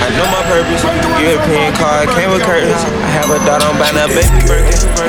[0.00, 0.82] I know my purpose.
[1.22, 2.74] European car came with curtains.
[2.74, 4.26] I have a dot on by now, baby.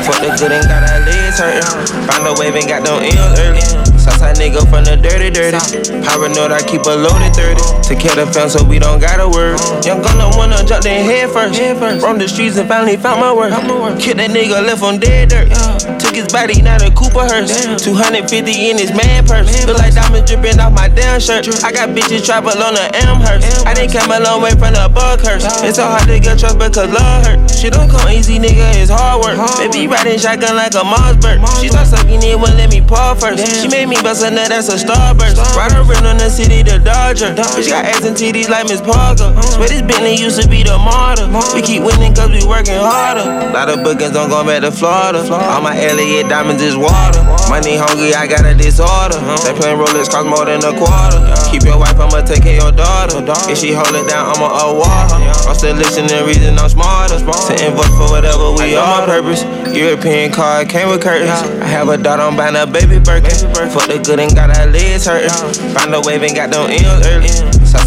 [0.06, 1.64] Fuck the good and got our legs hurting.
[2.08, 3.89] Found a wave and got them M's early.
[4.00, 5.60] Southside nigga from the dirty, dirty.
[6.02, 7.60] Paranoid, I keep a loaded 30.
[7.90, 9.60] To kill the fence so we don't gotta worry.
[9.84, 11.60] Young gunna wanna jump in head first.
[12.00, 13.52] From the streets and finally found my work.
[14.00, 15.52] Killed that nigga, left on dead dirt.
[16.00, 17.52] Took his body, now the Cooper hearse.
[17.84, 19.52] 250 in his man purse.
[19.68, 21.44] Look like diamonds dripping off my damn shirt.
[21.64, 23.68] I got bitches travel on the Amherst.
[23.68, 25.44] I didn't come a long way from the bug curse.
[25.66, 27.40] It's so hard to get trust because love hurt.
[27.52, 29.36] Shit don't come easy, nigga, it's hard work.
[29.60, 31.44] Baby riding shotgun like a Mossberg.
[31.60, 33.44] She start sucking it, wouldn't let me paw first.
[33.62, 35.42] She made me bust a nut, that's a starburst.
[35.58, 37.34] Ride around on the city, the Dodger.
[37.34, 39.34] Bitch got ass and titties like Miss Parker.
[39.58, 41.26] Swear this Bentley used to be the martyr.
[41.58, 43.26] We keep winning cause we working harder.
[43.50, 45.26] Lot of bookings don't go back to Florida.
[45.26, 47.26] All my Eliantte diamonds is water.
[47.50, 49.18] Money hungry, I got a disorder.
[49.42, 51.20] They playing Rolex cost more than a quarter.
[51.50, 53.26] Keep your wife, I'ma take care of your daughter.
[53.50, 55.18] If she hold it down, I'ma award her.
[55.50, 57.18] I'm still listening, reason I'm smarter.
[57.18, 59.06] Sitting vote for whatever we are.
[59.10, 59.42] purpose.
[59.74, 61.30] European car came with curtains.
[61.62, 63.32] I have a dot on buying a baby Birkin.
[63.70, 65.30] Fuck the good and got our legs hurting.
[65.74, 67.30] Find a wave and got them M's early.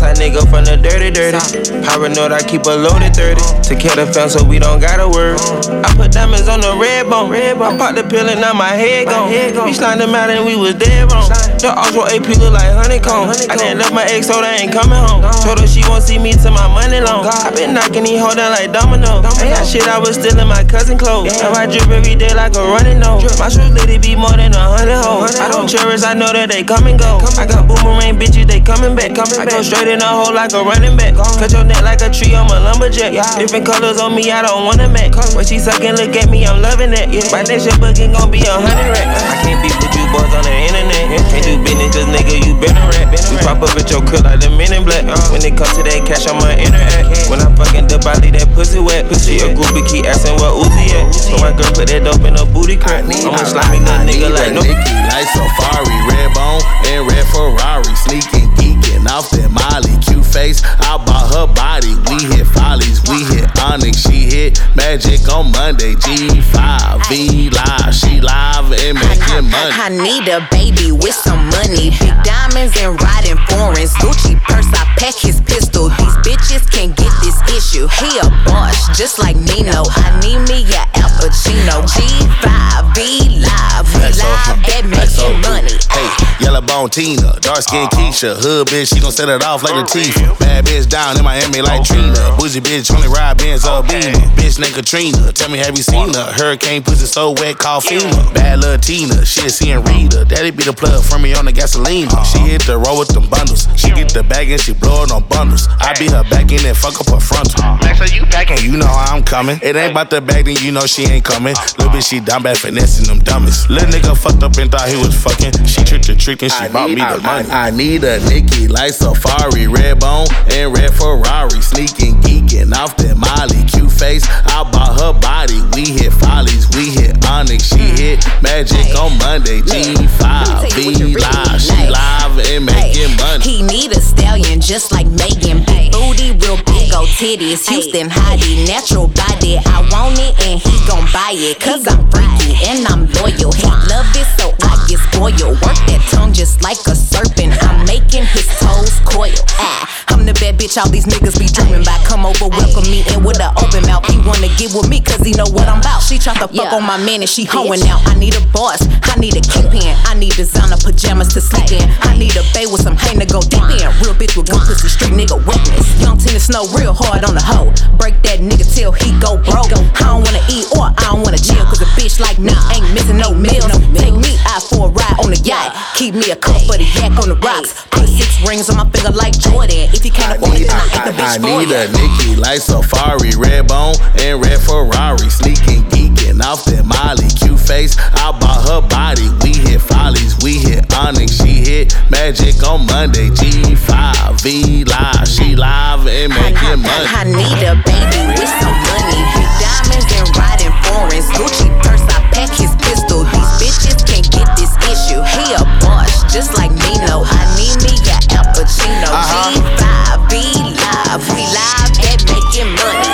[0.03, 1.39] Southside nigga from the dirty, dirty.
[1.87, 3.39] Paranoid, I keep a loaded 30.
[3.71, 5.39] To kill the fence so we don't gotta worry.
[5.39, 7.31] I put diamonds on the red bone.
[7.31, 9.31] Red I popped the pill and now my head gone.
[9.31, 11.31] We slide them out and we was dead wrong.
[11.63, 13.31] The Oswald AP look like honeycomb.
[13.31, 15.23] I didn't left my ex, so they ain't coming home.
[15.47, 17.23] Told her she won't see me till my money long.
[17.23, 19.23] I been knocking these hoes down like domino.
[19.39, 21.39] Ain't got shit, I was stealing my cousin clothes.
[21.39, 23.23] Now I drip every day like a running nose.
[23.39, 25.39] My shoes it be more than a hundred hoes.
[25.39, 27.23] I don't cherish, I know that they come and go.
[27.39, 29.15] I got boomerang bitches, they coming back.
[29.15, 31.13] I go straight in a hole like a running back.
[31.37, 33.13] Cut your neck like a tree, I'm a lumberjack.
[33.37, 35.13] Different colors on me, I don't wanna match.
[35.37, 37.13] When she sucking, look at me, I'm loving that.
[37.29, 39.21] My next shit booking gon' be a hundred racks.
[39.29, 41.05] I can't beef with you boys on the internet.
[41.29, 43.13] Can't do business, cause nigga, you been a rat.
[43.13, 45.05] We pop up at your crib like the men in black.
[45.05, 45.37] Uh-huh.
[45.37, 47.29] When it comes to that cash, I'ma interact.
[47.29, 49.09] When I fucking the body, that pussy wet.
[49.13, 51.13] Pussy a groupie, keep asking what Uzi at.
[51.13, 53.05] So my girl put that dope in a booty crack.
[53.05, 54.65] I'm a slimy little nigga like no.
[54.65, 60.63] Nikki like Safaree, red bone and red Ferrari, sneaking, geeking off that Molly, cute face.
[60.65, 61.95] I bought her body.
[62.09, 65.95] We hit follies, we hit Onyx, she hit magic on Monday.
[65.95, 69.73] G5 V live, she live and making money.
[69.77, 71.91] I need a baby with some money.
[72.01, 73.93] Big diamonds and riding foreigns.
[74.01, 75.89] Gucci purse, I pack his pistol.
[76.01, 77.89] These bitches can't get this issue.
[78.01, 79.85] He a boss, just like Nino.
[79.89, 81.85] I need me a Al Pacino.
[81.85, 85.77] G5 V live, we live that making money.
[85.93, 87.97] Hey, yellow bone Tina, dark skin uh-huh.
[87.97, 90.39] Keisha, hood bitch, she gon' set it off like a Latifah.
[90.39, 92.19] Bad bitch down in Miami like Trina.
[92.37, 94.19] Bougie bitch only ride Benz or Beamer.
[94.35, 96.33] Bitch named Katrina, tell me have you seen her?
[96.35, 98.35] Hurricane pussy so wet, call FEMA.
[98.35, 100.25] Bad little Tina, shit seeing Rita.
[100.27, 102.09] Daddy be the plug for me on the gasoline.
[102.09, 102.25] Uh-huh.
[102.25, 103.69] She hit the road with them bundles.
[103.77, 105.69] She get the bag and she blow it on bundles.
[105.81, 107.63] I be her back in and fuck up her frontal.
[107.63, 107.79] Uh-huh.
[107.83, 108.59] Max, are you packing?
[108.59, 109.59] You know I'm coming.
[109.63, 111.55] It ain't about the bag, then you know she ain't coming.
[111.79, 113.69] Little bitch, she down bad finessing them dummies.
[113.69, 115.67] Little nigga fucked up and thought he was fucking.
[115.67, 117.51] She tricked the trick and she bought me the money.
[117.51, 121.61] I, I need a Nikki like Safaree, red bone and red Ferrari.
[121.61, 124.25] Sneaking, geeking off that Molly, cute face.
[124.29, 125.61] I bought her body.
[125.75, 127.97] We hit follies, we hit Onyx, she hmm.
[127.97, 129.61] hit magic on Monday.
[129.61, 133.45] G5 V live, she live and making money.
[133.45, 135.65] He need a stallion just like Megan.
[135.67, 137.69] Big booty, real big old titties.
[137.69, 139.59] Houston hottie, natural body.
[139.59, 141.61] I want it and he gon' buy it.
[141.61, 143.53] Cause I'm freaky and I'm loyal.
[143.53, 145.61] He love it so I get spoiled.
[145.63, 147.53] Work that tongue just like a serpent.
[147.63, 149.35] I'm making his toes coil.
[149.59, 152.05] Ah, I'm the bad bitch all these niggas be dreaming about.
[152.07, 154.07] Come over, welcome me in with an open mouth.
[154.07, 156.03] He wanna get with me cause he know what I'm about.
[156.03, 158.07] She try to fuck on my man and she hoeing out.
[158.07, 159.95] I need a boss, I need a kingpin.
[160.07, 161.87] I need designer pajamas to sleep in.
[162.07, 163.87] I need a bay with some hain to go deep in.
[164.03, 165.87] Real bitch with good pussy, street nigga witness.
[166.01, 167.75] Young tennis snow real hard on the hoe.
[167.99, 169.75] Break that nigga till he go broke.
[169.75, 171.65] I don't wanna eat or I don't wanna chill.
[171.67, 173.67] Cause a bitch like me ain't missing no meals.
[173.99, 175.75] Take me out for a ride on the yacht.
[175.97, 177.87] Keep me a cup for the yak on the rocks.
[177.91, 179.89] Put six rings on my finger like Jordan.
[179.93, 182.61] If you can't afford it, then I ain't the bitch I need a Nikki like
[182.61, 185.31] Safaree, red bone and red Ferrari.
[185.31, 187.97] Sneaking, geeking off that Molly, cute face.
[187.99, 189.31] I bought her body.
[189.41, 193.31] We hit follies, we hit Onyx, she hit magic on Monday.
[193.31, 197.09] G5 V live, she live and making money.
[197.09, 199.21] I need a baby with some money.
[199.33, 201.29] Big diamonds and riding foreigns.
[201.33, 203.25] Gucci purse, I pack his pistol.
[203.25, 205.21] These bitches can't get this issue.
[205.25, 207.25] He a boss, just like Nino.
[207.25, 209.09] I need me a Al Pacino.
[209.09, 209.49] Uh-huh.
[209.49, 210.35] G5 B
[210.77, 213.13] live, we live at making money.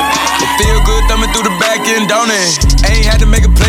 [0.59, 2.68] Feel good thumbing through the back end, don't it?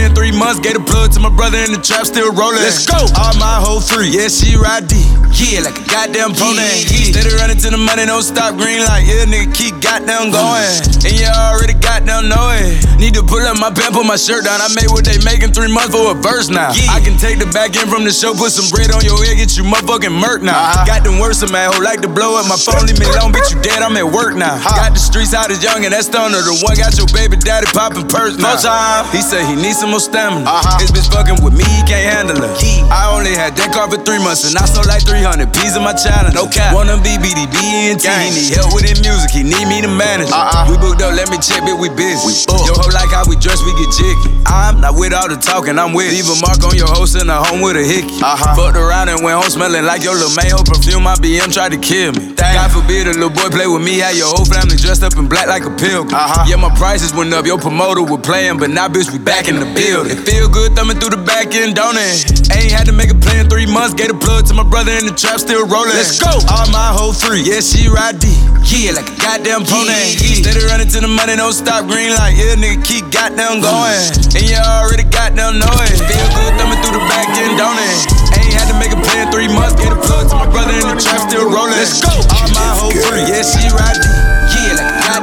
[0.09, 2.59] In three months, gave the plug plug to my brother in the trap, still rolling.
[2.59, 2.99] Let's go.
[3.15, 4.99] All my whole three, yeah, she ride D.
[5.39, 6.59] Yeah, like a goddamn pony.
[6.59, 7.15] Yeah.
[7.15, 8.57] Steady running to the money, don't stop.
[8.59, 10.75] Green light, yeah, nigga, keep goddamn going.
[11.05, 12.83] And you already goddamn know it.
[12.99, 14.59] Need to pull up my pants, put my shirt down.
[14.59, 16.75] I made what they making three months for a verse now.
[16.75, 16.91] Yeah.
[16.91, 19.39] I can take the back end from the show, put some bread on your head,
[19.39, 20.59] get you motherfucking murk now.
[20.59, 20.83] Uh-huh.
[20.83, 23.55] Got them worse, man, who like to blow up my phone, leave me alone, bitch,
[23.55, 24.59] you dead, I'm at work now.
[24.59, 24.75] Uh-huh.
[24.75, 26.43] Got the streets out as young, and that's stunner.
[26.43, 28.59] The one got your baby daddy popping purse now.
[28.59, 29.07] time.
[29.15, 30.47] He said he needs some more stamina.
[30.47, 30.79] Uh-huh.
[30.79, 32.51] His bitch fucking with me, he can't handle it.
[32.63, 32.87] Yeah.
[32.89, 35.83] I only had that car for three months, and I sold like 300 pieces of
[35.83, 36.33] my challenge.
[36.33, 36.73] No cap.
[36.73, 38.07] Wanna be BDB and T.
[38.07, 40.31] He need help with his music, he need me to manage.
[40.31, 40.71] Uh-uh.
[40.71, 42.17] We booked up, let me check, bitch, we busy.
[42.25, 42.33] We
[42.65, 44.39] Yo, hoe like how we dress, we get jiggy.
[44.47, 46.09] I'm not with all the talking, I'm with.
[46.11, 48.17] Leave a mark on your host in a home with a hickey.
[48.23, 48.55] Uh-huh.
[48.55, 51.79] Fucked around and went home smelling like your little mayo perfume, my BM tried to
[51.79, 52.33] kill me.
[52.33, 52.55] Damn.
[52.55, 55.27] God forbid a little boy play with me, had your whole family dressed up in
[55.27, 56.13] black like a pilgrim.
[56.13, 56.45] Uh-huh.
[56.47, 59.59] Yeah, my prices went up, your promoter was playing, but now bitch, we back in
[59.59, 60.13] the building.
[60.13, 62.53] It feel good thumbing through the back end, don't it?
[62.53, 65.09] Ain't had to make a plan three months, gave a plug to my brother in
[65.09, 65.97] the trap, still rolling.
[65.97, 66.29] Let's go.
[66.29, 68.29] All my whole three, yeah, she ride D.
[68.69, 69.89] Yeah, like a goddamn pony.
[69.89, 70.45] Yeah.
[70.45, 71.89] Steady running to the money, don't stop.
[71.89, 73.65] Green light, yeah, nigga, keep goddamn mm.
[73.65, 74.01] going.
[74.37, 75.97] And you already goddamn know it.
[75.97, 77.97] Feel good thumbing through the back end, don't it?
[78.37, 80.85] Ain't had to make a plan three months, get a plug to my brother in
[80.85, 81.73] the trap, still rolling.
[81.73, 82.13] Let's go.
[82.13, 84.28] All my whole free, yeah, she ride D.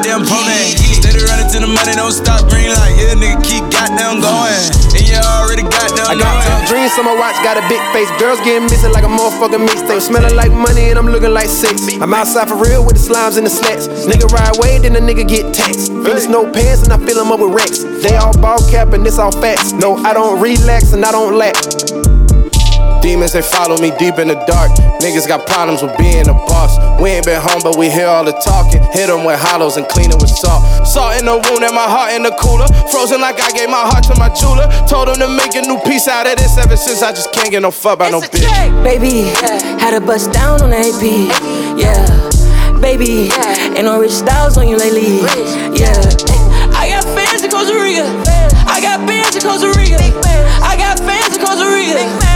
[0.05, 0.77] Yeah, like a goddamn.
[0.93, 2.45] Steady running to the money, don't stop.
[2.53, 4.61] Green light, yeah, nigga, keep goddamn going.
[4.93, 6.69] And you already goddamn know it.
[6.69, 8.11] Dreams on my watch, got a big face.
[8.21, 10.01] Girls getting missing like a motherfucking mixtape.
[10.01, 11.89] Smelling like money and I'm looking like six.
[12.01, 13.89] I'm outside for real with the slimes and the slats.
[13.89, 15.93] Nigga ride away, then the nigga get taxed.
[15.93, 17.85] Finish no pants and I fill them up with racks.
[18.03, 19.73] They all ball cap and this all facts.
[19.73, 21.55] No, I don't relax and I don't lack.
[23.03, 24.73] Demons, they follow me deep in the dark.
[25.01, 26.79] Niggas got problems with being a boss.
[27.01, 28.83] We ain't been home, but we hear all the talking.
[28.93, 30.65] Hit them with hollows and clean it with salt.
[30.87, 32.67] Salt in the wound and my heart in the cooler.
[32.91, 34.67] Frozen like I gave my heart to my jeweler.
[34.89, 37.51] Told him to make a new piece out of this ever since I just can't
[37.51, 38.47] get no fuck by no bitch.
[38.83, 39.31] Baby,
[39.79, 41.05] had a bust down on the AP.
[41.79, 42.01] Yeah.
[42.81, 43.31] Baby,
[43.77, 45.21] ain't no rich styles on you lately.
[45.77, 45.95] Yeah.
[46.77, 48.05] I got fans in Costa Rica.
[48.69, 49.99] I got bands in Costa Rica.
[50.63, 52.36] I got fans in Costa Rica.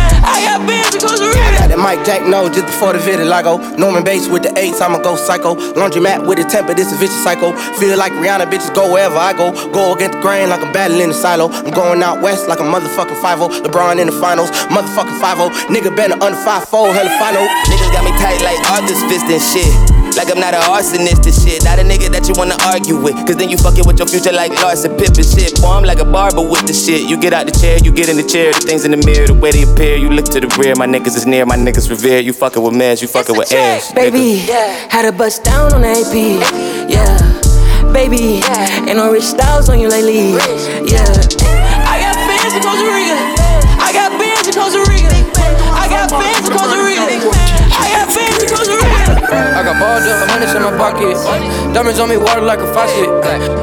[0.70, 1.43] I got bands in Costa Rica.
[1.43, 3.58] I got that Mike Jack no just before the vitiligo.
[3.58, 5.55] Oh, Norman Bates with the eights, I'ma go psycho.
[5.75, 7.52] Laundry mat with the temper, this a vicious cycle.
[7.82, 9.50] Feel like Rihanna bitches go wherever I go.
[9.72, 11.50] Go against the grain like I'm battling the silo.
[11.50, 15.94] I'm going out west like a motherfucking 5 LeBron in the finals, motherfucking 5 Nigga
[15.94, 17.46] better under 5 4, hella final.
[17.66, 20.00] Niggas got me tight like Arthur's fist and shit.
[20.17, 21.62] Like I'm not an arsonist and shit.
[21.65, 23.15] Not a nigga that you wanna argue with.
[23.27, 25.61] Cause then you fucking with your future like Larsa Pippen shit.
[25.61, 27.09] Boy, I'm like a barber with the shit.
[27.09, 28.53] You get out the chair, you get in the chair.
[28.53, 29.97] The things in the mirror, the way they appear.
[29.97, 30.75] You look to the rear.
[30.77, 32.21] My niggas is near, my niggas revere.
[32.21, 33.93] You fucking with meds, you fucking with ass.
[33.93, 34.89] Baby, yeah.
[34.91, 36.15] had a bust down on the AP.
[36.91, 37.41] Yeah.
[37.93, 38.87] Baby, yeah.
[38.87, 40.31] ain't no rich styles on you lately.
[40.87, 41.03] Yeah.
[41.87, 43.19] I got fans in Costa Rica.
[43.83, 45.11] I got bands in Costa Rica.
[45.75, 46.80] I got fans in Costa Rica.
[49.32, 51.15] I got balls up, hundreds in my pocket.
[51.75, 53.09] Diamonds on me, water like a faucet.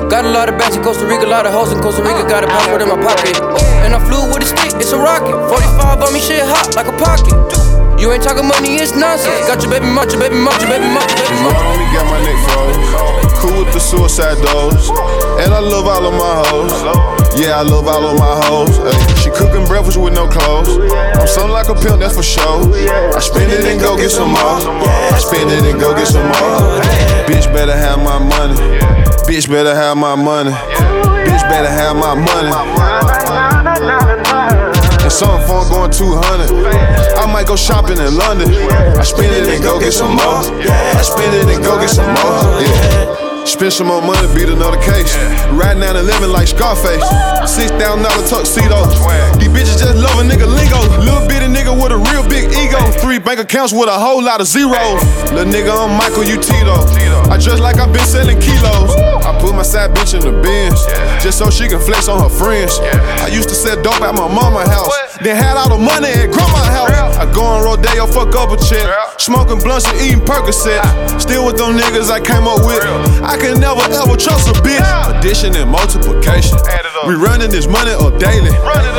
[0.10, 2.24] Got a lot of bats in Costa Rica, a lot of hoes in Costa Rica.
[2.28, 3.38] Got a passport in my pocket.
[3.84, 5.36] And I flew with a stick, it's a rocket.
[5.50, 7.67] 45 on me, shit hot like a pocket.
[7.98, 9.50] You ain't talking money, it's nonsense.
[9.50, 11.50] Got your baby much, your baby much, your baby much, your baby.
[11.50, 12.78] I only got my neck froze.
[13.42, 14.90] Cool with the suicide dose.
[15.42, 16.74] And I love all of my hoes.
[17.42, 18.78] Yeah, I love all of my hoes.
[18.78, 18.94] Ay.
[19.18, 20.78] She cooking breakfast with no clothes.
[21.18, 22.70] I'm something like a pimp, that's for sure.
[23.18, 24.62] I spend it and go get some more.
[24.62, 26.78] I spend it and go get some more.
[27.26, 28.54] Bitch better have my money.
[29.26, 30.52] Bitch better have my money.
[31.26, 32.54] Bitch better have my money.
[35.08, 36.52] And something phone going 200.
[37.16, 38.50] I might go shopping in London.
[38.50, 40.44] I spend it and go get some more.
[40.44, 42.62] I spend it and go get some more.
[42.62, 43.27] Yeah.
[43.48, 45.16] Spend some more money, beat another case.
[45.56, 47.02] Riding down and living like Scarface.
[47.48, 48.84] Six thousand dollar tuxedo.
[49.40, 50.78] These bitches just love a nigga lingo.
[51.00, 52.78] Little bitty nigga with a real big ego.
[53.00, 55.00] Three bank accounts with a whole lot of zeros.
[55.32, 56.36] Little nigga, I'm Michael U.
[56.36, 56.76] Tito.
[57.32, 58.92] I dress like I've been selling kilos.
[59.24, 60.84] I put my side bitch in the bins.
[61.24, 62.78] Just so she can flex on her friends.
[63.24, 64.92] I used to sell dope at my mama house.
[65.24, 67.16] Then had all the money at grandma's house.
[67.18, 68.86] I go on Rodeo, fuck up a chick.
[69.18, 70.84] Smoking blunts and eating Percocet.
[71.20, 72.84] Still with them niggas I came up with.
[73.24, 74.82] I I can never ever trust a bitch.
[75.14, 76.58] Addition and multiplication.
[77.06, 78.50] We running this money up daily.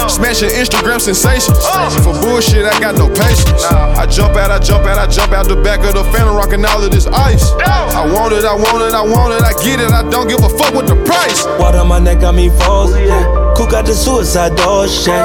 [0.08, 1.58] Smashing Instagram sensations.
[2.06, 3.64] For bullshit, I got no patience.
[3.66, 6.64] I jump out, I jump out, I jump out the back of the phantom, rocking
[6.64, 7.50] all of this ice.
[7.66, 9.90] I want it, I want it, I want it, I get it.
[9.90, 11.44] I don't give a fuck with the price.
[11.58, 13.08] Water on my neck got me frozen.
[13.08, 13.47] Yeah.
[13.58, 15.18] Cool got the suicide door shake.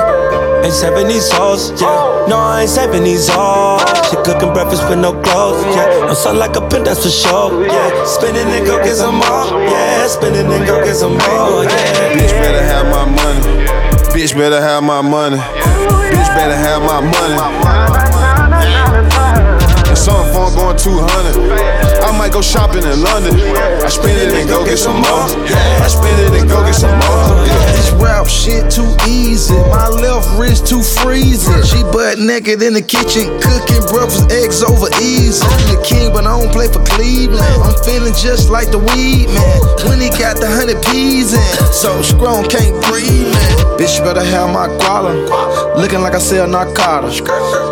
[0.66, 2.26] Ain't 70 sauce, yeah.
[2.26, 4.10] No, I ain't 70 sauce.
[4.10, 6.10] She cooking breakfast with no clothes, yeah.
[6.10, 8.06] I'm sun like a pin, that's for sure, yeah.
[8.06, 10.08] Spinning and go get some more, yeah.
[10.08, 12.18] Spinning and go get some more, yeah.
[12.18, 13.70] Bitch better have my money.
[14.10, 15.38] Bitch better have my money.
[15.38, 17.38] Bitch better have my money.
[19.90, 21.83] And something for going 200.
[22.14, 23.34] I might go shopping in London.
[23.82, 25.26] I spend it and go get some more.
[25.82, 27.42] I spend it and go get some more.
[27.74, 29.58] This rap shit too easy.
[29.74, 31.66] My left wrist too freezing.
[31.66, 35.42] She butt naked in the kitchen, cooking breakfast eggs over easy.
[35.42, 37.42] I'm the king, but I don't play for Cleveland.
[37.66, 39.60] I'm feeling just like the weed man.
[39.90, 43.58] When he got the hundred peas in, so strong can't breathe, man.
[43.82, 45.18] Bitch, you better have my guala.
[45.82, 47.22] Looking like I sell narcotics.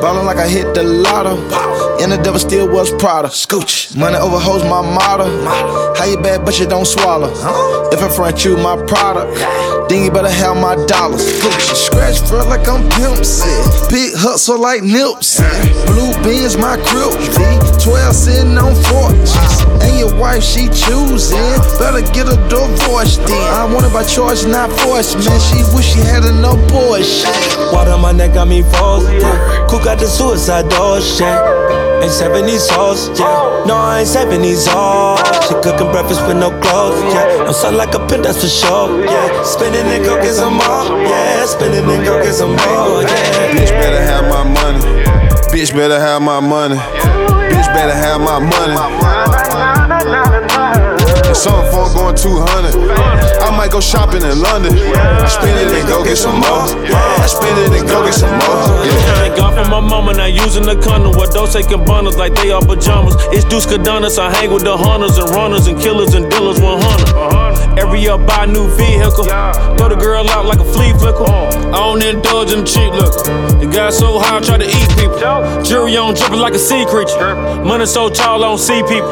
[0.01, 1.37] Ballin' like I hit the lotto.
[2.01, 3.27] And the devil still was Prada.
[3.27, 3.95] Scooch.
[3.95, 5.27] Money over hoes, my motto.
[5.95, 7.31] How you bad, but you don't swallow.
[7.91, 9.37] If I front you my product,
[9.89, 11.25] then you better have my dollars.
[11.75, 13.17] Scratch fur like I'm Pimp.
[13.91, 15.43] Big hustle like Nipsey.
[15.87, 17.11] Blue beans, my crib.
[17.35, 19.81] V12 sitting on fortune.
[19.83, 21.37] And your wife, she choosing.
[21.77, 23.53] Better get a divorce then.
[23.53, 25.39] I want it by choice, not force, man.
[25.39, 27.29] She wish she had an abortion.
[27.73, 29.19] Water my neck got me frozen.
[29.67, 31.27] Cook out the suicide door, shit.
[32.01, 33.63] Ain't 70s sauce, yeah.
[33.67, 35.17] No, I ain't 70s all.
[35.47, 37.49] She cooking breakfast with no clothes, yeah.
[37.65, 39.43] I'm like a pin, that's for sure, yeah.
[39.43, 41.45] Spinning and go get some more, yeah.
[41.45, 43.53] Spinning and go get some more, yeah.
[43.53, 44.79] Bitch better have my money.
[45.49, 46.77] Bitch better have my money.
[46.77, 48.75] Bitch better have my money.
[51.33, 52.75] Something for going 200.
[53.41, 54.77] I might go shopping in London.
[54.77, 56.67] I spend it and go get some more.
[56.67, 58.61] I spend it and go get some more.
[58.85, 59.15] Yeah.
[59.15, 61.13] Thank God for my mama not using the condom.
[61.13, 63.15] What those taking bundles like they are pajamas.
[63.31, 64.19] It's Deuce Cadonis.
[64.19, 67.79] I hang with the hunters and runners and killers and dealers 100.
[67.79, 69.23] Every year buy a new vehicle.
[69.23, 71.25] Throw the girl out like a flea flicker.
[71.25, 73.23] I don't indulge in cheap liquor.
[73.57, 75.17] The guy so high, I try to eat people.
[75.63, 77.35] Jury on dripping like a sea creature.
[77.63, 79.09] Money so tall, I don't see people.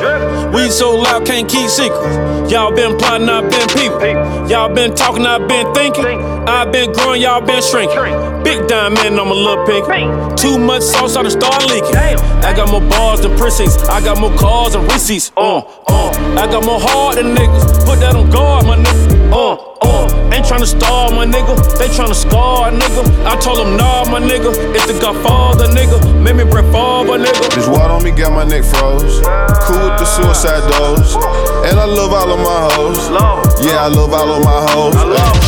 [0.54, 2.09] We so loud, can't keep secrets.
[2.50, 4.50] Y'all been plotting, I've been people.
[4.50, 6.06] Y'all been talking, I've been thinking.
[6.06, 8.44] I've been growing, y'all been shrinking.
[8.44, 9.86] Big diamond, I'm a little pink.
[10.38, 11.96] Too much sauce, I done start leaking.
[11.96, 13.88] I got more bars than precincts.
[13.88, 15.32] I got more cars and receipts.
[15.38, 16.10] Uh, uh.
[16.40, 17.86] I got more heart than niggas.
[17.86, 19.32] Put that on guard, my nigga.
[19.32, 20.32] Uh, uh.
[20.34, 21.56] Ain't tryna starve, my nigga.
[21.78, 23.04] They tryna scar, a nigga.
[23.26, 24.54] I told them, nah, my nigga.
[24.76, 25.98] It's the Godfather, nigga.
[26.22, 26.60] Make me break
[27.10, 27.50] my nigga.
[27.56, 29.18] This water on me got my neck froze.
[29.66, 31.18] Cool with the suicide dose.
[31.66, 33.10] And I love all of my hoes.
[33.66, 34.94] Yeah, I love all of my hoes.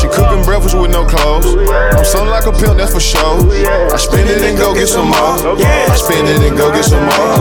[0.01, 1.45] She cooking breakfast with no clothes.
[1.93, 3.45] I'm something like a pimp, that's for sure.
[3.93, 5.37] I spend it and go get some more.
[5.61, 7.37] I spend it and go get some more.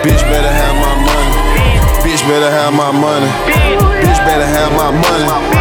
[0.00, 1.30] Bitch better have my money.
[2.00, 3.28] Bitch better have my money.
[4.00, 5.59] Bitch better have my money.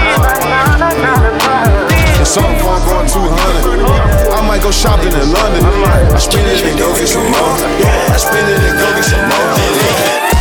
[2.29, 3.89] Something for going 200.
[4.29, 5.65] I might go shopping in London.
[5.65, 7.33] I spend it and go get some more.
[7.33, 10.38] I spend it and go get some more.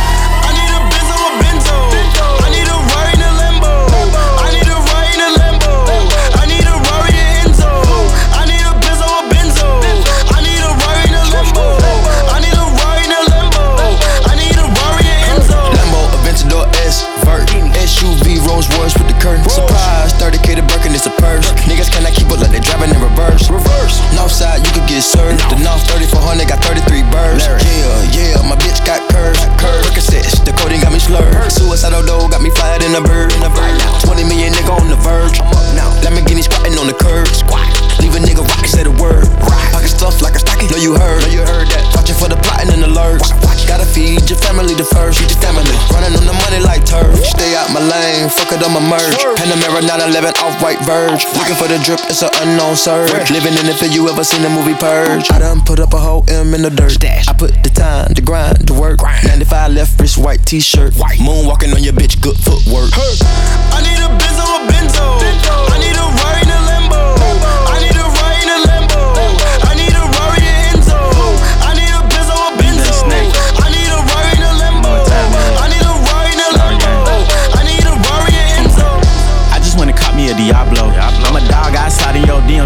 [48.59, 49.15] It, I'ma merge.
[49.39, 51.23] Panamera 911 off white verge.
[51.37, 53.31] Looking for the drip, it's an unknown surge.
[53.31, 55.31] Living in the field, you ever seen the movie Purge?
[55.31, 56.97] I done put up a whole M in the dirt.
[57.03, 58.99] I put the time, the grind, the work.
[59.01, 60.93] 95 left wrist, white t-shirt.
[60.93, 62.91] Moonwalking on your bitch, good footwork.
[62.95, 65.78] I need a Benzo, a Benzo.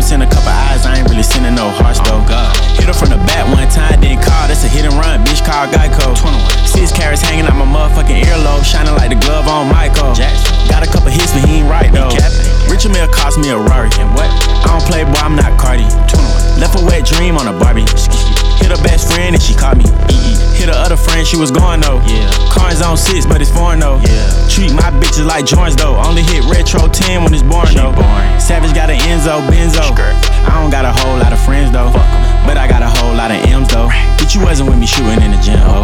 [0.04, 0.86] Send a couple eyes.
[0.86, 2.20] I ain't really sending no hearts though.
[2.76, 4.52] Hit her from the back one time, then call.
[4.52, 5.40] That's a hit and run, bitch.
[5.48, 6.12] Call Geico.
[6.68, 10.14] Six carats hanging out my motherfucking earlobe, shining like the glove on Michael.
[10.14, 10.54] Jackson.
[10.68, 12.12] Got a couple hits, but he ain't right though.
[12.70, 13.90] Richard Mille cost me a Rari.
[14.04, 14.28] And what?
[14.68, 15.24] I don't play, boy.
[15.24, 15.88] I'm not Cardi.
[16.60, 17.88] Left a wet dream on a Barbie.
[18.60, 19.86] Hit her best friend and she caught me.
[20.58, 22.02] Hit her other friend, she was going though.
[22.06, 22.30] Yeah.
[22.52, 24.00] Cars on six, but it's foreign though.
[24.06, 24.48] Yeah.
[24.50, 25.96] Treat my bitches like joints though.
[25.98, 27.94] Only hit retro 10 when it's born though.
[28.40, 29.84] Savage got an Enzo, Benzo.
[30.46, 31.92] I don't got a whole lot of friends though.
[32.46, 33.88] But I got a whole lot of M's though.
[34.18, 35.84] But you wasn't with me shooting in the gym, ho.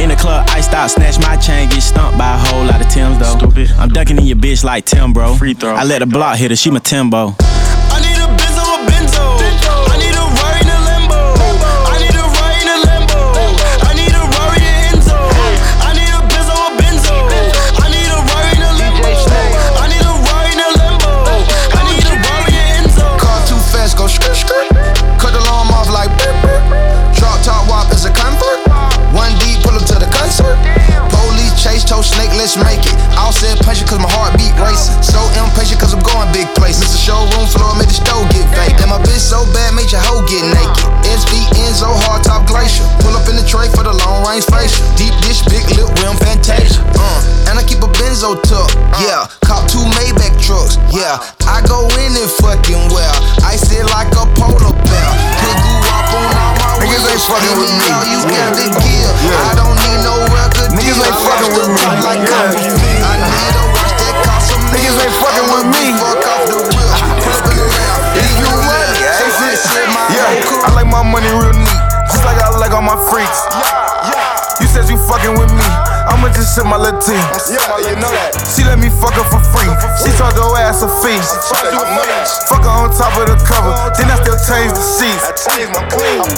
[0.00, 2.88] In the club, I stop, snatch my chain, get stumped by a whole lot of
[2.88, 3.36] Tims though.
[3.36, 3.70] Stupid.
[3.72, 5.34] I'm ducking in your bitch like Tim, bro.
[5.34, 5.74] Free throw.
[5.74, 7.34] I let the block hit her, she my Timbo.
[33.70, 34.98] Impatient cause my heart beat racing.
[34.98, 36.90] So impatient cause I'm going big places.
[36.90, 38.82] The showroom floor made the stove get vacant.
[38.82, 40.86] And my bitch so bad, made your hoe get naked.
[41.06, 41.30] SV
[41.66, 42.82] Enzo, hard top glacier.
[43.02, 44.82] Pull up in the tray for the long range facial.
[44.98, 46.82] Deep dish, big lip rim, fantasia.
[46.98, 48.70] Uh, and I keep a benzo tuck.
[48.98, 50.78] Yeah, cop two Maybach trucks.
[50.90, 53.16] Yeah, I go in it fucking well.
[53.46, 55.10] I sit like a polar bear.
[55.38, 55.89] Put
[56.90, 57.86] Niggas ain't fucking with me.
[58.10, 58.50] You Yeah.
[58.50, 59.14] got to give.
[59.22, 59.46] Yeah.
[59.46, 61.82] I don't need no record Niggas ain't fucking with me.
[62.02, 62.50] Like Yeah.
[62.50, 65.84] I need a watch that cost a Niggas ain't fucking with me.
[66.02, 66.90] Fuck off the wheel.
[67.22, 68.18] Pull up in the lab.
[68.18, 71.80] If you money, Say shit, shit, my Yeah, I like my money real neat,
[72.10, 73.38] just like I like all my freaks.
[74.10, 74.14] You
[74.70, 75.66] said you fucking with me,
[76.06, 77.18] I'ma just shit my little team.
[77.50, 78.38] Yeah, you know that.
[78.46, 79.66] She let me fuck her for free.
[79.98, 81.18] She charge her ass a fee.
[82.46, 85.26] Fuck her on top of the cover, then I still change the sheets.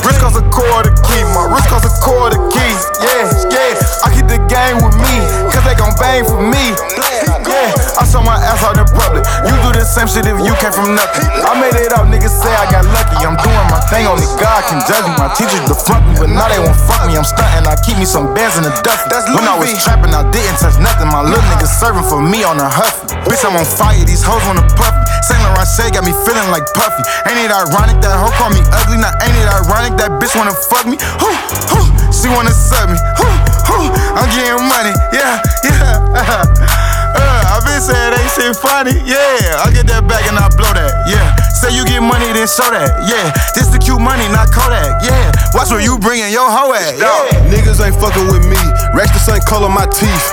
[0.04, 2.72] Wrist cost a quarter key, my wrist cost a quarter key.
[3.04, 5.14] Yeah, yeah, I keep the game with me,
[5.52, 6.72] cause they gon' bang for me.
[6.96, 9.01] Yeah, I saw my ass out in public.
[9.42, 11.26] You do the same shit if you came from nothing.
[11.42, 13.18] I made it out, niggas say I got lucky.
[13.26, 15.14] I'm doing my thing, only God can judge me.
[15.18, 15.74] My teachers to
[16.06, 17.18] me, but now they won't fuck me.
[17.18, 19.10] I'm stunting, I keep me some bands in the duffel.
[19.34, 21.10] When I was trapping, I didn't touch nothing.
[21.10, 23.18] My little niggas serving for me on a huffy.
[23.26, 25.04] Bitch, I'm on fire, these hoes wanna puff me.
[25.26, 27.02] Saint Laurent shade got me feeling like Puffy.
[27.30, 28.98] Ain't it ironic that hoe call me ugly?
[28.98, 30.98] Now ain't it ironic that bitch wanna fuck me?
[31.22, 31.30] Who,
[31.70, 31.80] who,
[32.14, 32.98] she wanna sub me?
[33.18, 33.26] Who,
[33.66, 33.78] who,
[34.18, 36.88] I'm getting money, yeah, yeah.
[37.14, 39.62] Uh, I been saying they shit funny, yeah.
[39.64, 41.41] I get that back and I blow that, yeah.
[41.60, 43.30] Say you get money, then show that, yeah.
[43.54, 45.30] This the cute money, not Kodak, yeah.
[45.52, 47.28] Watch where you bringing your hoe at, yeah.
[47.52, 48.60] Niggas ain't fucking with me.
[48.96, 50.26] Rex the same color my teeth.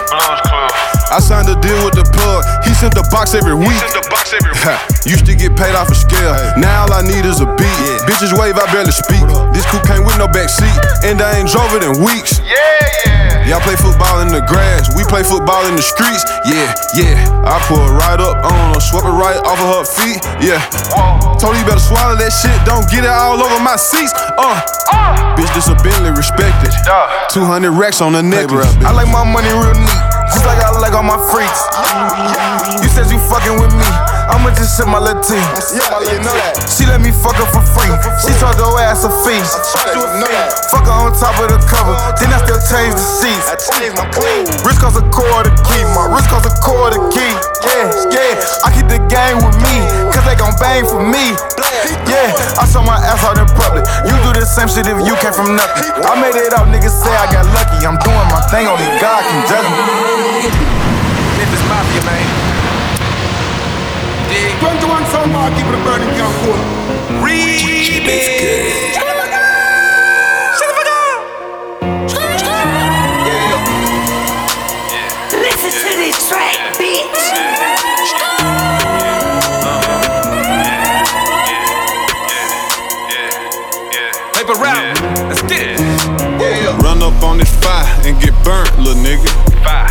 [1.09, 2.45] I signed a deal with the plug.
[2.65, 3.81] He sent the box every week.
[5.09, 6.37] Used to get paid off a scale.
[6.61, 7.79] Now all I need is a beat.
[8.05, 9.25] Bitches wave, I barely speak.
[9.53, 12.37] This coupe came with no back seat, and I ain't drove it in weeks.
[12.45, 12.53] Yeah,
[13.05, 13.49] yeah.
[13.49, 14.93] Y'all play football in the grass.
[14.93, 16.21] We play football in the streets.
[16.45, 17.17] Yeah, yeah.
[17.41, 20.21] I pull it right up on her, swap it right off of her feet.
[20.45, 20.61] Yeah.
[21.39, 22.53] Told you better swallow that shit.
[22.67, 24.11] Don't get it all over my seats.
[24.35, 24.59] Uh.
[24.91, 25.35] uh.
[25.39, 26.73] Bitch, this a Bentley, respect it.
[27.31, 28.67] 200 racks on the necklace.
[28.83, 31.61] I like my money real neat, just like I like all my freaks.
[32.83, 33.89] You said you fucking with me,
[34.29, 35.41] I'ma just shit my little team.
[36.07, 36.55] you know that.
[36.69, 37.91] She let me fuck her for free.
[38.23, 39.41] She charge her ass a fee.
[40.71, 43.45] Fuck her on top of the cover, then I still change the seats.
[43.49, 44.61] I change my sheets.
[44.63, 47.33] Wrist cost a quarter key, my wrist cost a quarter key.
[47.65, 49.75] Yeah, yeah, I keep the game with me,
[50.13, 51.35] cause they gon' bang for me.
[52.09, 53.85] Yeah, I saw my ass out in public.
[54.05, 55.89] You do the same shit if you came from nothing.
[56.05, 57.85] I made it out, niggas say I got lucky.
[57.85, 60.18] I'm doing my thing, only God can judge me.
[60.19, 62.25] Memphis Mafia, man.
[64.27, 64.59] Dig.
[64.59, 66.59] 21 Sound Bar, keep it burning down cool.
[67.23, 68.99] Remix.
[75.31, 77.23] Listen to this track, bitch.
[84.33, 84.99] Paper route.
[85.29, 86.83] Let's get it.
[86.83, 87.48] Run up on this fire
[88.05, 89.29] and get burnt, little nigga.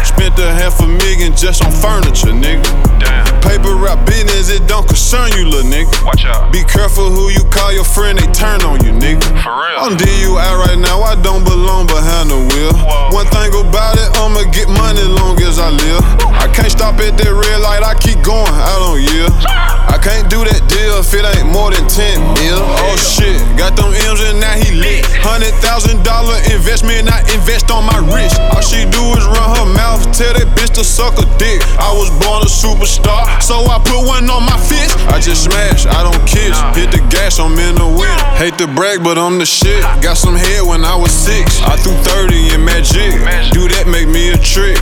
[0.04, 3.27] Spent a half a million just on furniture, nigga.
[3.42, 5.90] Paper route business, it don't concern you, little nigga.
[6.04, 6.52] Watch out.
[6.52, 9.24] Be careful who you call your friend, they turn on you, nigga.
[9.42, 9.78] For real.
[9.78, 12.74] I'm DUI right now, I don't belong behind the wheel.
[13.14, 16.04] One thing about it, I'ma get money long as I live.
[16.38, 19.32] I can't stop at that red light, I keep going, I don't yield.
[19.88, 22.60] I can't do that deal if it ain't more than 10 mil.
[22.60, 25.02] Oh shit, got them M's and now he lit.
[25.24, 28.36] Hundred thousand dollar investment, I invest on my wrist.
[28.52, 31.64] All she do is run her mouth, tell that bitch to suck a dick.
[31.80, 34.96] I was born a superstar, so I put one on my fist.
[35.08, 36.56] I just smash, I don't kiss.
[36.76, 38.20] Hit the gas, I'm in the wind.
[38.36, 39.82] Hate to brag, but I'm the shit.
[40.02, 41.60] Got some head when I was six.
[41.62, 43.12] I threw 30 in magic.
[43.52, 44.78] Do that make me a trick.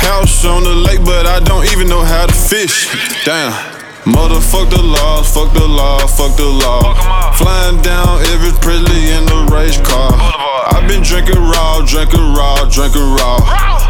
[0.00, 2.88] House on the lake, but I don't even know how to fish.
[3.24, 3.73] Damn.
[4.04, 6.92] Motherfuck the laws, fuck the law, fuck the law.
[7.40, 10.12] Flying down Elvis Presley in the race car.
[10.68, 13.40] I've been drinking raw, drinking raw, drinking raw.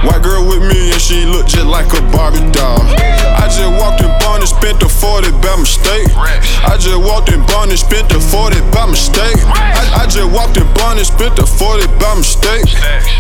[0.07, 2.79] White girl with me and she look just like a Barbie doll.
[2.79, 4.04] I just walked
[4.65, 6.09] spent the 40 by mistake.
[6.65, 9.37] I just walked in Barney, spent the 40 by mistake.
[9.45, 12.65] I, I just walked in Barney, spent the 40 by mistake.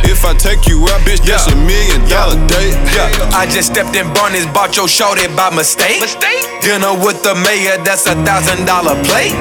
[0.09, 2.73] If I take you out, bitch, that's a million dollar date.
[2.97, 6.01] Yeah, I just stepped in Barney's, bought your shorty by mistake.
[6.01, 6.49] Mistake.
[6.65, 9.37] Dinner with the mayor, that's a thousand dollar plate.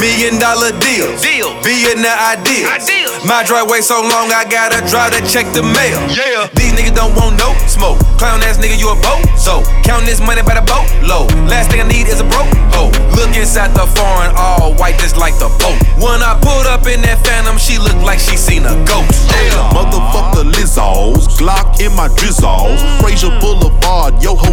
[0.00, 1.12] Million dollar deal.
[1.20, 1.52] Deal.
[1.60, 2.88] Billionaire ideas.
[3.28, 6.00] My driveway so long, I gotta drive to check the mail.
[6.16, 6.48] Yeah.
[6.56, 8.00] These niggas don't want no smoke.
[8.16, 9.20] Clown ass nigga, you a boat.
[9.36, 10.88] So, count this money by the boat.
[11.04, 11.28] Low.
[11.48, 12.92] Last thing I need is a broke hoe.
[13.16, 15.78] Look inside the foreign, all white just like the boat.
[15.98, 19.30] When I pulled up in that phantom, she looked like she seen a ghost.
[19.30, 19.70] Yeah.
[19.76, 22.80] Motherfucker Lizzos, Glock in my drizzles.
[22.80, 23.00] Mm.
[23.00, 24.52] Frayser Boulevard, yo ho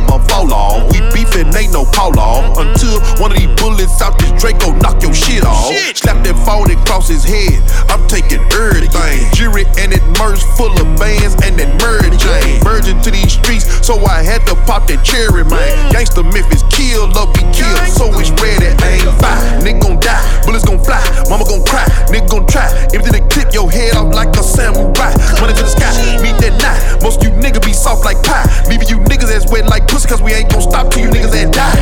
[0.00, 0.90] I'ma fall off.
[0.92, 2.56] We beefin', ain't no call off.
[2.56, 2.72] Mm-hmm.
[2.72, 5.70] Until one of these bullets out this Draco knock your shit off.
[5.94, 7.62] Slap that phone across his head.
[7.86, 9.30] I'm taking everything.
[9.36, 12.64] Jury and it merged full of bands and that merge chain.
[12.64, 15.92] Merging to these streets, so I had to pop that cherry, man.
[15.92, 19.40] Gangsta Memphis kill, love be killed, so it's ready, ain't fire.
[19.60, 22.66] Nigga gon' die, bullets gon' fly, mama gon' cry, nigga gon' try.
[22.92, 26.54] If they clip your head off like a samurai, money to the sky, meet that
[26.62, 27.02] night.
[27.02, 30.22] Most you niggas be soft like pie, leaving you niggas as wet like pussy, cause
[30.22, 31.76] we ain't gon' stop till you niggas that die.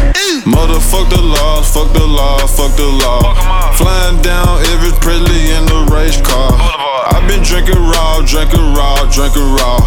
[0.48, 3.20] Motherfuck the law, fuck the law, fuck the law.
[3.76, 6.50] Flying down Elvis Presley in the race car.
[7.14, 9.78] i been drinking raw, drinking raw, drinking raw.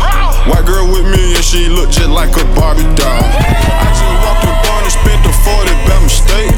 [0.47, 3.19] White girl with me and she look just like a Barbie doll.
[3.19, 6.55] I just walked in barn and spent the 40 by mistake.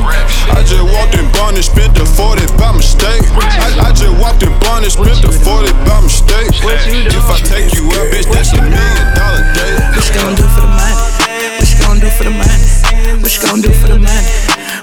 [0.54, 3.26] I just walked in barn and spent the 40 by mistake.
[3.34, 6.54] I, I just walked in barn and spent the 40 by mistake.
[6.62, 9.73] If I take you out, bitch, that's a million dollar day.
[9.97, 10.93] What you gon' do for the money?
[11.58, 12.62] What you gon' do for the money?
[13.17, 14.30] What you gon' do for the money?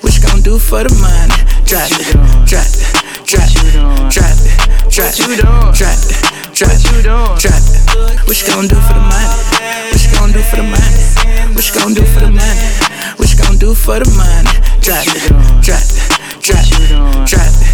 [0.03, 1.31] What you gon' do for the money?
[1.63, 2.11] Drop it,
[2.51, 3.71] drop it, drop it,
[4.11, 5.39] drop it,
[5.79, 6.31] drop it.
[8.27, 9.31] What you gon' do for the money?
[9.91, 11.55] What you gon' do for the money?
[11.55, 12.67] What you gon' do for the money?
[13.17, 14.51] What you gon' do for the money?
[14.83, 15.31] Drop it,
[15.63, 16.11] drop it,
[16.43, 16.91] drop it,
[17.31, 17.71] drop it.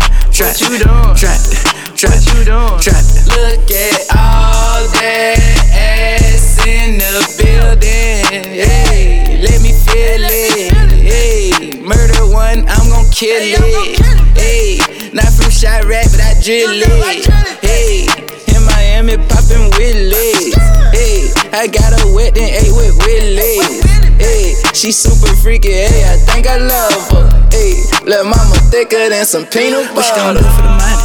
[3.32, 5.40] Look at all that
[5.72, 8.44] ass in the building.
[8.52, 10.72] Hey, let me feel it.
[10.92, 14.25] Hey, murder one, I'm gon' kill it.
[14.36, 14.78] Hey,
[15.12, 17.26] not from Chiraq, but I drill it.
[17.64, 18.06] Hey,
[18.54, 20.54] in Miami poppin' Willies.
[20.92, 23.84] Hey, I got her wet then ate with Willies.
[24.20, 25.72] Hey, she super freaky.
[25.72, 27.26] Hey, I think I love her.
[27.50, 30.34] Hey, little mama thicker than some peanut butter.
[30.36, 30.96] What you gon' do for the money?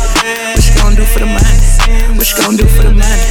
[0.58, 2.18] What you gon' do for the money?
[2.18, 3.26] What you gon' do for the money?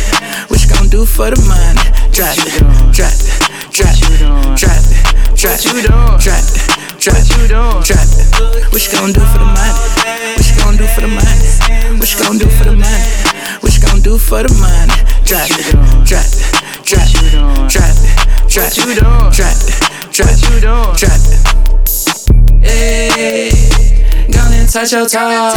[0.49, 1.85] What you gon' do for the money?
[2.13, 2.61] Drop it,
[2.93, 4.19] drop it, drop it,
[4.59, 4.99] drop it,
[5.37, 6.59] drop it, drop it,
[6.99, 8.73] drop it, drop it.
[8.73, 9.75] What you gon' do for the money?
[10.37, 11.99] What you gon' do for the money?
[11.99, 13.07] What you gon' do for the money?
[13.61, 14.95] What you gon' do for the money?
[15.25, 15.71] Drop it,
[16.05, 16.35] drop it,
[16.85, 18.11] drop it, drop it,
[18.51, 19.39] drop it, drop it,
[20.13, 20.61] drop it,
[20.99, 21.39] drop it.
[22.67, 23.51] Hey,
[24.33, 25.55] gone and touch your toe.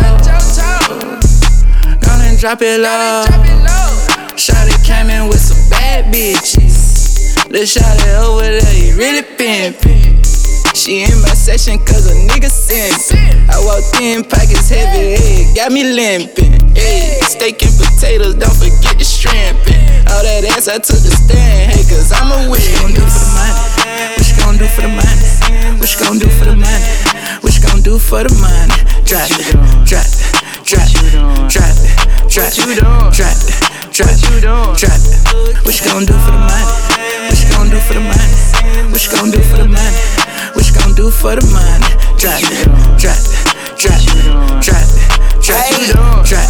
[2.02, 3.26] Gone and drop it low.
[4.36, 6.93] Shawty came in with some bad bitches.
[7.54, 10.26] Let's shout it over there, you really pimpin'.
[10.74, 13.46] She in my section cause a nigga simpin'.
[13.46, 16.74] I walked in, pockets heavy, hey, got me limpin'.
[16.74, 20.02] Hey, steak and potatoes, don't forget the shrimpin'.
[20.10, 22.74] All that ass, I took the stand, hey, cause I'm a witness.
[22.74, 24.18] What you gon' do for the money?
[24.18, 25.78] What you gon' do for the money?
[25.78, 26.90] What you gon' do for the money?
[27.46, 28.82] What you gon' do for the money?
[29.06, 29.46] Drop it,
[29.86, 30.33] drop it,
[30.64, 30.88] drop
[31.50, 31.76] drop
[32.30, 33.34] drop drop
[33.92, 34.16] drop
[34.80, 35.00] drop.
[35.66, 36.66] What you gon' do for the money?
[37.28, 38.92] What you gon' do for the money?
[38.92, 39.98] What you gon' do for the money?
[40.56, 41.88] What you gon' do for the money?
[42.18, 42.40] Drop
[42.98, 43.20] drop
[43.78, 44.00] drop
[44.64, 44.88] drop
[45.44, 45.68] drop
[46.24, 46.48] drop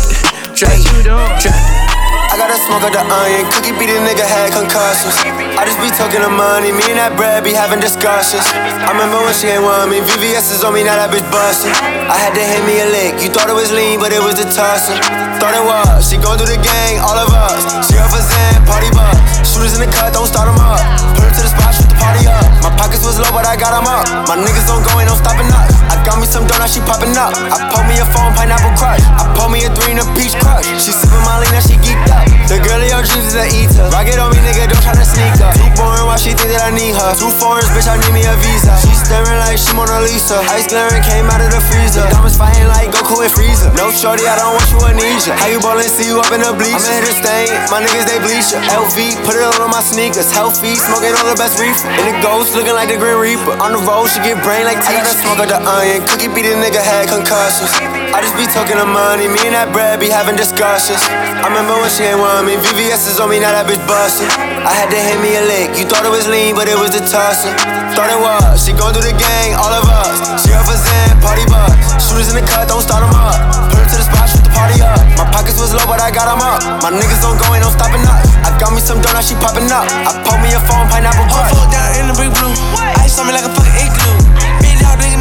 [0.53, 3.43] drop drop I gotta smoke up the onion.
[3.51, 5.15] Cookie beat a nigga had concussions.
[5.59, 6.71] I just be talking the money.
[6.71, 8.43] Me and that bread be having discussions.
[8.55, 9.99] I remember when she ain't want me.
[9.99, 11.73] VVS is on me, now that bitch bustin'.
[12.07, 13.19] I had to hit me a lick.
[13.19, 14.97] You thought it was lean, but it was the tussin'.
[15.41, 16.07] Thought it was.
[16.07, 17.59] She gon' do the gang, all of us.
[17.87, 19.15] She up for Zen, party bus.
[19.43, 20.79] Shooters in the cut, don't start 'em up.
[21.13, 22.43] Put her to the spot, shoot the party up.
[22.65, 24.07] My pockets was low, but I got 'em up.
[24.25, 25.69] My niggas don't go, ain't no stopping us.
[26.03, 27.35] Got me some now she popping up.
[27.35, 29.03] I pull me a phone, pineapple crush.
[29.19, 30.63] I pull me a three in a peach crush.
[30.79, 32.23] She sippin' Molly, now she geeked up.
[32.47, 33.87] The girl in your dreams is a eater.
[33.91, 35.51] Rock it on me, nigga, don't try to sneak up.
[35.55, 37.11] Too boring, why she think that I need her?
[37.15, 38.75] Two foreigns, bitch, I need me a visa.
[38.83, 40.39] She staring like she Mona Lisa.
[40.55, 42.03] Ice glaring came out of the freezer.
[42.11, 43.71] Diamonds fighting like Goku and Frieza.
[43.75, 45.35] No shorty, I don't want you amnesia.
[45.39, 46.83] How you ballin', see you up in the bleachers.
[46.83, 48.51] I'm in the stain, my niggas they bleach.
[48.71, 50.31] LV, put it on my sneakers.
[50.31, 51.87] Healthy, smoking all the best reefer.
[51.99, 53.55] In the ghost, looking like the Grim Reaper.
[53.59, 55.92] On the road, she get brain like I gotta smoke up the onion.
[56.01, 57.69] Cookie beat a nigga had concussions.
[58.09, 59.29] I just be talking the money.
[59.29, 60.97] Me and that bread be having discussions.
[61.05, 62.57] I remember when she ain't want me.
[62.57, 64.25] VVS is on me, now that bitch bustin'.
[64.65, 65.77] I had to hit me a lick.
[65.77, 67.53] You thought it was lean, but it was the tussin'.
[67.93, 68.65] Thought it was.
[68.65, 70.41] She gon' do the gang, all of us.
[70.41, 71.77] She up for Zen, party bus.
[72.01, 73.37] Shooters in the cut, don't start 'em up.
[73.69, 74.97] Put her to the spot, shoot the party up.
[75.13, 76.81] My pockets was low, but I got 'em up.
[76.81, 78.25] My niggas don't go, ain't no stopping us.
[78.41, 79.85] I got me some dough, now she popping up.
[79.85, 82.55] I pull me a phone, pineapple fuck down in the big blue.
[82.97, 84.32] Ice on me like a fucking igloo.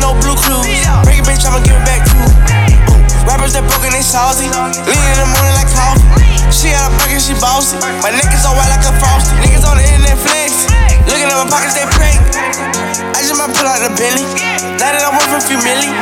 [0.02, 0.66] No blue clues.
[1.06, 2.18] Break it, bitch, I'ma give it back to.
[2.18, 3.22] Ooh.
[3.22, 4.50] Rappers that broken, they salty.
[4.50, 6.02] Lean in the morning like coffee.
[6.50, 7.78] She got a burger, she bossy.
[8.02, 9.38] My niggas all white like a frosty.
[9.46, 10.66] Niggas on the internet flex.
[11.06, 12.18] Looking at my pockets, they prank.
[13.12, 14.27] I just might pull out the Bentley.
[14.81, 15.92] Now that I'm working a few million.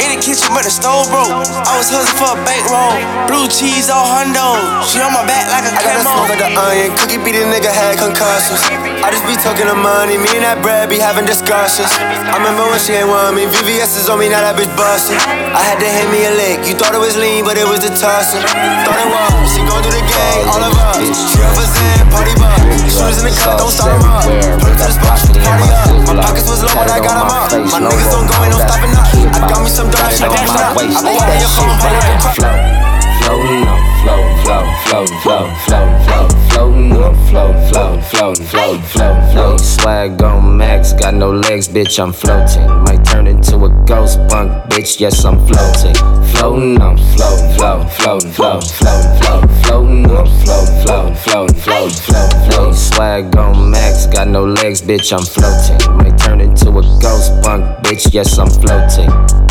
[0.00, 1.28] In the kitchen, but the stove broke.
[1.28, 2.96] I was hustling for a bankroll.
[3.28, 4.56] Blue cheese all hundo.
[4.88, 6.96] She on my back like a I got smoke like the onion.
[6.96, 8.64] Cookie beat a nigga had concussions.
[9.04, 10.16] I just be talking the money.
[10.16, 11.92] Me and that bread be having discussions.
[12.00, 13.44] I remember when she ain't want me.
[13.44, 15.20] VVS is on me, now that bitch bustin'.
[15.52, 16.64] I had to hit me a lick.
[16.64, 18.40] You thought it was lean, but it was the tussin'.
[18.40, 19.52] Thought it was.
[19.52, 20.96] She gon' do the gang, all of us.
[21.28, 22.69] She a Zen, party bug.
[22.90, 24.24] Shooters in the cut, don't 'em up.
[24.24, 25.86] Put 'em to the spot, shoot the party up.
[26.10, 27.50] My pockets was low, but I got 'em up.
[27.70, 29.06] My niggas don't go, ain't no stopping up.
[29.34, 30.74] I got me some donuts, she dash up.
[30.74, 32.34] I been waiting your phone, pay up.
[33.22, 33.89] Floating on,
[34.50, 39.58] floating, floating, floating, floating, floating, floating, floating floating, floating, floating, floating.
[39.58, 42.66] Swag on max, got no legs, bitch, I'm floating.
[42.84, 45.94] Might turn into a ghost punk, bitch, yes, I'm floating.
[46.34, 50.06] Floating on, floating, floating, floating, floating, floating, floating, floating,
[50.44, 52.74] floating, floating, floating, floating, floating.
[52.74, 55.96] Swag on max, got no legs, bitch, I'm floating.
[55.96, 59.49] Might turn into a ghost punk, bitch, yes, I'm floating.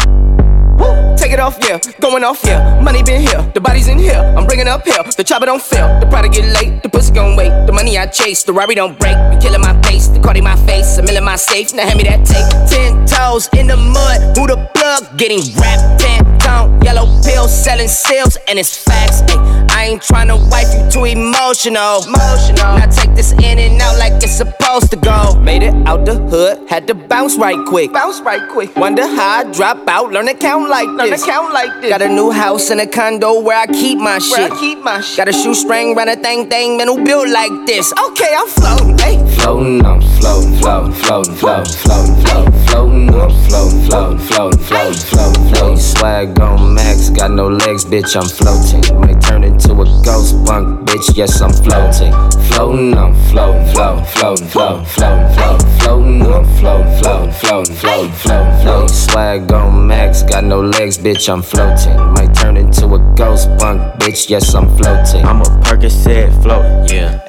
[1.30, 1.78] Take it off, yeah.
[2.00, 2.82] Going off, yeah.
[2.82, 4.18] Money been here, the body's in here.
[4.36, 5.04] I'm bringing up here.
[5.16, 6.00] The chopper don't fail.
[6.00, 7.52] The product get late, the pussy gon' wait.
[7.68, 9.16] The money I chase, the Rari don't break.
[9.30, 11.72] Be killing my face, the Cardi my face, I'm in my safe.
[11.72, 12.50] Now hand me that tape.
[12.66, 15.20] Ten toes in the mud, who the plug?
[15.20, 19.22] Getting wrapped, ten tone, yellow pills, selling sales, and it's facts.
[19.30, 19.38] Ay,
[19.80, 22.04] I ain't tryna wipe you too emotional.
[22.04, 22.76] Emotional.
[22.76, 25.40] Now take this in and out like it's supposed to go.
[25.40, 27.94] Made it out the hood, had to bounce right quick.
[27.94, 28.76] Bounce right quick.
[28.76, 31.24] Wonder how I drop out, learn to count like learn this.
[31.24, 31.92] to count like this.
[31.92, 34.38] Got a new house and a condo where I keep my shit.
[34.38, 35.16] Where I keep my shit.
[35.16, 37.94] Got a shoestring, run a thing thing, man who built like this.
[37.94, 39.16] Okay, I'm floating, hey.
[39.38, 45.54] Floating on, floating, floating, floating, floating, floating, floating, floating on, floating, floating, floating, floating, floating,
[45.56, 45.78] floating.
[45.78, 49.00] Swag on max, got no legs, bitch, I'm floating.
[49.00, 52.14] Might turn into a ghost punk, bitch, yes, I'm floating.
[52.50, 58.62] Floating on, floating, floating, floating, floating, floating, floating, floating on, floating, floating, floating, floating, floating,
[58.62, 58.88] floating.
[58.90, 61.96] Swag on max, got no legs, bitch, I'm floating.
[62.14, 65.26] Might turn into a ghost punk, bitch, yes, I'm floating.
[65.26, 67.20] I'm a Percocet floating, yeah.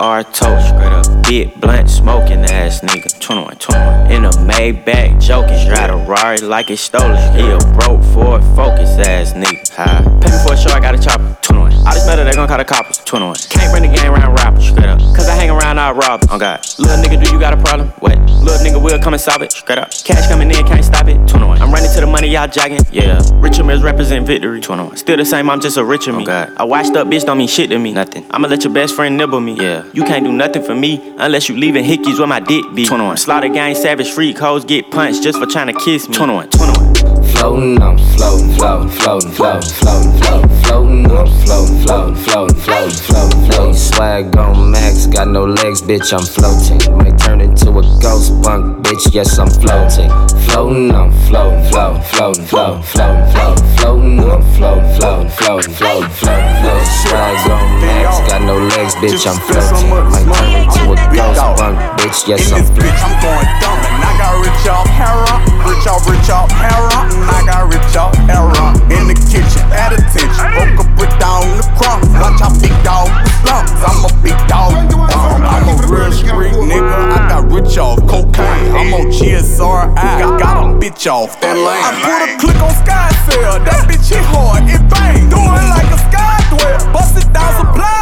[0.00, 1.06] AR toast, straight up.
[1.28, 3.20] Big blunt smoking ass nigga.
[3.20, 4.10] 21, 21.
[4.10, 5.64] In a Maybach joking.
[5.68, 7.16] Drive a Rari like it's stolen.
[7.36, 9.70] He a broke Ford Focus ass nigga.
[9.70, 10.02] High.
[10.20, 11.36] Pay me for a show, I got a chopper.
[11.42, 11.69] 21.
[11.86, 12.98] All this metal, they gon' call the coppers.
[12.98, 13.34] 21.
[13.48, 14.98] Can't bring the gang around rappers, straight up.
[15.16, 16.28] Cause I hang around all robbers.
[16.30, 16.60] Oh God.
[16.78, 17.88] Little nigga, do you got a problem?
[18.00, 18.18] What?
[18.18, 19.90] Little nigga will come and solve it, straight up.
[20.04, 21.16] Cash coming in, can't stop it.
[21.26, 21.60] 21.
[21.62, 22.80] I'm running to the money, y'all jogging.
[22.92, 23.20] Yeah.
[23.34, 24.60] Richard Milles represent victory.
[24.60, 24.96] 21.
[24.96, 26.22] Still the same, I'm just a richer me.
[26.22, 26.52] Oh God.
[26.58, 27.92] A washed up bitch don't mean shit to me.
[27.92, 28.26] Nothing.
[28.30, 29.54] I'ma let your best friend nibble me.
[29.54, 29.84] Yeah.
[29.92, 32.84] You can't do nothing for me unless you leaving hickeys where my dick be.
[32.84, 33.16] 21.
[33.16, 36.14] Slaughter gang, savage freak, hoes get punched just for trying to kiss me.
[36.14, 36.50] 21.
[36.50, 37.19] 21.
[37.40, 43.50] Floating on, floating, floating, floating, floating, floating, floating, floating on, floating, floating, floating, floating, floating,
[43.50, 43.74] floating.
[43.74, 46.98] Swag on max, got no legs, bitch, I'm floating.
[46.98, 50.10] Might turn into a ghost punk, bitch, yes, I'm floating.
[50.52, 56.50] Floating on, floating, floating, floating, floating, floating, floating, floating on, floating, floating, floating, floating, floating,
[56.60, 56.84] floating.
[57.08, 59.88] Swag on max, got no legs, bitch, I'm floating.
[60.12, 62.92] Might turn into a ghost punk, bitch, yes, I'm floating.
[63.00, 67.08] I'm going dumb and I got rich off heroin, rich off, rich off heroin.
[67.28, 70.44] I got rich off heroin in the kitchen, at attention.
[70.56, 72.08] Broke a brick down the crumbs.
[72.16, 73.72] Watch how big dog the slumps.
[73.84, 74.72] I'm a big dog.
[74.92, 76.96] Um, I'm a real street nigga.
[77.16, 78.72] I got rich off cocaine.
[78.72, 79.94] I'm on GSR.
[79.96, 81.84] I got, got a bitch off that lane.
[81.84, 83.64] I put a click on Sky Sale.
[83.64, 84.64] That bitch hit hard.
[84.68, 85.28] It bang.
[85.28, 86.92] Do it like a sky dwell.
[86.92, 87.99] Bust it down supply.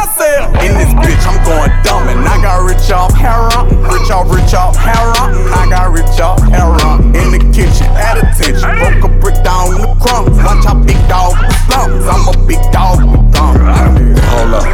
[0.65, 3.69] In this bitch, I'm going dumb and I got rich off heroin.
[3.83, 5.31] Rich off, rich off heroin.
[5.53, 7.87] I got rich off heroin in the kitchen.
[7.93, 8.69] At attention.
[8.79, 10.37] Broke a brick down in the crumbs.
[10.43, 12.05] Watch how big dog the slumps.
[12.07, 14.08] I'm a big dog with thumbs.
[14.29, 14.65] Hold up.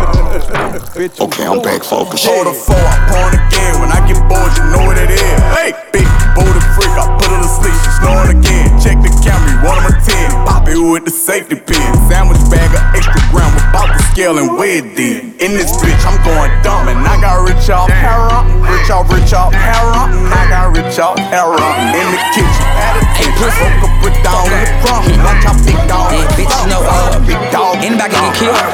[0.95, 2.25] Okay, I'm back focused.
[2.27, 3.73] Hold the four, I pawn again.
[3.79, 5.39] When I get bored, you know what it is.
[5.55, 7.75] Hey, big booty freak, I put her to sleep.
[7.83, 8.71] She snoring again.
[8.79, 10.31] Check the Camry, one of my ten.
[10.47, 11.83] Pop it with the safety pin.
[12.07, 15.35] Sandwich bag of extra gram, about the scale and weigh it then.
[15.43, 18.63] In this bitch, I'm going dumb and I got rich off heroin.
[18.63, 20.31] Rich off, rich off heroin.
[20.31, 21.59] I got rich off heroin.
[21.91, 23.35] In the kitchen, at attention.
[23.35, 25.03] Broke a brick down in the crumb.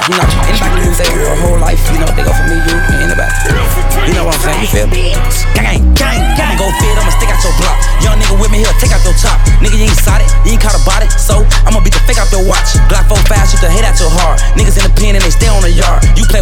[0.07, 2.75] You know, anybody can say a whole life, you know, they go for me, you,
[2.75, 3.33] and anybody.
[4.07, 5.13] You know what I'm saying, you feel me?
[5.53, 7.77] Gang, gang, gang, go fit, I'ma stick out your block.
[8.01, 9.37] Young nigga with me here, take out your top.
[9.61, 12.29] Nigga, you ain't solid, you ain't caught a body, so I'ma beat the fake out
[12.33, 12.77] your watch.
[12.89, 14.41] Glock 4 5, shoot the head out your heart.
[14.57, 16.00] Niggas in the pen and they stay on the yard.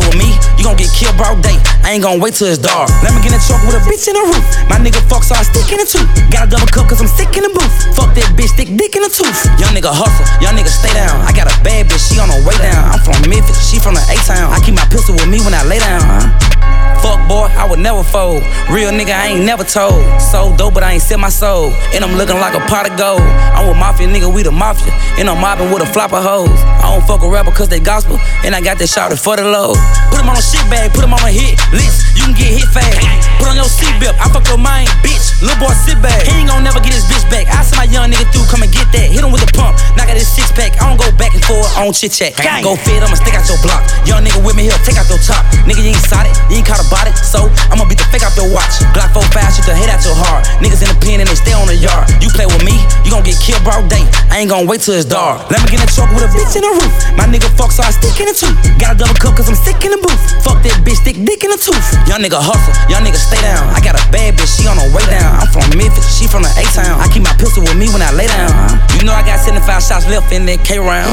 [0.10, 1.54] You with me, you gon' get killed broad day.
[1.86, 2.90] I ain't gon' wait till it's dark.
[3.06, 4.42] Let me get a truck with a bitch in the roof.
[4.66, 6.10] My nigga fuck, so I stick in the tooth.
[6.34, 7.70] Got a double cup, cause I'm sick in the booth.
[7.94, 9.38] Fuck that bitch, stick dick in the tooth.
[9.62, 11.22] Young nigga hustle, young nigga stay down.
[11.22, 12.90] I got a bad bitch, she on her way down.
[12.90, 14.50] I'm from Memphis, she from the A-Town.
[14.50, 16.59] I keep my pistol with me when I lay down, huh?
[17.02, 18.44] Fuck boy, I would never fold.
[18.70, 20.04] Real nigga, I ain't never told.
[20.20, 21.72] So dope, but I ain't sell my soul.
[21.96, 23.24] And I'm looking like a pot of gold.
[23.56, 24.92] I'm with mafia nigga, we the mafia.
[25.18, 26.60] And I'm mobbing with a flop of hoes.
[26.84, 28.20] I don't fuck a rapper cause they gospel.
[28.44, 29.74] And I got that shot for the low.
[30.12, 32.16] Put him on a shit bag, put him on a hit list.
[32.20, 33.00] You can get hit fast.
[33.40, 35.40] Put on your seatbelt, I fuck your mind, bitch.
[35.40, 36.20] Little boy, sit back.
[36.28, 37.48] He ain't gon' never get his bitch back.
[37.48, 39.08] I send my young nigga through, come and get that.
[39.08, 40.76] Hit him with a pump, knock out his six pack.
[40.84, 42.36] I don't go back and forth, on chit chat.
[42.60, 43.88] Go fit, I'ma stick out your block.
[44.04, 45.48] Young nigga with me, he'll take out your top.
[45.64, 47.18] Nigga, you ain't solid, you ain't caught about it.
[47.18, 48.86] So I'ma beat the fake out your watch.
[48.94, 50.46] Glock 4 5, shoot the head out your heart.
[50.62, 52.06] Niggas in the pen and they stay on the yard.
[52.22, 54.06] You play with me, you gon' get killed broad day.
[54.30, 55.50] I ain't gon' wait till it's dark.
[55.50, 56.94] Let me get in a truck with a bitch in the roof.
[57.18, 58.54] My nigga fuck, so I stick in the tooth.
[58.78, 60.22] Got a double cup cause I'm sick in the booth.
[60.46, 61.82] Fuck that bitch, stick dick in the tooth.
[62.06, 63.66] Young nigga hustle, young nigga stay down.
[63.74, 65.42] I got a bad bitch, she on her way down.
[65.42, 67.02] I'm from Memphis, she from the A-Town.
[67.02, 68.78] I keep my pistol with me when I lay down.
[69.00, 71.10] You know I got 75 shots left in that K round.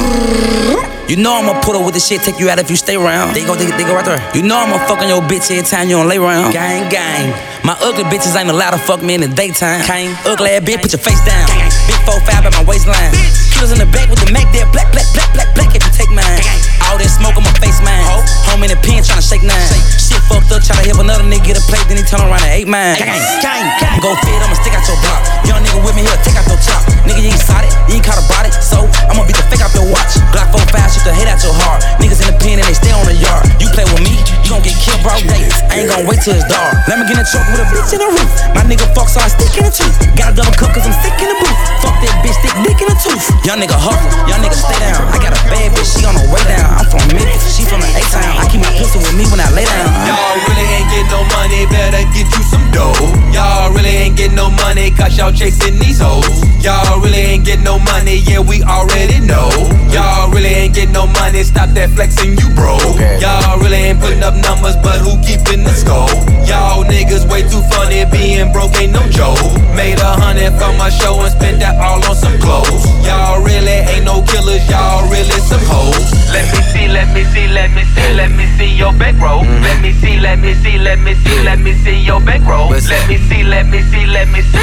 [1.06, 3.30] You know I'ma put her with the shit, take you out if you stay around.
[3.30, 4.18] They go, they, they go right there.
[4.34, 6.52] You know I'ma fuck on your bitch every time you don't lay around.
[6.52, 7.30] Gang, gang.
[7.62, 9.86] My ugly bitches ain't allowed to fuck me in the daytime.
[9.86, 10.10] Gang.
[10.26, 11.46] Ugly ass bitch, put your face down.
[11.86, 13.14] Big 4-5 at my waistline.
[13.54, 15.92] Killers in the back with the Mac there, black, black, black, black, black if you
[15.94, 16.42] take mine.
[16.90, 18.04] All that smoke on my face, man.
[18.50, 19.70] Home in the pen tryna shake nine.
[19.96, 22.52] Shit fucked up, tryna help another nigga get a plate, then he turn around and
[22.52, 22.98] ate mine.
[23.00, 23.98] Gang, gang, gang.
[24.04, 25.22] Go fit, I'ma stick out your block.
[25.48, 26.82] Young nigga with me, he'll take out your chop.
[27.06, 29.86] Nigga, you ain't solid, you caught about it, so I'ma beat the fake out your
[29.86, 30.18] watch.
[30.34, 31.86] Glock 4 5, shoot the head out your heart.
[32.02, 33.46] Niggas in the pen and they stay on the yard.
[33.62, 35.46] You play with me, you gon' get killed broad day.
[35.70, 36.74] I ain't gon' wait till it's dark.
[36.90, 38.30] Let me get in a truck with a bitch in the roof.
[38.58, 39.94] My nigga fuck, so I stick in the tooth.
[40.18, 41.58] Got a double cup cause I'm sick in the booth.
[41.86, 43.24] Fuck that bitch, stick dick in the tooth.
[43.46, 45.06] Young nigga hustle, young nigga stay down.
[45.14, 46.66] I got a bad bitch, she on the way down.
[46.82, 48.42] I'm from Memphis, she from the A-Town.
[48.42, 49.86] I keep my pistol with me when I lay down.
[50.10, 52.98] Y'all really ain't get no money, better get you some dough.
[53.30, 56.26] Y'all really ain't get no money, cause y'all chasing these hoes.
[56.62, 59.50] Y'all really ain't get no money, yeah, we already know.
[59.92, 62.76] Y'all really ain't get no money, stop that flexing, you bro.
[63.22, 66.10] Y'all really ain't putting up numbers, but who keeping the score?
[66.46, 69.38] Y'all niggas way too funny, being broke ain't no joke.
[69.78, 72.82] Made a hundred from my show and spent that all on some clothes.
[73.06, 76.10] Y'all really ain't no killers, y'all really some hoes.
[76.34, 79.46] Let me see, let me see, let me see, let me see your back row.
[79.46, 79.62] Mm-hmm.
[79.62, 82.68] Let me see, let me see, let me see, let me see your back row.
[82.68, 84.56] Let me see, let me see, let me see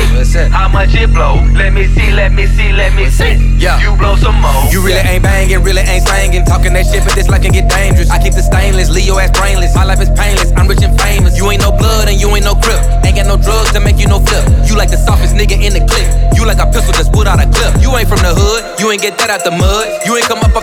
[0.49, 1.36] how much it blow.
[1.52, 3.36] Let me see, let me see, let me see.
[3.60, 3.80] Yeah.
[3.84, 4.72] You blow some more.
[4.72, 6.46] You really ain't banging, really ain't slanging.
[6.48, 8.10] Talking that shit, but this life can get dangerous.
[8.10, 9.76] I keep the stainless, Leo ass brainless.
[9.76, 11.36] My life is painless, I'm rich and famous.
[11.36, 12.80] You ain't no blood and you ain't no crip.
[13.04, 14.48] Ain't got no drugs to make you no flip.
[14.63, 16.08] You like the softest nigga in the clip.
[16.39, 17.84] You like a pistol that's put out a clip.
[17.84, 19.86] You ain't from the hood, you ain't get that out the mud.
[20.08, 20.56] You ain't come up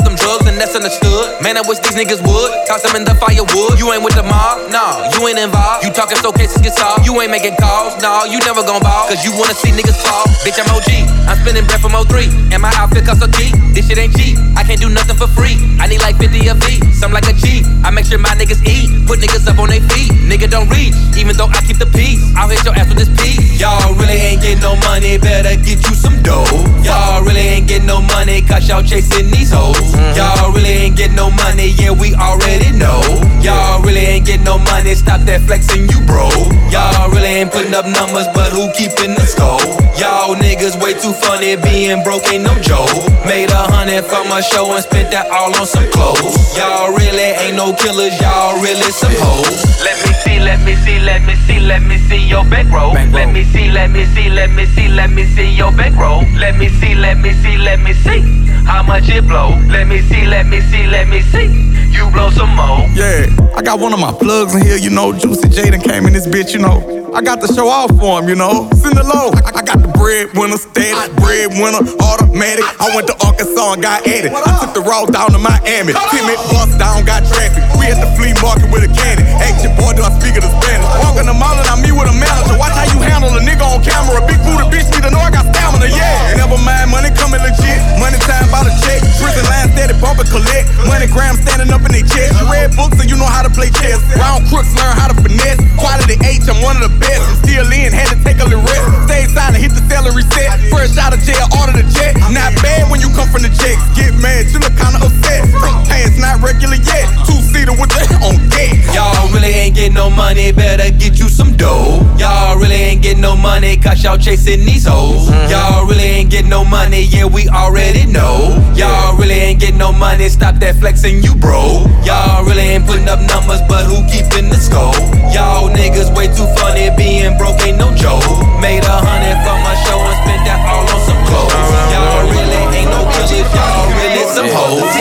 [1.38, 2.50] Man, I wish these niggas would.
[2.66, 3.78] Toss them in the firewood.
[3.78, 5.86] You ain't with the mob, nah, you ain't involved.
[5.86, 7.06] You talking so cases get solved.
[7.06, 9.06] You ain't making calls, nah, you never gon' ball.
[9.06, 10.26] Cause you wanna see niggas fall.
[10.42, 10.90] Bitch, I'm OG.
[11.30, 12.26] I'm spinning bread from 03.
[12.50, 13.54] And my outfit costs a G.
[13.70, 14.34] This shit ain't cheap.
[14.56, 15.56] I can't do nothing for free.
[15.78, 16.80] I need like 50 of V.
[16.92, 17.62] Some like a G.
[17.84, 19.06] I make sure my niggas eat.
[19.06, 20.10] Put niggas up on their feet.
[20.26, 20.94] Nigga don't reach.
[21.16, 22.20] Even though I keep the peace.
[22.36, 23.60] I'll hit your ass with this piece.
[23.60, 26.48] Y'all really ain't get no money, better get you some dough.
[26.80, 29.76] Y'all really ain't get no money, cause y'all chasing these hoes.
[29.76, 30.16] Mm-hmm.
[30.16, 33.02] Y'all really ain't get no money, yeah, we already know.
[33.44, 36.30] Y'all really ain't get no money, stop that flexing, you bro.
[36.72, 39.60] Y'all really ain't putting up numbers, but who keeping the score?
[40.00, 42.88] Y'all niggas way too funny, being broke ain't no joke.
[43.26, 46.56] Made a hundred from a show and spent that all on some clothes.
[46.56, 49.66] Y'all really ain't no killers, y'all really some hoes.
[49.82, 52.94] Let me see, let me see, let me see, let me see your back row.
[53.10, 56.22] Let me see, let me see, let me see, let me see your back row.
[56.38, 58.22] Let me see, let me see, let me see
[58.70, 59.58] how much it blow.
[59.66, 61.50] Let me see, let me see, let me see.
[61.90, 62.86] You blow some more.
[62.94, 65.12] Yeah, I got one of my plugs in here, you know.
[65.12, 67.09] Juicy Jaden came in this bitch, you know.
[67.10, 68.70] I got to show off for him, you know.
[68.78, 69.34] Send it low.
[69.42, 72.62] I, I got the breadwinner, steady, breadwinner, automatic.
[72.78, 74.30] I went to Arkansas and got at it.
[74.30, 75.90] I took the road down to Miami.
[75.90, 77.66] Timid bust down, got traffic.
[77.82, 79.26] We at the flea market with a candy.
[79.42, 80.86] Ask your boy, do I speak of the Spanish?
[81.02, 82.54] Walking the mall and I meet with a manager.
[82.54, 84.22] Watch how you handle a nigga on camera.
[84.30, 86.38] Big booty bitch need to know I got stamina, yeah.
[86.38, 87.82] Never mind, money coming legit.
[87.98, 89.02] Money time by the check.
[89.18, 90.70] Prison line steady bumping collect.
[90.86, 92.38] Money gram standing up in their chest.
[92.38, 93.98] You read books and you know how to play chess.
[94.14, 95.58] Round crooks learn how to finesse.
[95.74, 97.24] Quality H, I'm one of the best.
[97.24, 98.84] I'm still in, had to take a little rest.
[99.08, 100.60] Stay silent, hit the salary set.
[100.68, 102.14] Fresh out of jail, order the jet.
[102.30, 103.80] Not bad when you come from the checks.
[103.96, 105.48] Get mad, you look kinda upset.
[105.56, 107.08] Front pants not regular yet.
[107.24, 108.76] Two seater with the on deck.
[108.92, 112.04] Y'all really ain't get no money, better get you some dough.
[112.18, 115.28] Y'all really ain't get no money, cause y'all chasing these hoes.
[115.28, 115.50] Mm-hmm.
[115.50, 118.52] Y'all really ain't get no money, yeah, we already know.
[118.76, 121.86] Y'all really ain't get no money, stop that flexing, you bro.
[122.04, 124.92] Y'all really ain't putting up numbers, but who keeping the score?
[125.32, 128.24] Y'all niggas way too funny, being broke ain't no joke.
[128.58, 131.54] Made a hundred for my show and spent that all on some clothes.
[131.92, 134.94] Y'all really ain't no killers, y'all really some hoes.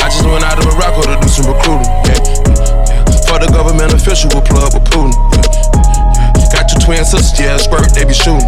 [0.00, 1.90] I just went out to Morocco to do some recruiting.
[2.04, 2.20] Yeah.
[3.24, 3.94] For the government
[6.72, 7.04] affiliate.
[7.04, 7.44] be shooting.
[7.44, 8.40] Yeah, spurred, they be shoot.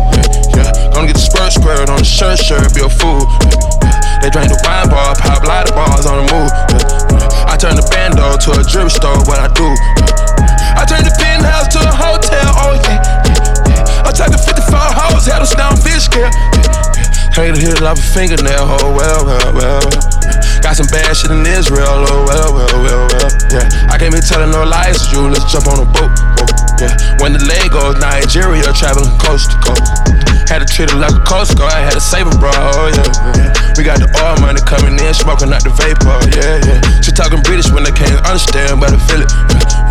[0.56, 0.72] yeah.
[0.92, 3.20] Gonna get the squirt squirt on the shirt, shirt, be a fool.
[3.20, 4.20] Yeah, yeah.
[4.24, 6.50] They drink the wine bar, pop of bars on the move.
[6.72, 7.52] Yeah, yeah.
[7.52, 9.68] I turn the bando to a drip store, what I do.
[9.68, 13.00] Yeah, I turn the penthouse to a hotel, oh yeah.
[13.28, 14.08] yeah, yeah.
[14.08, 16.08] I took the 54 hoes, had a down fish.
[16.16, 17.36] Yeah, yeah.
[17.36, 20.25] Hate to hit it off a fingernail, oh well, well, well.
[20.66, 23.30] Got some bad shit in Israel, oh well, well, well, well.
[23.54, 25.30] Yeah, I can't be telling no lies to you.
[25.30, 26.10] Let's jump on a boat.
[26.82, 26.90] Yeah,
[27.22, 29.86] when the leg goes Nigeria, traveling coast to coast.
[30.50, 32.50] Had to treat it like a coast guard, I had to save her, bro.
[32.50, 33.06] Oh yeah,
[33.38, 33.54] yeah.
[33.78, 36.18] We got the oil money coming in, smoking out the vapor.
[36.34, 36.82] Yeah, yeah.
[36.98, 39.30] She talking British when they can't understand, but I feel it.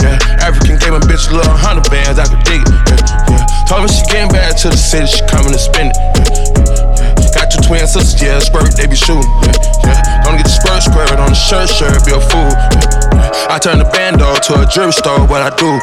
[0.03, 0.43] Yeah, yeah.
[0.43, 2.75] African gave my bitch a little hundred bands, I could dig it.
[2.91, 3.47] Yeah, yeah.
[3.63, 5.99] Told me she getting back to the city, she coming to spend it.
[6.19, 6.84] Yeah,
[7.65, 9.25] twin sisters, yeah, squirt, they be shooting.
[9.41, 9.57] Yeah,
[9.89, 10.23] yeah.
[10.23, 12.53] Gonna get the squirt squirt on the shirt, shirt, be a fool.
[12.77, 13.49] Yeah.
[13.49, 15.73] I turn the bando to a drip store, what I do.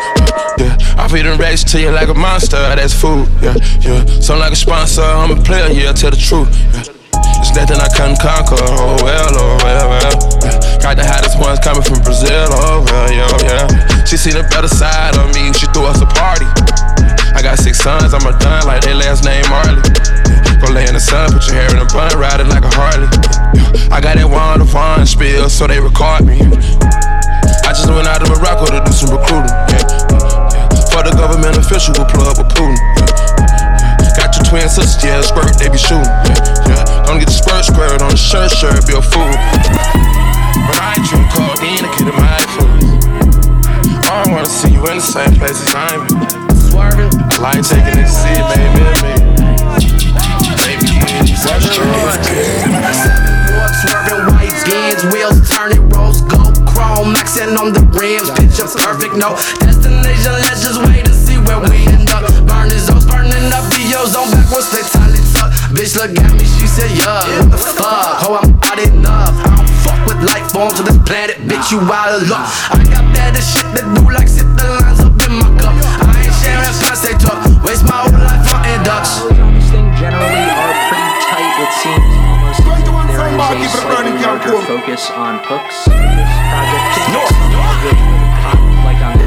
[0.63, 0.79] Yeah.
[1.03, 3.27] I feed them racks to you like a monster, that's food.
[3.43, 4.07] Yeah, yeah.
[4.23, 6.49] Sound like a sponsor, I'm a player, yeah, tell the truth.
[6.73, 6.87] Yeah.
[7.43, 10.15] It's nothing I couldn't conquer, oh well, oh well, oh well.
[10.47, 10.79] Yeah.
[10.79, 14.05] Got the hottest ones coming from Brazil, oh well, yeah, yeah.
[14.07, 16.47] She seen the better side of me, she threw us a party.
[17.35, 19.83] I got six sons, I'm a done like their last name Marley.
[20.61, 23.09] Go lay in the sun, put your hair in a bun, riding like a Harley.
[23.91, 26.39] I got that Wanda Vaughn spill, so they record me.
[27.67, 29.51] I just went out to Morocco to do some recruiting.
[30.93, 32.77] For the government official who plug with Putin.
[34.15, 36.05] Got your twin sisters, yeah, squirt, they be shooting.
[37.09, 39.35] Gonna get the squirt squirt on the shirt, shirt, be a fool.
[40.69, 43.09] But I ain't drink codeine to get in my influence.
[44.07, 46.22] I don't wanna see you in the same place as I'm in.
[47.43, 49.03] Like taking it, see it, baby, baby.
[50.63, 51.03] Baby,
[57.63, 59.15] on the rims, picture perfect.
[59.15, 62.27] No destination, let's just wait and see where we end up.
[62.47, 65.51] Burning those, burning up videos on backwards, they tally tuck.
[65.71, 68.23] Bitch look at me, she said, yeah, the fuck?
[68.27, 69.35] Oh, I'm out enough.
[69.43, 72.47] I don't fuck with life forms on this planet, bitch, you out of luck.
[72.71, 75.02] I got better shit to do, like sit the lines
[77.03, 79.27] they talk, waste my whole life on inducts.
[79.99, 81.51] generally are pretty tight.
[81.59, 86.87] It seems almost as if there is a slightly larger focus on hooks this project.
[88.87, 89.19] Like on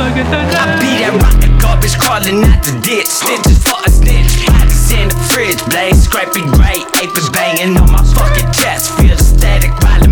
[0.00, 3.08] I be that rocket garbage crawling out the ditch.
[3.08, 4.44] Stitches for a snitch.
[4.46, 5.64] Bodies in the fridge.
[5.72, 6.84] Blade scraping gray.
[7.00, 8.92] Apes banging on my fucking chest.
[8.96, 9.70] Feel the static.
[9.80, 10.09] Problematic.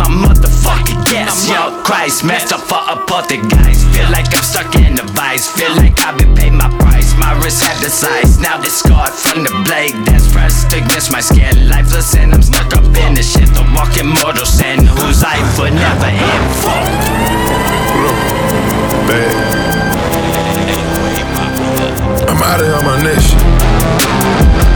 [0.00, 1.50] My motherfucking guest.
[1.50, 2.24] Yo, Christ.
[2.24, 2.80] Messed up for
[3.52, 3.84] guys.
[3.92, 5.46] Feel like I'm stuck in a vice.
[5.52, 7.14] Feel like I've been paid my price.
[7.18, 8.40] My wrist had the size.
[8.40, 9.92] Now it's scarred from the blade.
[10.06, 11.68] That's first against my skin.
[11.68, 13.52] Lifeless and I'm stuck up in the shit.
[13.52, 14.86] The walking mortal sin.
[14.86, 16.54] Whose life would never end.
[16.64, 16.88] Fuck.
[19.04, 19.60] Bad.
[22.26, 24.69] I'm out of here on my next shit.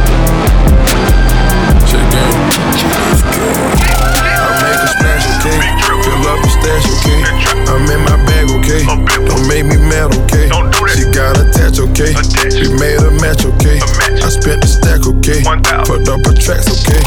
[6.64, 7.20] Stash, okay?
[7.68, 8.80] I'm in my bag, okay?
[9.28, 10.48] Don't make me mad, okay?
[10.96, 12.12] She got attached, okay?
[12.48, 13.78] She made a match, okay?
[14.24, 15.44] I spent the stack, okay?
[15.84, 17.00] Put up a tracks, okay?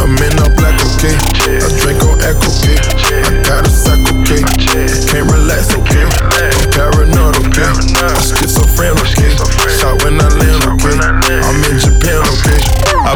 [0.00, 1.14] I'm in a black, okay?
[1.60, 2.78] I drink on echo, okay?
[2.80, 4.00] I got a sack,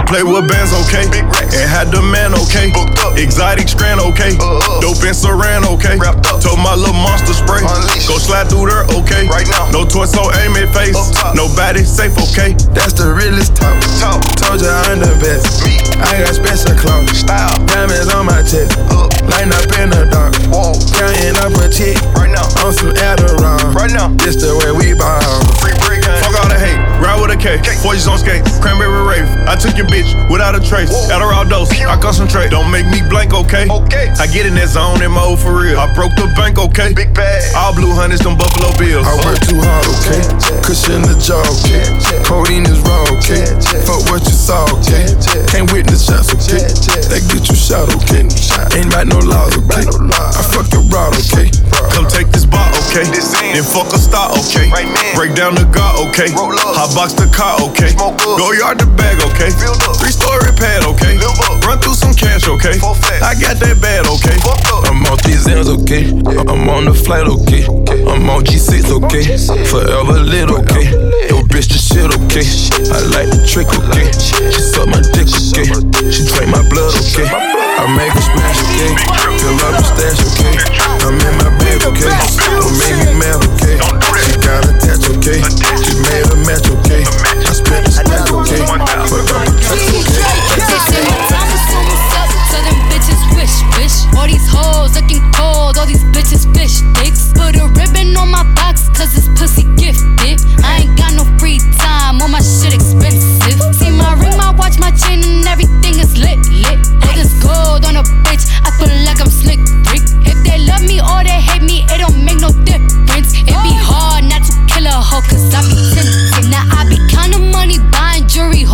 [0.06, 1.04] play with bands, okay?
[1.10, 2.70] And had the man, okay?
[3.18, 4.38] Exotic strand, okay?
[4.38, 4.80] Uh, uh.
[4.80, 5.98] Dope and saran, okay?
[6.38, 7.60] Told my little monster spray.
[8.06, 9.26] Go slide through there, okay?
[9.26, 9.68] Right now.
[9.74, 10.96] No torso, aim at face.
[11.34, 12.54] Nobody safe, okay?
[12.72, 13.76] That's the realest talk.
[14.38, 15.66] Told you I'm the best.
[15.98, 17.18] I got special clothes.
[17.26, 17.58] Style.
[17.66, 18.78] Diamonds on my chest.
[19.26, 20.32] Lighting up in the dark.
[20.94, 21.66] Counting up a
[22.30, 22.46] now.
[22.62, 23.74] On some Adderall.
[23.74, 24.08] Right now.
[24.22, 25.95] This the way we ball.
[27.26, 27.58] With a K.
[27.82, 28.42] Forges on skate.
[28.62, 29.26] Cranberry rave.
[29.50, 30.90] I took your bitch without a trace.
[31.10, 31.70] Adderall dose.
[31.82, 32.50] I concentrate.
[32.50, 33.66] Don't make me blank, okay?
[33.66, 34.14] Okay.
[34.18, 35.78] I get in that zone in my old for real.
[35.78, 36.94] I broke the bank, okay?
[36.94, 37.42] Big bag.
[37.56, 39.06] All blue hunters, them Buffalo Bills.
[39.06, 40.22] I work too hard, okay?
[40.62, 41.82] Cushion the jaw, okay?
[42.22, 43.42] Codeine is raw, okay?
[43.82, 45.10] Fuck what you saw, okay?
[45.50, 46.62] Can't witness shots, okay?
[47.10, 48.26] They get you shot, okay?
[48.78, 49.82] Ain't about no laws, okay?
[49.82, 51.50] I fuck your rod, okay?
[51.90, 53.06] Come take this bar, okay?
[53.06, 54.70] Then fuck a star, okay?
[55.14, 56.30] Break down the gar, okay?
[56.76, 57.92] Hot box the car, okay?
[57.96, 59.50] Go yard the bag, okay?
[60.00, 61.16] Three story pad, okay?
[61.64, 62.76] Run through some cash, okay?
[63.24, 64.36] I got that bad, okay?
[64.86, 66.12] I'm on these ends, okay?
[66.46, 67.64] I'm on the flight, okay?
[68.06, 69.36] I'm on G6, okay?
[69.68, 70.86] Forever lit, okay?
[71.28, 72.46] Yo, bitch, the shit, okay?
[72.92, 74.08] I like the trick, okay?
[74.16, 75.66] She suck my dick, okay?
[76.12, 77.28] She drink my blood, okay?
[77.28, 78.92] I make her smash, okay?
[79.40, 80.54] Fill up the stash, okay?
[81.04, 82.12] I'm in my bed, okay?
[82.56, 83.76] Don't make me mad, okay?
[84.26, 85.38] She got attached, okay?
[85.82, 86.36] She made a
[95.78, 97.32] all these bitches fish dicks.
[97.32, 100.40] Put a ribbon on my box, cause it's pussy gifted.
[100.64, 103.60] I ain't got no free time, all my shit expensive.
[103.74, 106.80] See my ring, my watch, my chain, and everything is lit, lit.
[107.06, 109.60] All this gold on a bitch, I feel like I'm slick.
[110.26, 113.34] If they love me or they hate me, it don't make no difference.
[113.36, 116.25] It be hard not to kill a hoe, cause I be tempted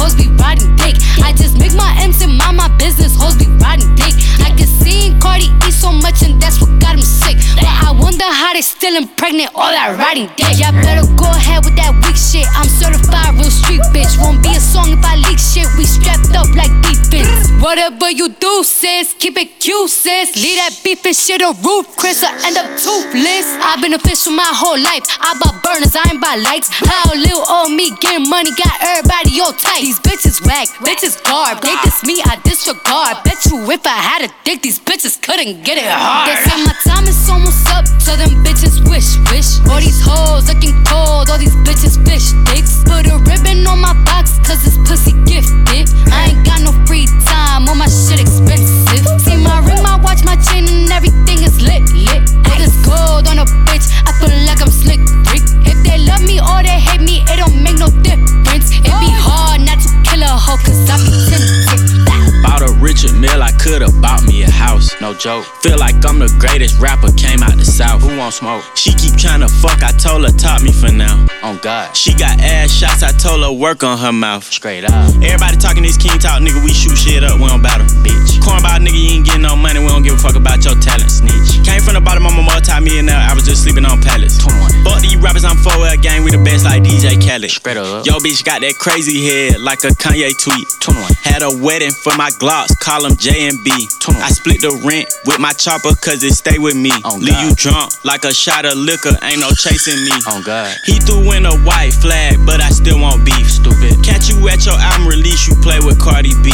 [0.02, 0.96] hoes be riding dick.
[1.22, 4.14] I just make my ends and mind my business, hoes be riding dick.
[4.42, 5.48] I can see Cardi
[5.82, 7.34] so much and that's what got him sick.
[7.58, 10.54] But I wonder how they still impregnate all that riding dick.
[10.62, 12.46] Y'all better go ahead with that weak shit.
[12.54, 14.14] I'm certified real street bitch.
[14.22, 15.66] Won't be a song if I leak shit.
[15.74, 17.50] We strapped up like defense.
[17.58, 20.38] Whatever you do, sis, keep it cute, sis.
[20.38, 23.46] Leave that beef and shit a roof, Chris will end up toothless.
[23.58, 25.02] I've been official my whole life.
[25.18, 26.70] I bought burners, I ain't buy lights.
[26.70, 29.82] How little old me getting money got everybody all tight.
[29.82, 31.62] These bitches whack, bitches garb.
[31.62, 33.22] They diss me, I disregard.
[33.26, 36.28] Bet you if I had a dick, these bitches couldn't get it hard.
[36.28, 39.60] They say my time is almost up, so them bitches wish, wish.
[39.70, 42.82] All these hoes looking cold, all these bitches fish dicks.
[42.84, 45.88] Put a ribbon on my box, cause this pussy gifted.
[46.12, 49.04] I ain't got no free time, all my shit expensive.
[49.20, 52.22] See my ring, watch, my chain, and everything is lit, lit.
[52.50, 55.00] All this gold on a bitch, I feel like I'm slick
[55.30, 55.46] Rick.
[55.64, 58.70] If they love me or they hate me, it don't make no difference.
[58.82, 62.42] It be hard not to kill a hoe, cause I be tempted.
[62.42, 64.90] Bought a Richard Mille, I could've bought me a house.
[65.00, 65.44] No joke.
[65.62, 68.02] Feel like I'm the greatest rapper, came out the south.
[68.02, 68.64] Who want smoke?
[68.74, 71.24] She keep tryna fuck, I told her top me for now.
[71.42, 71.96] On God.
[71.96, 74.44] She got ass shots, I told her work on her mouth.
[74.44, 74.92] Straight up.
[75.22, 77.86] Everybody talking this king talk, nigga, we shoot shit up, we don't battle.
[78.02, 78.42] Bitch.
[78.42, 81.10] Cornball nigga, you ain't getting no money, we don't give a fuck about your talent,
[81.10, 81.60] snitch.
[81.68, 84.40] Came from the bottom, I'm a multi-millionaire, I was just sleeping on pallets.
[84.40, 84.84] 21.
[84.84, 87.50] Fuck these rappers, I'm 4L gang, we the best like DJ Khaled.
[87.50, 88.06] Spread up.
[88.06, 90.64] Yo, bitch got that crazy head like a Kanye tweet.
[90.80, 91.12] 21.
[91.20, 93.70] Had a wedding for my Glocks, call them J and B.
[94.00, 94.24] 21.
[94.24, 96.92] I split the rent with my chopper cause it stay with me.
[97.04, 100.16] Oh, Leave you drunk like a shot of liquor, ain't no chasing me.
[100.32, 100.72] On God.
[100.88, 103.44] He threw in a white flag, but I still want beef.
[103.44, 104.00] Stupid.
[104.00, 106.50] Catch you at your album release, you play with Cardi B.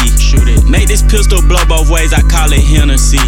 [0.89, 1.03] Shoot it.
[1.03, 3.18] Make this pistol blow both ways, I call it Hennessy.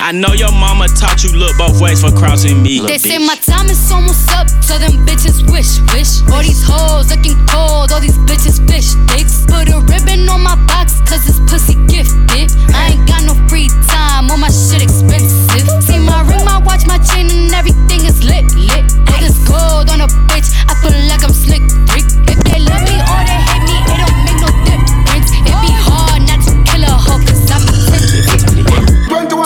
[0.00, 2.80] I know your mama taught you look both ways for crossing me.
[2.80, 6.22] They say my time is almost up, so them bitches wish, wish.
[6.30, 9.44] All these hoes looking cold, all these bitches fish dicks.
[9.46, 12.54] Put a ribbon on my box, cause this pussy gifted.
[12.70, 15.66] I ain't got no free time, all my shit expensive.
[15.82, 18.86] See my ring, my watch, my chain, and everything is lit, lit.
[19.10, 22.06] All this gold on a bitch, I feel like I'm slick Rick.
[22.30, 23.47] If they love me all they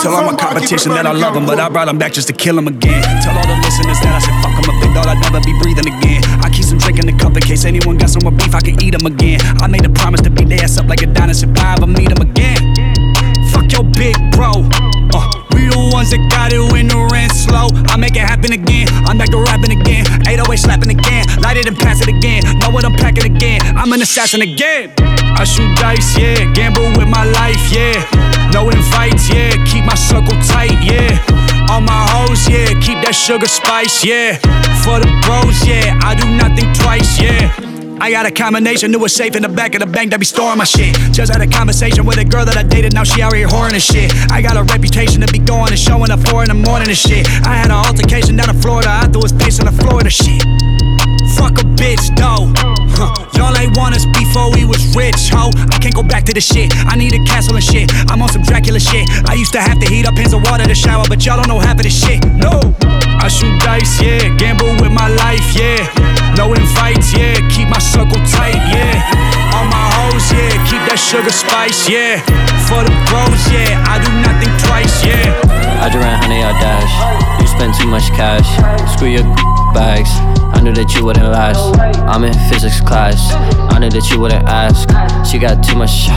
[0.01, 2.33] Tell all my competition that I love them, but I brought them back just to
[2.33, 3.03] kill them again.
[3.21, 5.53] Tell all the listeners that I said fuck them up, they thought I'd never be
[5.61, 6.23] breathing again.
[6.43, 8.61] I keep some drink in the cup in case anyone got some more beef, I
[8.61, 9.39] can eat them again.
[9.61, 11.87] I made a promise to beat their ass up like a dinosaur, if I ever
[11.87, 12.57] meet them again.
[13.51, 14.65] Fuck your big bro.
[15.13, 17.69] Uh, we the ones that got it when the rent's slow.
[17.87, 18.87] I make it happen again.
[19.05, 20.05] I'm back to rapping again.
[20.25, 21.25] 808 slapping again.
[21.41, 22.41] Light it and pass it again.
[22.59, 23.61] Know what I'm packing again.
[23.77, 25.12] I'm an assassin again.
[25.35, 26.51] I shoot dice, yeah.
[26.53, 27.97] Gamble with my life, yeah.
[28.53, 29.51] No invites, yeah.
[29.65, 31.19] Keep my circle tight, yeah.
[31.69, 32.67] All my hoes, yeah.
[32.81, 34.37] Keep that sugar spice, yeah.
[34.83, 35.99] For the bros, yeah.
[36.03, 37.51] I do nothing twice, yeah.
[38.01, 40.25] I got a combination, knew a safe in the back of the bank that be
[40.25, 40.93] storing my shit.
[41.13, 43.73] Just had a conversation with a girl that I dated, now she out here whoring
[43.73, 44.11] and shit.
[44.29, 46.97] I got a reputation to be going and showing up four in the morning and
[46.97, 47.25] shit.
[47.47, 50.09] I had an altercation down in Florida, I threw his face on the floor Florida
[50.09, 50.82] shit.
[51.35, 52.51] Fuck a bitch, though.
[52.93, 53.11] Huh.
[53.33, 55.49] Y'all ain't want us before we was rich, ho.
[55.73, 56.71] I can't go back to the shit.
[56.87, 57.91] I need a castle and shit.
[58.11, 59.09] I'm on some Dracula shit.
[59.25, 61.47] I used to have to heat up pins of water to shower, but y'all don't
[61.47, 62.23] know half of this shit.
[62.25, 62.59] No.
[63.19, 64.35] I shoot dice, yeah.
[64.37, 65.87] Gamble with my life, yeah.
[66.37, 67.39] No invites, yeah.
[67.49, 69.55] Keep my circle tight, yeah.
[69.55, 70.53] All my hoes, yeah.
[70.69, 72.19] Keep that sugar spice, yeah.
[72.67, 73.79] For the bros, yeah.
[73.89, 75.33] I do nothing twice, yeah.
[75.81, 76.93] I just ran honey out dash.
[77.41, 78.47] You spend too much cash.
[78.93, 79.27] Screw your
[79.73, 80.11] bags.
[80.63, 81.75] I knew that you wouldn't last.
[82.07, 83.19] I'm in physics class.
[83.75, 84.87] I knew that you wouldn't ask.
[85.27, 86.07] She got too much.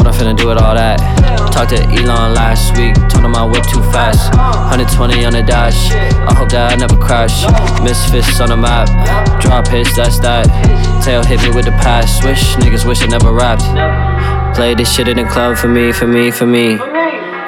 [0.00, 0.96] What I'm finna do with all that?
[1.52, 2.96] Talked to Elon last week.
[3.12, 4.32] Told him I whip too fast.
[4.72, 5.92] 120 on the dash.
[5.92, 7.44] I hope that I never crash.
[7.84, 8.88] Misfits on the map.
[9.42, 10.48] Drop hits, that's that.
[11.04, 12.16] Tail hit me with the pass.
[12.16, 13.68] Swish, niggas wish I never rapped.
[14.56, 16.80] Play this shit in the club for me, for me, for me.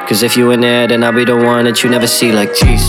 [0.09, 2.49] Cause if you in there, then I'll be the one that you never see like
[2.55, 2.81] jeez.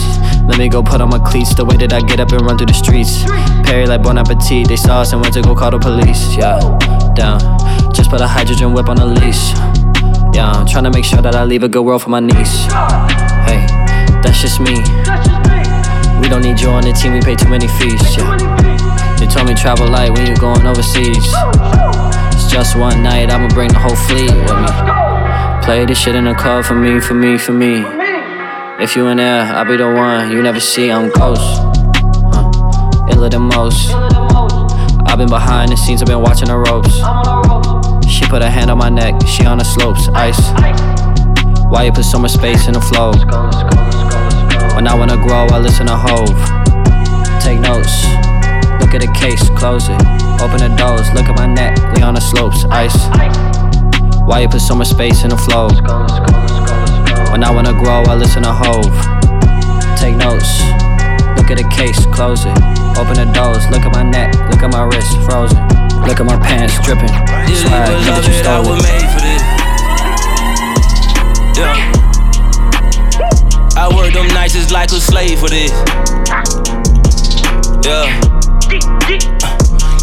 [0.48, 2.56] Let me go put on my cleats, the way that I get up and run
[2.56, 3.24] through the streets.
[3.68, 6.34] Perry like Bon Appetit, they saw us and went to go call the police.
[6.34, 6.58] Yeah,
[7.14, 7.38] down.
[7.92, 9.52] Just put a hydrogen whip on the leash.
[10.34, 12.64] Yeah, I'm trying to make sure that I leave a good world for my niece.
[13.44, 13.68] Hey,
[14.24, 14.80] that's just me.
[16.24, 18.00] We don't need you on the team, we pay too many fees.
[18.16, 18.32] Yeah.
[19.20, 21.28] They told me travel light when you're going overseas.
[22.32, 25.09] It's just one night, I'ma bring the whole fleet with me.
[25.70, 27.84] Play this shit in the club for me, for me, for me.
[28.82, 31.60] If you in there, I'll be the one you never see, I'm ghost.
[32.34, 33.92] Uh, iller than most.
[35.06, 36.96] I've been behind the scenes, I've been watching the ropes.
[38.10, 40.42] She put her hand on my neck, she on the slopes, ice.
[41.70, 43.12] Why you put so much space in the flow?
[44.74, 46.34] When I wanna grow, I listen to Hove.
[47.40, 47.94] Take notes,
[48.82, 50.02] look at the case, close it.
[50.42, 53.49] Open the doors, look at my neck, we on the slopes, ice.
[54.30, 55.66] Why you put so much space in the flow?
[57.32, 58.86] When I wanna grow, I listen to Hove.
[59.98, 60.62] Take notes,
[61.34, 62.54] look at the case, close it.
[62.94, 65.58] Open the doors, look at my neck, look at my wrist, frozen.
[66.06, 67.10] Look at my pants dripping.
[67.58, 68.86] Swag, look at you stole it.
[68.86, 69.42] made for this.
[71.58, 71.74] Yeah.
[73.74, 75.74] I work them nights just like a slave for this.
[77.82, 78.06] Yeah.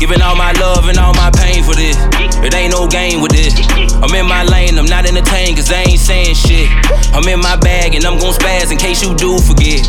[0.03, 1.95] Giving all my love and all my pain for this.
[2.45, 3.53] It ain't no game with this.
[4.01, 6.69] I'm in my lane, I'm not entertained cause I ain't saying shit.
[7.13, 9.81] I'm in my bag and I'm gon' spaz in case you do forget.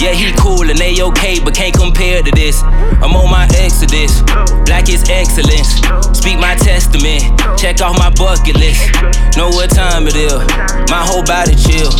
[0.00, 2.62] Yeah, he cool and they okay, but can't compare to this.
[3.02, 4.22] I'm on my exodus.
[4.64, 5.80] Black is excellence.
[6.16, 7.24] Speak my testament.
[7.58, 8.80] Check off my bucket list.
[9.36, 10.36] Know what time it is.
[10.88, 11.90] My whole body chill.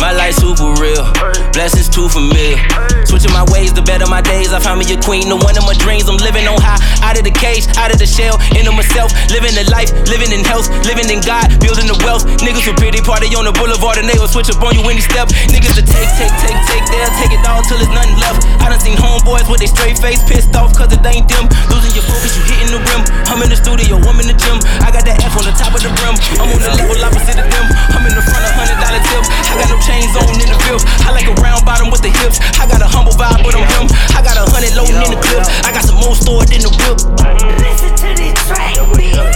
[0.00, 1.04] My life super real.
[1.52, 2.58] Blessings too familiar.
[3.06, 4.52] Switching my ways the better my days.
[4.52, 6.08] I found me a queen, the one of my dreams.
[6.08, 9.12] I'm living on high, out of the cage, out of the shell, into myself.
[9.30, 12.26] Living the life, living in health, living in God, building the wealth.
[12.42, 15.04] Niggas with pretty party on the boulevard and they will switch up on you any
[15.04, 15.28] step.
[15.52, 18.42] Niggas to take, take, take, take, they'll take it all till there's nothing left.
[18.58, 21.46] I done seen homeboys with they straight face pissed off cause it ain't them.
[21.70, 23.02] Losing your focus, you hitting the rim.
[23.30, 24.58] I'm in the studio, I'm in the gym.
[24.82, 26.16] I got that F on the top of the brim.
[26.40, 27.66] I'm on the level opposite of them.
[27.92, 29.28] I'm in the front of hundred dollar tips.
[29.46, 30.82] I got no chains on in the field.
[31.04, 32.40] I like a round bottom with the hips.
[32.56, 33.86] I got a humble vibe, but I'm him.
[34.16, 35.44] I got a hundred loading in the clip.
[35.62, 36.98] I got some more stored in the whip.
[37.60, 39.35] Listen to this track.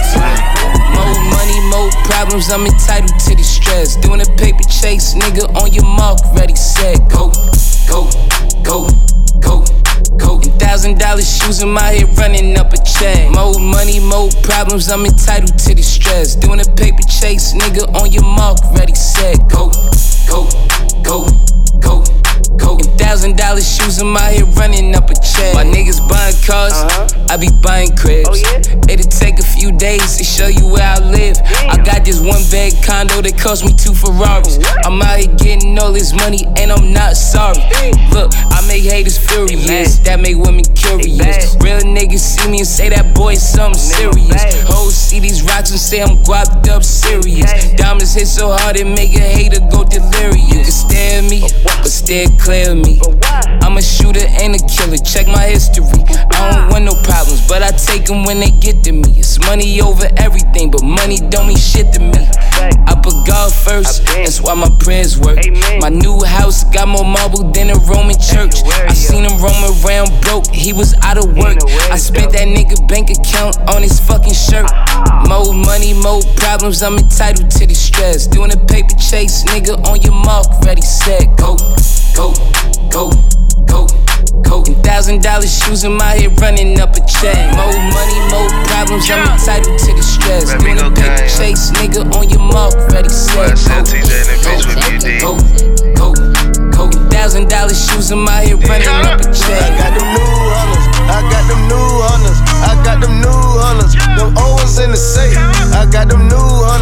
[0.95, 3.95] More money, more problems, I'm entitled to the stress.
[3.97, 7.31] Doing a paper chase, nigga, on your mark, ready, set, go,
[7.87, 8.09] go,
[8.63, 8.89] go,
[9.39, 9.63] go.
[10.57, 13.29] Thousand dollar shoes in my head, running up a check.
[13.31, 16.35] More money, more problems, I'm entitled to the stress.
[16.35, 19.69] Doing a paper chase, nigga, on your mark, ready, set, go,
[20.29, 20.47] go,
[21.03, 21.27] go,
[21.79, 22.20] go.
[22.61, 25.53] And thousand dollar shoes in my head, running up a check.
[25.53, 26.73] My niggas buying cars,
[27.29, 28.41] I be buying cribs.
[28.87, 31.37] It'll take a few days to show you where I live.
[31.67, 34.59] I got this one bed condo that cost me two Ferraris.
[34.85, 37.59] I'm out here getting all this money and I'm not sorry.
[38.13, 41.55] Look, I make haters furious, that make women curious.
[41.59, 44.63] Real niggas see me and say that boy something serious.
[44.67, 47.73] Hoes see these rocks and say I'm guapped up serious.
[47.73, 50.47] Diamonds hit so hard it make a hater go delirious.
[50.51, 52.99] You can stare at me, but stare clear at me.
[53.61, 55.85] I'm a shooter and a killer, check my history.
[56.35, 59.07] I don't want no problems, but I take them when they get to me.
[59.15, 62.11] It's money over everything, but money don't mean shit to me.
[62.87, 65.39] I put God first, that's why my prayers work.
[65.79, 68.63] My new house got more marble than a Roman church.
[68.65, 71.57] I seen him roam around broke, he was out of work.
[71.89, 74.69] I spent that nigga bank account on his fucking shirt.
[75.29, 78.27] More money, more problems, I'm entitled to the stress.
[78.27, 81.55] Doing a paper chase, nigga, on your mark, ready, set, go,
[82.15, 82.33] go,
[82.89, 83.11] go,
[83.65, 83.87] go.
[84.43, 84.63] go.
[84.83, 87.37] Thousand dollar shoes in my head running up a check.
[87.55, 90.47] More money, more problems, I'm entitled to the stress.
[90.49, 93.55] Let Doing a paper chase, nigga, on your mark, ready, set,
[94.43, 94.57] go,
[95.21, 95.31] go,
[95.95, 96.13] go,
[96.71, 96.83] go.
[96.91, 99.61] And thousand dollar shoes in my head running up a check.
[99.61, 100.85] I got them new hunters.
[101.07, 102.39] I got them new hunters.
[102.65, 103.93] I got them new hunters.
[104.17, 105.37] Them Owens in the safe.
[105.71, 106.80] I got them new hunters.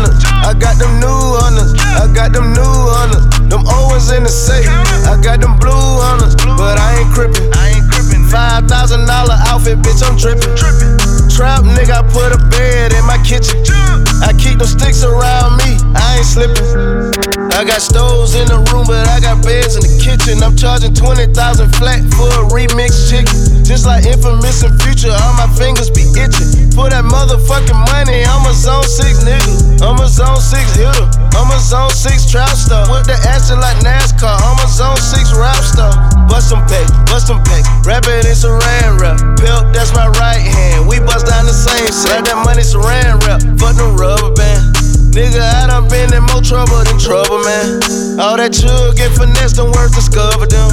[21.00, 21.32] 20,000
[21.80, 23.64] flat for a remix chicken.
[23.64, 26.76] Just like infamous and future, all my fingers be itching.
[26.76, 29.80] For that motherfucking money, I'm a zone 6 nigga.
[29.80, 31.08] I'm a zone 6 hitter.
[31.39, 32.84] I'm a zone 6 trap star.
[32.91, 35.95] With the action like NASCAR, I'm a zone 6 rap star.
[36.28, 37.64] Bust them pack, bust them pack.
[37.88, 39.18] Rap it in saran wrap.
[39.39, 40.84] Pelt, that's my right hand.
[40.84, 42.28] We bust down the same set.
[42.28, 43.39] That money saran wrap.
[43.56, 44.76] Fuck the rubber band.
[45.16, 47.99] Nigga, I done been in more trouble than trouble, man.
[48.20, 50.67] All that chug get finessed, them words discover them.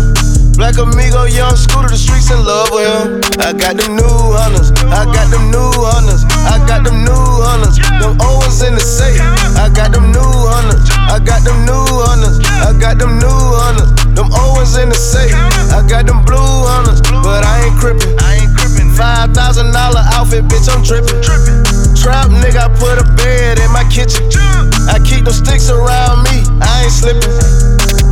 [0.59, 3.23] Black amigo, young scooter, the streets in love with him.
[3.39, 7.15] I got them new hunters, I got them new hunters, I got them new
[7.47, 7.79] hunters.
[8.03, 9.23] Them Owens in the safe,
[9.55, 13.95] I got them new hunters, I got them new hunters, I got them new hunters.
[14.11, 15.31] Them Owens in the safe,
[15.71, 18.36] I got them blue hunters, but I ain't crippin'.
[18.97, 21.21] Five thousand dollar outfit, bitch, I'm trippin'.
[21.95, 24.25] Trap nigga, I put a bed in my kitchen.
[24.89, 27.29] I keep them sticks around me, I ain't slippin'.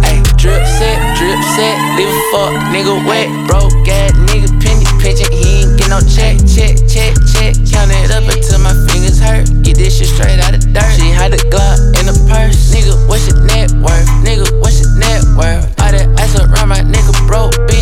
[0.04, 5.32] Ay, drip set drip set, Leave a fuck nigga wet, broke ass nigga penny pitching.
[5.32, 7.56] He ain't get no check, check, check, check.
[7.64, 9.48] Count it up until my fingers hurt.
[9.64, 10.92] Get this shit straight out of dirt.
[11.00, 12.76] She had a Glock in the purse.
[12.76, 14.08] Nigga, what's your net worth?
[14.20, 15.64] Nigga, what's your net worth?
[15.80, 17.73] All that ice around my nigga broke, bitch.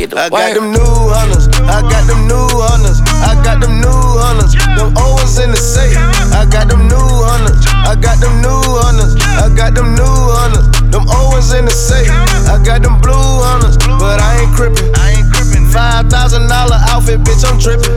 [0.00, 0.40] Get the I work.
[0.40, 1.44] got them new hunters.
[1.68, 3.04] I got them new hunters.
[3.20, 4.56] I got them new hunters.
[4.56, 5.92] Them old ones in the safe.
[6.32, 7.60] I got them new hunters.
[7.84, 9.12] I got them new hunters.
[9.36, 10.64] I got them new hunters.
[10.88, 12.08] Them old ones in the safe.
[12.48, 13.12] I got them blue
[13.44, 13.76] hunters.
[14.00, 14.88] But I ain't crippin'.
[14.96, 15.68] I ain't crippin'.
[15.68, 17.92] Five thousand dollar outfit, bitch, I'm trippin'.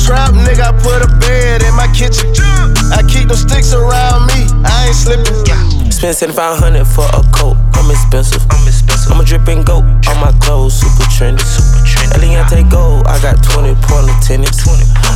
[0.00, 2.32] Trap nigga, I put a bed in my kitchen.
[2.88, 4.48] I keep them sticks around me.
[4.64, 5.92] I ain't slippin'.
[5.92, 8.40] Spend 7500 for a coat, I'm expensive.
[8.48, 8.87] I'm expensive.
[9.10, 11.42] I'm a dripping goat on my clothes, super trendy.
[12.14, 14.66] Eliantte gold, I got 20 point attendance.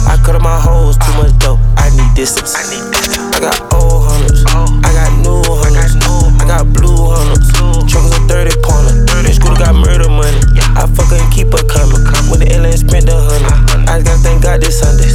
[0.08, 2.54] I cut up my hoes, too much dope, I need distance.
[2.56, 5.96] I got old hunters, I got new hunters,
[6.40, 7.46] I got blue hunters.
[7.90, 10.40] Chuckles a 30 pointer, school got murder money.
[10.74, 12.00] I fucking keep her coming.
[12.32, 15.08] When the LA spent the hundred, I got thank God this Sunday.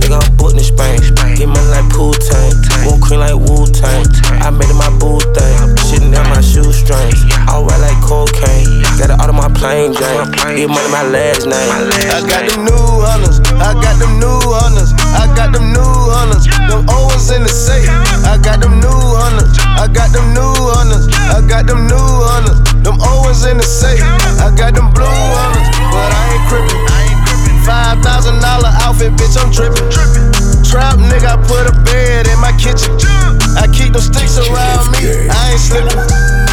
[0.00, 0.98] They gon' book in Spain,
[1.38, 2.54] get money like pool tank,
[2.84, 4.04] won't cream like Wu Tang.
[4.42, 5.56] I made it my boo thing,
[5.86, 7.22] shitting down my shoestrings.
[7.48, 7.73] Alright.
[8.14, 8.46] 4K.
[8.94, 10.30] Got it out of my plain Jane.
[10.54, 11.70] Get money my last name.
[12.14, 13.42] I got them new hunters.
[13.58, 14.94] I got them new hunters.
[15.18, 15.82] I got them new
[16.14, 16.46] hunters.
[16.70, 17.90] Them O's in the safe.
[18.22, 19.50] I got them new hunters.
[19.58, 21.10] I got them new hunters.
[21.10, 22.62] I got them new hunters.
[22.86, 23.98] Them O's in the safe.
[24.38, 26.82] I got them blue hunters, but I ain't crippin'.
[27.66, 29.34] Five thousand dollar outfit, bitch.
[29.34, 29.90] I'm trippin'
[30.62, 32.94] trap, nigga, I put a bed in my kitchen.
[33.58, 36.43] I keep them sticks around me, I ain't slippin'.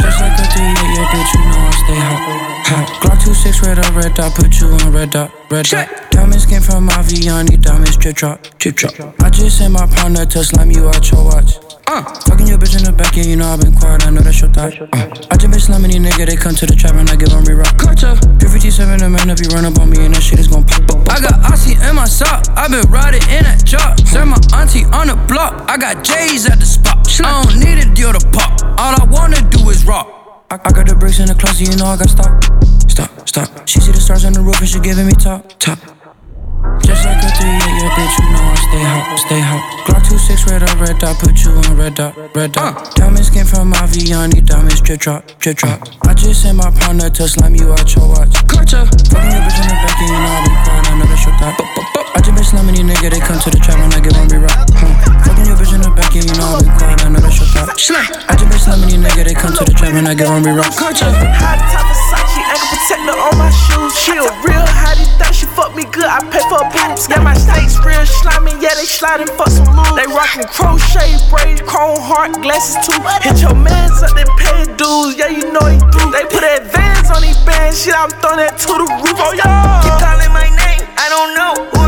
[0.00, 2.20] Just like a 38, yeah, bitch, you know I stay hot.
[2.66, 2.88] hot.
[3.02, 5.88] Glock 26, red dot, red dot, put you on red dot, red dot.
[6.10, 8.94] Diamond came from Vianney, diamonds drip drop, drip drop.
[9.20, 11.69] I just sent my partner to slam you out your watch.
[11.90, 14.22] Uh, fucking your bitch in the back, yeah, you know I've been quiet, I know
[14.22, 14.78] that's your thought.
[14.78, 17.34] Uh, I just been slamming these nigga, they come to the trap and I give
[17.34, 17.74] them re-rock.
[17.82, 18.14] Culture.
[18.38, 20.86] 357, the man, if you run up on me and that shit is gon' pop,
[20.86, 21.02] pop.
[21.10, 23.98] I got Aussie in my sock, i been riding in that job.
[24.06, 27.10] Send my auntie on the block, I got J's at the spot.
[27.26, 30.46] I don't need a deal to pop, all I wanna do is rock.
[30.46, 32.30] I, I got the bricks in the closet, you know I got stop.
[32.86, 33.66] Stop, stop.
[33.66, 35.82] She see the stars on the roof and she giving me top, top.
[36.84, 39.62] Just like a 38, yeah, bitch, you know I stay hot, stay hot.
[39.86, 42.94] Glock 26, red dot, red dot, put you on red dot, red dot.
[42.96, 45.88] Diamond skin from Vianney, diamonds drip drop, drip drop.
[46.02, 48.34] I just sent my partner to slam you out your watch.
[48.46, 48.84] Culture.
[48.84, 51.36] Fucking your bitch in the back, and you know I been quiet, I that's your
[51.38, 51.99] thought.
[52.14, 54.28] I just been slamming these nigga, they come to the trap and I give them
[54.28, 54.52] re-rock.
[54.74, 54.86] Huh.
[54.86, 55.24] Hmm.
[55.24, 57.38] Fucking your bitch in the back, and you know I been quiet, I know that's
[57.38, 57.70] your thought.
[57.70, 60.42] I just been slamming these nigga, they come to the trap and I give them
[60.42, 60.74] re-rock.
[60.76, 61.10] Culture.
[61.10, 63.92] Hot top Versace, ankle protector on my shoes.
[63.98, 66.08] She a real hottie, think she fuck me good.
[66.08, 67.06] I pay for a boobs.
[67.10, 69.94] Yeah, my steaks real slimy, yeah, they sliding for some loot.
[69.94, 72.98] They rockin' crochet braids, chrome heart, glasses too.
[73.22, 76.02] Hit your mans up, they pay dues, yeah, you know he do.
[76.10, 79.82] They put advance on these bands, shit, I'm throwing that to the roof, oh yeah.
[79.84, 81.80] Keep calling my name, I don't know, who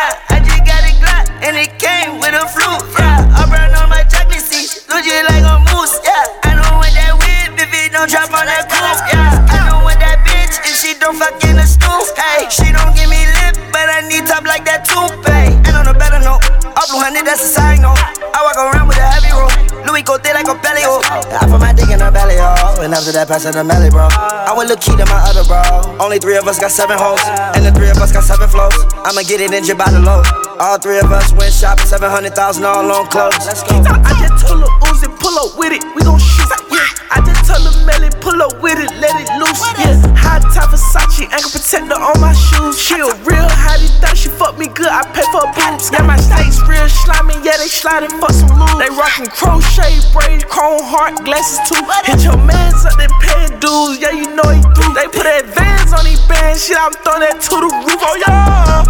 [0.00, 2.88] Yeah, I just got a Glock, and it came with a flute.
[2.96, 6.00] Yeah, I brown on my chocolate seats, look just like a moose.
[6.00, 8.96] Yeah, I don't want that whip if it don't drop on that coupe.
[9.12, 12.16] Yeah, I don't want that bitch if she don't fuck in the stoop.
[12.16, 14.88] Hey, she don't give me lip, but I need top like that.
[14.88, 15.59] And
[15.90, 16.42] a better note,
[16.78, 17.98] all blue honey, that's a side note.
[18.30, 19.50] I walk around with a heavy roll,
[19.82, 21.02] Louis Cote like a belly oh.
[21.10, 23.90] I put my dick in her belly oh, and after that pass her the melly
[23.90, 24.06] bro.
[24.10, 25.60] I went look key to my other bro.
[25.98, 27.20] Only three of us got seven hoes,
[27.58, 28.76] and the three of us got seven flows.
[29.02, 30.22] I'ma get it in by the low.
[30.62, 33.42] All three of us went shopping, seven hundred thousand all on clothes.
[33.44, 33.82] Let's go.
[33.82, 36.69] I just told Lil Uzi, pull up with it, we gon' shoot.
[37.10, 39.58] I just told the Melly, pull up with it, let it loose.
[39.82, 42.78] Yeah, hot top Versace, ankle protector on my shoes.
[42.78, 45.90] She a real hottie, think she fuck me good, I pay for a boobs.
[45.90, 48.78] Yeah, my steaks real slimy, yeah, they sliding for some loot.
[48.78, 51.82] They rockin' crochet braids, chrome heart, glasses too.
[52.06, 54.86] Hit your mans up, they pay dues, yeah, you know he do.
[54.94, 58.16] They put that vans on these bands, shit, I'm throwing that to the roof, oh
[58.22, 58.86] yeah.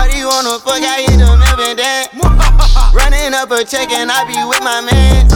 [0.00, 2.08] Shawty wanna fuck, I hit them every day.
[2.96, 5.28] Running up a check and I be with my man.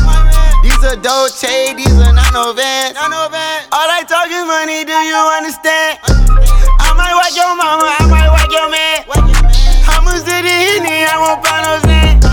[0.65, 2.97] These are Dolce, these are not no vans.
[2.97, 6.01] All I talk is money, do you understand?
[6.81, 9.05] I might whack your mama, I might whack your man.
[9.85, 11.05] How much did it hit me?
[11.05, 12.25] I won't buy no zen.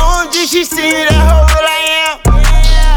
[0.00, 2.16] OMG, she see me, that hoe what I am.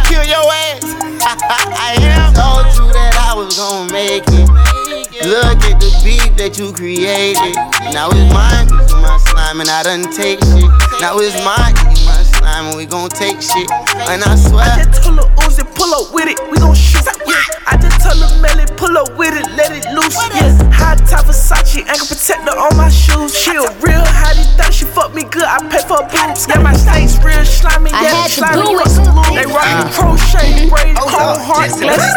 [0.08, 0.88] Kill your ass.
[1.84, 2.32] I am.
[2.32, 4.83] Told you that I was gonna make it.
[5.24, 7.56] Look at the beat that you created.
[7.96, 10.68] Now it's mine, you my slime, and I done take shit.
[11.00, 13.72] Now it's mine, you my slime, and we gon' take shit.
[14.12, 14.68] And I swear.
[14.68, 17.08] I just told Lil Uzi, pull up with it, we gon' shoot.
[17.24, 17.40] Yeah.
[17.72, 20.20] I just told Lil Melly, pull up with it, let it loose.
[20.36, 20.52] Yeah.
[20.76, 23.32] High top Versace, ankle protector on my shoes.
[23.32, 25.48] She a real hottie, thought she fuck me good.
[25.48, 26.52] I pay for a boobs.
[26.52, 27.96] Yeah, my state's real slimy.
[27.96, 28.76] I Yeah, had to slimy.
[28.76, 28.92] do it.
[29.40, 30.76] They rockin' crochet, ah.
[30.76, 32.12] braid, oh, cold heart, glasses,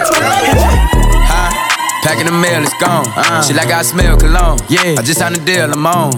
[2.02, 3.06] two Packing the mail, it's gone.
[3.16, 3.42] Uh.
[3.42, 4.58] She like I smell cologne.
[4.68, 6.12] Yeah, I just signed a deal, I'm on.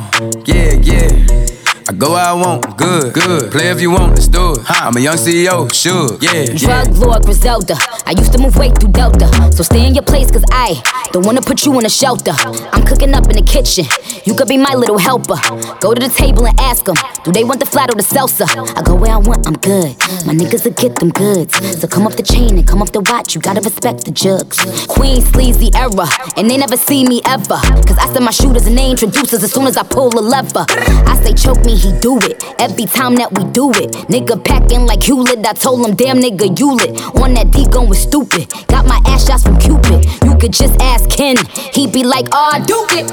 [0.46, 1.57] Yeah, yeah.
[1.88, 3.50] I go where I want, good, good.
[3.50, 4.58] Play if you want, let's do it.
[4.68, 6.84] I'm a young CEO, sure, yeah, yeah.
[6.84, 7.76] Drug lord Griselda.
[8.04, 9.26] I used to move weight through Delta.
[9.56, 10.76] So stay in your place, cause I
[11.12, 12.32] don't wanna put you in a shelter.
[12.72, 13.86] I'm cooking up in the kitchen.
[14.26, 15.36] You could be my little helper.
[15.80, 18.44] Go to the table and ask them, do they want the flat or the salsa?
[18.76, 19.96] I go where I want, I'm good.
[20.26, 21.56] My niggas will get them goods.
[21.80, 23.34] So come off the chain and come off the watch.
[23.34, 24.58] You gotta respect the jugs.
[24.88, 26.06] Queen sleazy era.
[26.36, 27.56] And they never see me ever.
[27.88, 30.20] Cause I send my shooters and they introduce us as soon as I pull a
[30.20, 30.66] lever.
[30.68, 32.42] I say choke me, he do it.
[32.58, 33.92] Every time that we do it.
[34.08, 35.46] Nigga packing like Hewlett.
[35.46, 36.92] I told him, damn nigga, Hewlett.
[36.92, 37.16] lit.
[37.22, 38.52] On that D going stupid.
[38.66, 40.04] Got my ass shots from Cupid.
[40.24, 41.36] You could just ask Ken.
[41.72, 43.10] He be like, oh, I do it.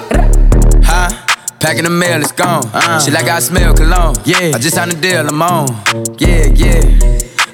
[0.84, 1.10] Huh?
[1.60, 2.66] Packing the mail, it's gone.
[2.68, 3.00] Uh-huh.
[3.00, 4.16] She like I smell cologne.
[4.26, 5.68] Yeah, I just signed a deal, I'm on.
[6.20, 7.35] Yeah, yeah.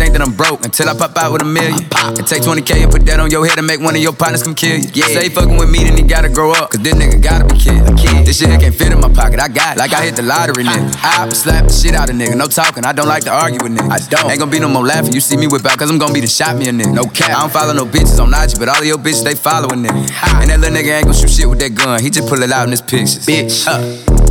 [0.00, 1.76] think that I'm broke until I pop out with a million.
[2.16, 4.42] And take 20k and put that on your head and make one of your partners
[4.42, 4.88] come kill you.
[4.96, 5.12] Yeah.
[5.12, 6.70] Say fucking with me, then he gotta grow up.
[6.72, 7.84] Cause this nigga gotta be kid.
[8.24, 9.40] This shit can't fit in my pocket.
[9.40, 9.80] I got it.
[9.80, 10.88] Like I hit the lottery, nigga.
[11.04, 12.34] I slap the shit out of nigga.
[12.34, 12.86] No talking.
[12.86, 13.92] I don't like to argue with niggas.
[13.92, 14.30] I don't.
[14.30, 15.12] Ain't gonna be no more laughing.
[15.12, 16.94] You see me whip out, cause I'm gonna be the shot me a nigga.
[16.94, 17.36] No cap.
[17.36, 20.00] I don't follow no bitches on IG, but all of your bitches, they following nigga.
[20.40, 22.00] And that little nigga ain't gonna shoot shit with that gun.
[22.02, 23.26] He just pull it out in his pictures.
[23.26, 23.68] Bitch.
[23.68, 23.84] Uh,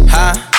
[0.09, 0.59] huh?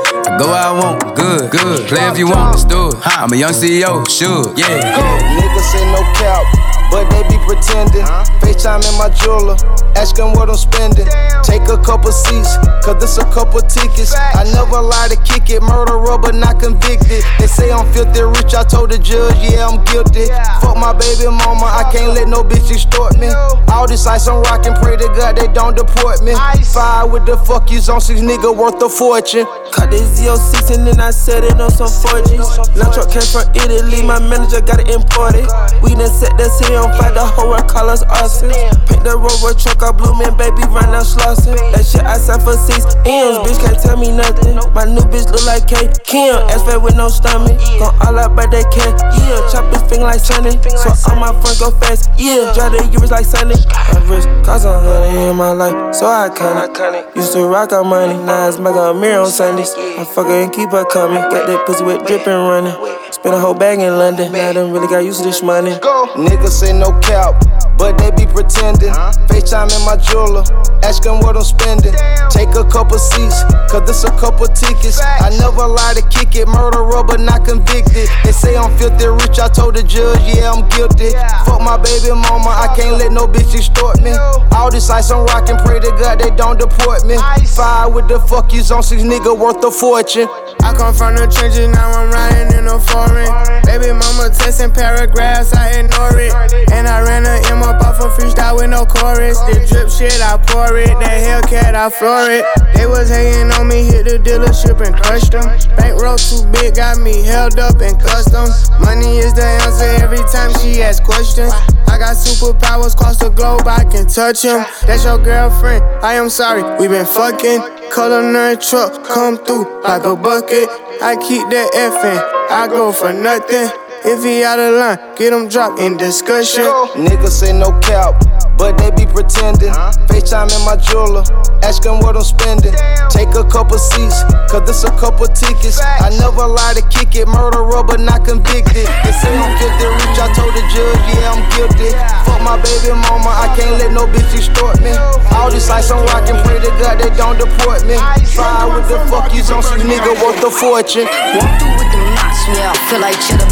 [0.41, 1.87] Go where I want, good, good.
[1.87, 2.95] Play if you want, let's do it.
[3.05, 4.49] I'm a young CEO, sure.
[4.57, 5.37] Yeah.
[5.37, 6.41] Niggas say no cap,
[6.89, 8.01] but they be pretending.
[8.41, 9.53] FaceTime in my jeweler,
[9.93, 11.05] asking what I'm spending.
[11.45, 14.17] Take a couple seats, cause this a couple tickets.
[14.17, 17.21] I never lie to kick it, murderer but not convicted.
[17.37, 20.25] They say I'm filthy rich, I told the judge, yeah, I'm guilty.
[20.57, 23.29] Fuck my baby mama, I can't let no bitch extort me.
[23.69, 26.33] All this ice I'm rocking, pray to God they don't deport me.
[26.73, 29.45] Five with the fuck yous on six nigga worth a fortune.
[29.71, 32.77] Cut this Z06 and then I set it on some 4Gs.
[32.79, 35.43] Lunch truck came from Italy, my manager got it imported.
[35.83, 38.51] We done set the city on fire, the whole world call us Austin.
[38.87, 41.59] Paint the rover truck, I blue man, baby, run out Slauson.
[41.75, 44.55] That shit I signed for six M's, bitch can't tell me nothing.
[44.71, 45.91] My new bitch look like K.
[46.07, 47.59] Kim, ass fat with no stomach.
[47.79, 49.43] Gon' all up by that cat, yeah.
[49.51, 50.55] Chop his finger like Sunny.
[50.79, 52.55] So all my friends go fast, yeah.
[52.55, 53.59] Drive the years like Sunny.
[53.91, 57.15] My wrist cost a hundred in my life, so I iconic.
[57.15, 59.75] Used to rock our money, now it's a mirror on Sundays.
[59.75, 61.21] I fuck her and keep her coming.
[61.29, 62.73] Got that pussy with dripping running.
[63.11, 64.31] Spend a whole bag in London.
[64.31, 65.71] Now I done really got used to this money.
[65.71, 67.35] Niggas say no cap,
[67.77, 68.93] but they be pretending.
[69.29, 70.43] FaceTime in my jeweler,
[70.83, 71.93] asking what I'm spending.
[72.29, 74.99] Take a couple seats, cause this a couple tickets.
[75.01, 78.09] I never lie to kick it, murderer but not convicted.
[78.23, 81.11] They say I'm filthy rich, I told the judge, yeah, I'm guilty.
[81.45, 84.11] Fuck my baby mama, I can't let no bitch extort me.
[84.53, 87.17] All this ice I'm rocking, pray to God they don't deport me.
[87.45, 90.27] Five with the fuck yous on six nigga worth a fortune.
[90.61, 93.29] I come from the trenches, now I'm riding in a foreign.
[93.65, 96.33] Baby mama testing paragraphs, I ignore it.
[96.71, 99.37] And I ran a M up off a freestyle with no chorus.
[99.45, 100.93] The drip shit, I pour it.
[101.01, 102.45] That Hellcat, I floor it.
[102.73, 105.45] They was hating on me, hit the dealership and crushed them.
[105.77, 108.69] Bankroll too big, got me held up in customs.
[108.81, 111.53] Money is the answer every time she asks questions.
[111.87, 114.65] I got superpowers across the globe, I can touch him.
[114.85, 117.80] That's your girlfriend, I am sorry, we been fucking.
[117.93, 120.69] Culinary truck come through like a bucket.
[121.01, 123.69] I keep that effing, I go for nothing.
[124.03, 126.63] If he out of line, get him dropped in discussion.
[126.95, 128.15] Niggas say no cap,
[128.61, 129.73] but they be pretending.
[130.05, 131.25] FaceTime in my jeweler,
[131.65, 132.77] ask them what I'm spending.
[133.09, 134.21] Take a couple seats,
[134.53, 135.81] cause this a couple tickets.
[135.81, 138.85] I never lie to kick it, murderer, but not convicted.
[138.85, 141.89] They say I'm filthy rich, I told the judge, yeah, I'm guilty.
[142.29, 144.93] Fuck my baby mama, I can't let no bitch extort me.
[145.33, 147.97] All this ice on rock and pray to God they don't deport me.
[148.29, 151.09] Try with the fuck you on some nigga worth a fortune.
[151.09, 153.49] Walk through with them knots, yeah, I feel like cheddar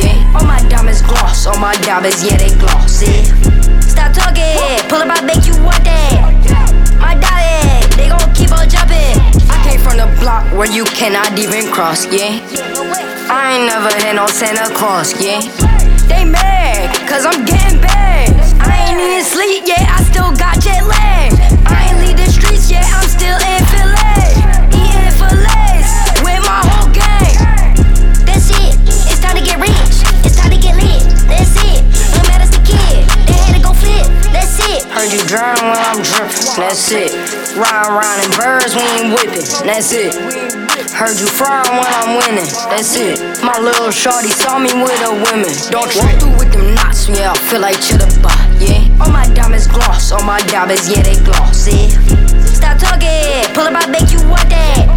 [0.00, 0.32] yeah.
[0.32, 3.55] All my diamonds gloss, all my diamonds, yeah, they gloss, yeah.
[3.96, 4.60] Stop talking,
[4.92, 6.68] pull up, I make you want that.
[7.00, 9.16] My diamond, they gon' keep on jumping.
[9.48, 12.44] I came from the block where you cannot even cross, yeah.
[13.32, 15.40] I ain't never had no Santa Claus, yeah.
[16.12, 18.36] They mad, cause I'm getting bad.
[18.60, 21.55] I ain't even sleep yet, I still got jet lag.
[34.96, 37.12] Heard you drown when I'm dripping, that's it.
[37.52, 40.16] Riding around in birds when you whipping, that's it.
[40.96, 43.20] Heard you frying when I'm winning, that's it.
[43.44, 45.52] My little shorty saw me with a woman.
[45.68, 48.88] Don't walk through with them knots, yeah, I feel like cheddar butt, yeah.
[48.96, 51.92] All my diamonds gloss, all my diamonds, yeah, they gloss, yeah.
[52.48, 53.44] Stop talking.
[53.52, 54.88] Pull up, I make you want that.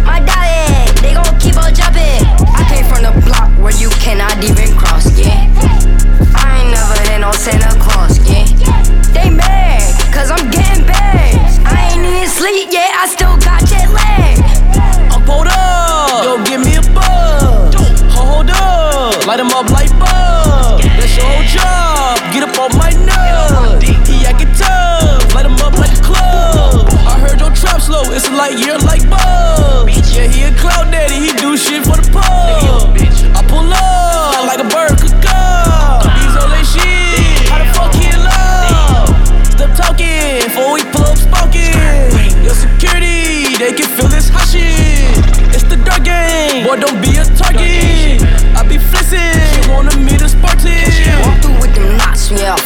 [0.00, 2.24] My diamond, they gon' keep on jumping.
[2.56, 5.44] I came from the block where you cannot even cross, yeah.
[6.32, 8.15] I ain't never had no Santa Claus,
[12.56, 14.38] ain't even sleep yet, I still got jet lag.
[15.12, 16.24] I'm pulled up.
[16.24, 17.74] Yo, give me a buzz.
[18.14, 19.26] Hold up.
[19.26, 20.80] Light 'em up like bug.
[20.80, 22.18] That's your whole job.
[22.32, 23.82] Get up on my nut.
[23.82, 25.34] He acting tough.
[25.34, 26.88] light Light 'em up like a club.
[27.06, 28.02] I heard your trap slow.
[28.12, 29.90] It's a light year like bug.
[30.14, 31.14] Yeah, he a cloud daddy.
[31.14, 32.25] He do shit for the pub.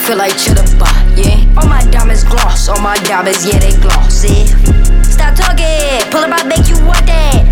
[0.07, 1.45] Feel like cheddar butt, yeah.
[1.59, 4.47] All my diamonds gloss, all my diamonds, yeah, they gloss, yeah.
[5.03, 6.01] Stop talking.
[6.11, 7.45] Pull up, I make you want that.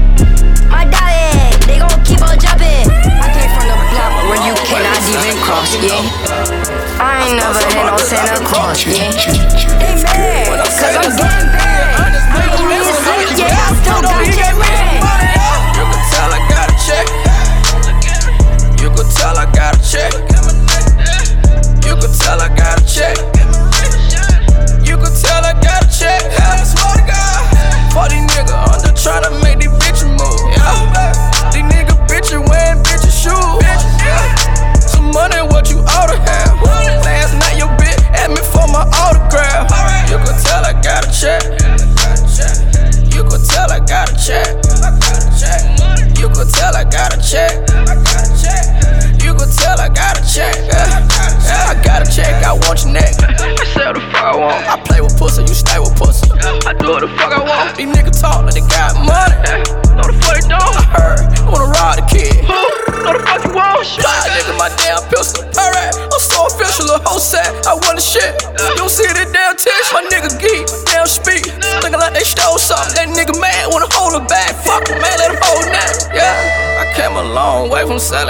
[0.70, 2.88] My diamond, they gon' keep on jumping.
[2.88, 6.00] I came from the block where you cannot even cross, yeah.
[7.00, 9.12] I ain't never had no Santa Claus, yeah.
[9.78, 11.27] They mad, cause I'm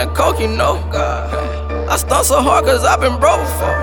[0.08, 0.80] from coke, you know.
[0.90, 1.88] God.
[1.88, 3.78] I stunt so hard cause I've been broke before.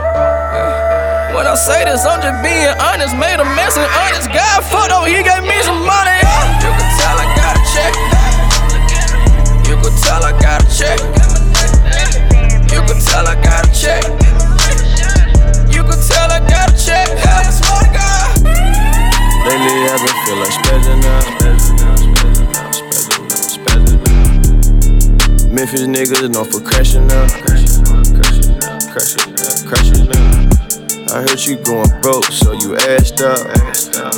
[1.36, 3.16] When I say this, I'm just being honest.
[3.18, 4.30] Made a mess and honest.
[4.30, 6.18] God fuck though, he gave me some money.
[6.64, 7.94] You can tell I got a check.
[9.68, 11.15] You can tell I got a check.
[25.66, 27.28] Memphis niggas known for crashing out.
[27.42, 31.12] Crashing out, crashing out, crashing out.
[31.12, 33.40] I heard you going broke, so you assed out.
[33.58, 34.14] Assed out,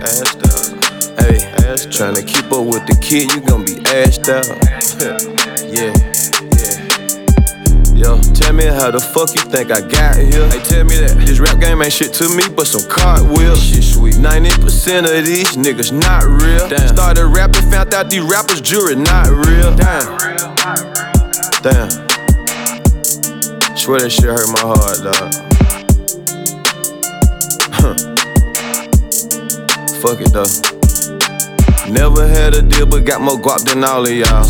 [0.00, 1.20] assed out.
[1.20, 1.36] Hey,
[1.92, 4.48] tryna keep up with the kid, you gon' be assed out.
[5.68, 5.92] yeah,
[6.56, 6.94] yeah.
[7.94, 10.48] Yo, tell me how the fuck you think I got here?
[10.48, 13.62] Hey, tell me that this rap game ain't shit to me, but some cartwheels.
[13.62, 14.14] Shit sweet.
[14.14, 16.68] 90% of these niggas not real.
[16.70, 16.88] Damn.
[16.88, 19.76] Started rapping, found out these rappers jury not real.
[19.76, 20.33] Damn.
[21.64, 21.88] Damn.
[23.74, 25.32] Swear that shit hurt my heart, dog.
[27.72, 27.94] Huh.
[30.04, 30.44] Fuck it though.
[31.90, 34.44] Never had a deal, but got more guap than all of y'all.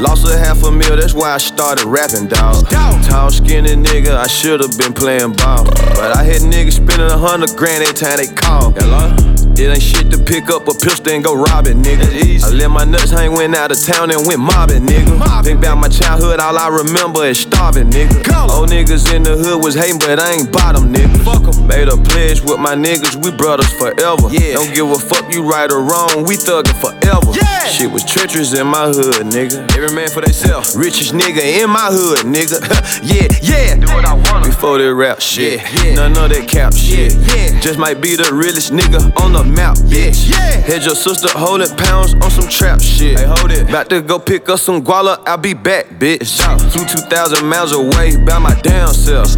[0.00, 2.68] Lost a half a mil, that's why I started rapping, dawg.
[2.70, 5.64] Tall, skinny nigga, I should've been playing ball.
[5.64, 8.70] But I had niggas spending a hundred grand every time they call.
[8.70, 9.29] Hello?
[9.60, 12.08] It ain't shit to pick up a pistol and go robbing, nigga.
[12.42, 15.44] I let my nuts hang, went out of town and went mobbing, nigga.
[15.44, 18.48] Think about my childhood, all I remember is starving, nigga.
[18.48, 21.12] Old niggas in the hood was hating, but I ain't bottom, nigga.
[21.24, 21.66] Fuck 'em.
[21.66, 24.28] Made a pledge with my niggas, we brothers forever.
[24.30, 24.54] Yeah.
[24.54, 27.30] Don't give a fuck you right or wrong, we thuggin' forever.
[27.36, 27.68] Yeah.
[27.68, 29.70] Shit was treacherous in my hood, nigga.
[29.76, 30.74] Every man for theyself.
[30.74, 32.58] Richest nigga in my hood, nigga.
[33.04, 33.76] yeah, yeah.
[33.76, 34.46] Do what I want.
[34.46, 35.60] Before they rap shit.
[35.84, 37.12] Yeah, None of that cap shit.
[37.14, 40.30] Yeah, Just might be the realest nigga on the map, bitch.
[40.30, 40.60] Yeah.
[40.60, 43.18] Had your sister holding pounds on some trap shit.
[43.18, 43.68] Hey, hold it.
[43.68, 46.40] About to go pick up some guala, I'll be back, bitch.
[46.72, 49.28] Flew 2,000 miles away by my damn self.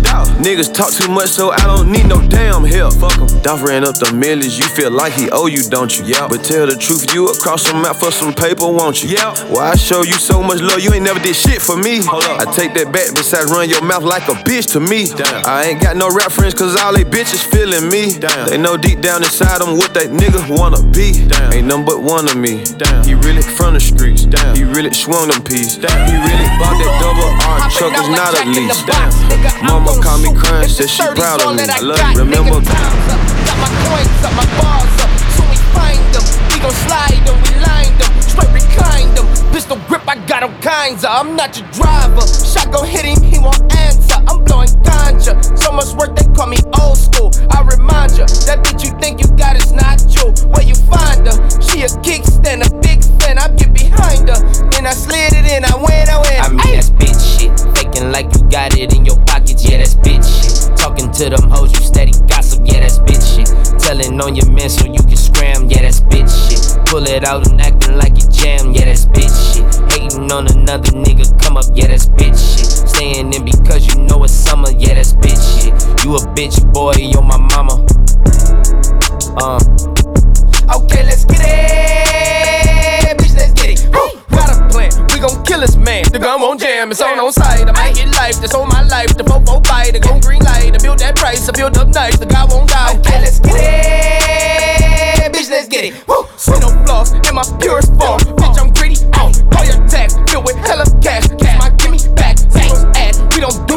[0.42, 2.94] Niggas talk too much, so I don't need no damn help.
[2.94, 3.28] Fuck 'em.
[3.42, 6.04] Dolph ran up the millions, you feel like he owe you, don't you?
[6.04, 6.28] Yeah.
[6.28, 9.10] But tell the truth, you across some map for some paper, won't you?
[9.10, 9.34] Yeah.
[9.48, 12.02] Why I show you so much love, you ain't never did shit for me.
[12.02, 12.40] Hold up.
[12.40, 15.06] I take that back, besides run your mouth like a bitch to me.
[15.06, 15.46] Damn.
[15.46, 18.18] I ain't got no rap friends, cause all they bitches feeling me.
[18.18, 18.48] Damn.
[18.48, 21.14] They know deep down inside them what that nigga wanna be.
[21.30, 21.52] Damn.
[21.52, 22.64] Ain't nothing but one of me.
[22.74, 23.04] Damn.
[23.06, 24.26] He really from the streets.
[24.26, 24.56] Damn.
[24.56, 25.78] He really swung them peas.
[25.78, 25.94] Damn.
[26.10, 28.82] He really bought that double R truck, is not a lease.
[28.82, 29.10] Damn.
[29.62, 31.62] Mama call me crying, said she proud of me.
[31.70, 32.58] I love you, remember?
[32.58, 35.10] Got my coins up, my bars up.
[35.38, 36.24] So we find them.
[36.50, 38.10] We gon' slide them, we line them.
[38.18, 39.26] Straight recline them.
[39.54, 41.14] Pistol grip, I got all kinds of.
[41.14, 42.26] I'm not your driver.
[42.26, 44.18] Shot gon' hit him, he won't answer.
[44.26, 44.72] I'm blowing
[45.22, 45.58] ganja.
[45.58, 47.30] So much work, they call me old school.
[47.50, 50.32] I remind ya, that bitch you think you got is not you.
[50.50, 51.36] Where you find her?
[51.60, 53.38] She a kickstand, a big fan.
[53.38, 54.40] I get behind her.
[54.70, 56.40] Then I slid it in, I went, I went.
[56.42, 56.91] I mean, that's
[58.10, 60.76] like you got it in your pockets, yeah, that's bitch shit.
[60.76, 63.48] Talking to them hoes, you steady gossip, yeah, that's bitch shit.
[63.78, 66.86] Telling on your man so you can scram, yeah, that's bitch shit.
[66.86, 69.64] Pull it out and acting like you jam, yeah, that's bitch shit.
[69.92, 72.66] Hating on another nigga, come up, yeah, that's bitch shit.
[72.88, 75.72] Staying in because you know it's summer, yeah, that's bitch shit.
[76.04, 77.84] You a bitch boy, you're my mama.
[79.36, 79.60] Uh.
[80.74, 82.11] Okay, let's get it.
[85.22, 86.02] Gon' kill this man.
[86.10, 86.90] The gun won't jam.
[86.90, 87.68] It's on on sight.
[87.68, 88.40] I might get life.
[88.40, 89.16] That's on my life.
[89.16, 89.92] The fofo bite.
[89.92, 90.74] The gon' green light.
[90.74, 91.48] I build that price.
[91.48, 92.18] I build up nice.
[92.18, 92.98] The guy won't die.
[92.98, 95.32] Okay, let's get it.
[95.32, 95.94] Bitch, let's get it.
[96.08, 96.26] Woo!
[96.36, 98.18] See no flaws in my purest form.
[98.34, 98.98] Bitch, I'm greedy.
[99.14, 101.28] Oh, all your tax filled with hella cash.
[101.38, 101.70] Kiss my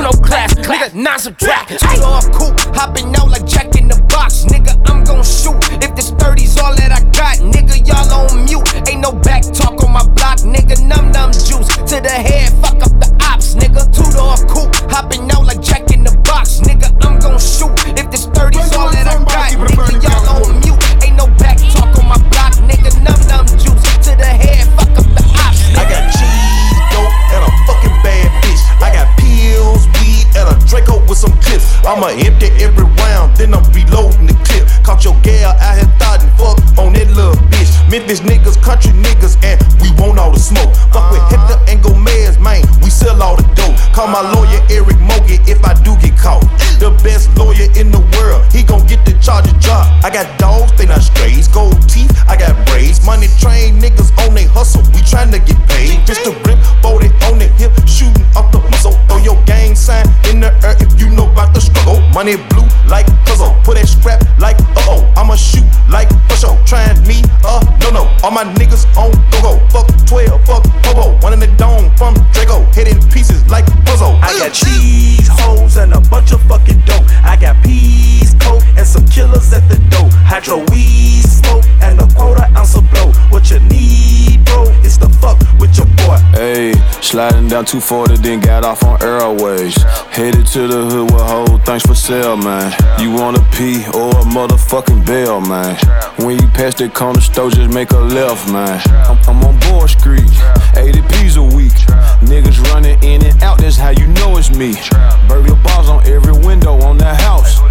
[0.06, 0.54] no class.
[0.54, 1.70] Nigga, non subtract.
[1.70, 2.54] Two door cool.
[2.78, 4.46] Hopping out like Jack in the box.
[4.46, 5.58] Nigga, I'm gon' shoot.
[5.84, 8.66] If this 30's all that I got, nigga, y'all on mute.
[8.88, 10.78] Ain't no back talk on my block, nigga.
[10.86, 12.54] Numb Numb Juice to the head.
[12.62, 13.82] Fuck up the ops, nigga.
[13.96, 14.70] Two door cool.
[14.94, 16.60] Hopping out like Jack in the box.
[16.62, 17.74] Nigga, I'm gon' shoot.
[17.98, 20.65] If this 30's all that I got, nigga, y'all on mute.
[31.86, 34.66] I'ma empty every round, then I'm reloading the clip.
[34.84, 37.70] Caught your gal out here thotting, fuck on that little bitch.
[37.92, 40.74] Memphis niggas, country niggas, and we want all the smoke.
[40.90, 43.46] Fuck with Hector and Gomez, man, we sell all the
[43.94, 46.44] Call my lawyer Eric Mogan if I do get caught.
[46.78, 49.88] The best lawyer in the world, he gon' get the charge job.
[50.04, 53.06] I got dogs, they not strays, gold teeth, I got braids.
[53.06, 56.06] Money train niggas on they hustle, we tryna get paid.
[56.06, 58.92] Just a rip, 40 on the hip, shooting up the muscle.
[59.08, 62.02] Throw your gang sign in the air if you know about the struggle.
[62.12, 65.14] Money blue like puzzle, put that scrap like uh oh.
[65.16, 66.60] I'ma shoot like for sure.
[66.68, 68.04] Trying me, uh, no no.
[68.24, 69.54] All my niggas on go go.
[69.72, 71.16] Fuck 12, fuck Popo.
[71.24, 73.55] One in the dome from Draco, hit in pieces like
[73.86, 74.18] puzzle.
[74.22, 77.06] I got cheese hoes and a bunch of fucking dope.
[77.24, 80.10] I got peas, coke, and some killers at the door.
[80.26, 83.12] Hydro weed, smoke, and a quarter ounce of blow.
[83.30, 83.45] What
[87.16, 89.82] sliding down 240, then got off on Airways.
[90.12, 92.76] Headed to the hood with whole things for sale, man.
[93.00, 95.78] You want a P or a motherfucking bell, man.
[96.20, 98.82] When you pass the corner store, just make a left, man.
[99.08, 100.28] I'm, I'm on Board Street,
[100.76, 101.72] 80 P's a week.
[102.28, 104.76] Niggas running in and out, that's how you know it's me.
[105.30, 107.62] Burger bars on every window on that house.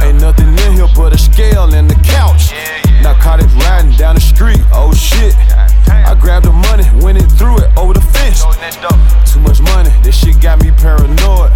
[0.00, 2.54] Ain't nothing in here but a scale and the couch.
[3.02, 5.34] Narcotic riding down the street, oh shit.
[5.88, 8.42] I grabbed the money, went and threw it over the fence.
[9.32, 11.52] Too much money, this shit got me paranoid.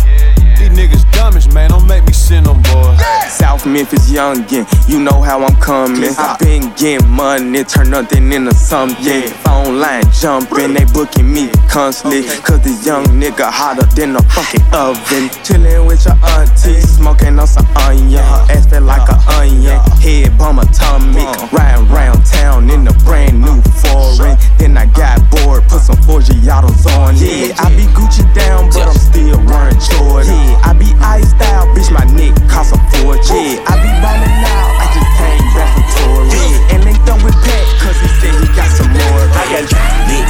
[0.58, 3.00] These niggas dummies, man, don't make me send them boys.
[3.28, 6.10] South Memphis youngin', you know how I'm coming.
[6.16, 9.28] I been getting money, turn nothing into something.
[9.44, 12.22] Phone line jumping, they booking me constantly.
[12.40, 15.28] Cause this young nigga hotter than a fucking oven.
[15.44, 18.22] Chillin' with your auntie, smoking on some onion.
[18.22, 21.22] Her ass feel like a onion, head bomb atomic.
[21.22, 21.48] Uh.
[21.52, 24.16] Riding round town in a brand new uh.
[24.16, 24.38] foreign.
[24.58, 24.92] Then I uh.
[24.96, 27.58] got bored, put some Forgiatos on it.
[27.60, 30.45] I be Gucci down, but I'm still wearing Jordan.
[30.62, 33.58] I be iced out, bitch, my neck cost a fortune.
[33.66, 36.54] I be running out, I just came back from touring.
[36.72, 39.22] And they done with Pat, cause he said he got some more.
[39.34, 39.64] I got
[40.10, 40.26] lit,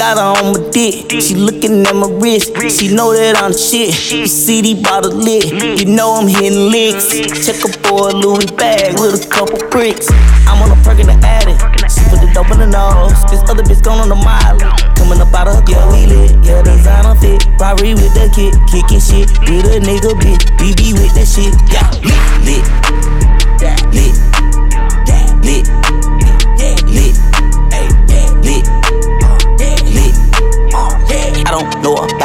[0.00, 1.12] got her on my dick.
[1.20, 2.56] She looking at my wrist.
[2.72, 3.92] She know that I'm the shit.
[4.08, 5.52] You see these bottles lit.
[5.76, 7.12] You know I'm hitting licks.
[7.44, 10.08] Check her for a Louis bag with a couple bricks.
[10.48, 11.60] I'm on a perk in the attic.
[11.92, 13.12] She put the dope in the nose.
[13.28, 14.56] This other bitch gone on the mile.
[14.96, 16.32] Coming up out of her, yeah, we lit.
[16.48, 17.44] Yeah, designer fit.
[17.60, 18.56] Robbery with the kid.
[18.72, 20.48] Kicking shit with a nigga bitch.
[20.56, 21.52] BB with that shit.
[21.68, 22.64] Yeah, lit, lit,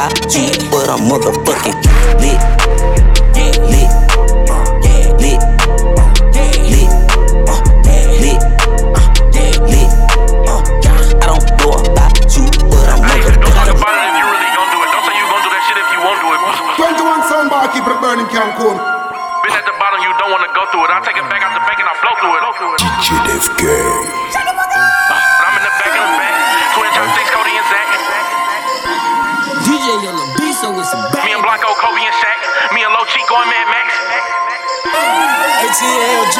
[0.06, 1.85] know about you, but I'm motherfucking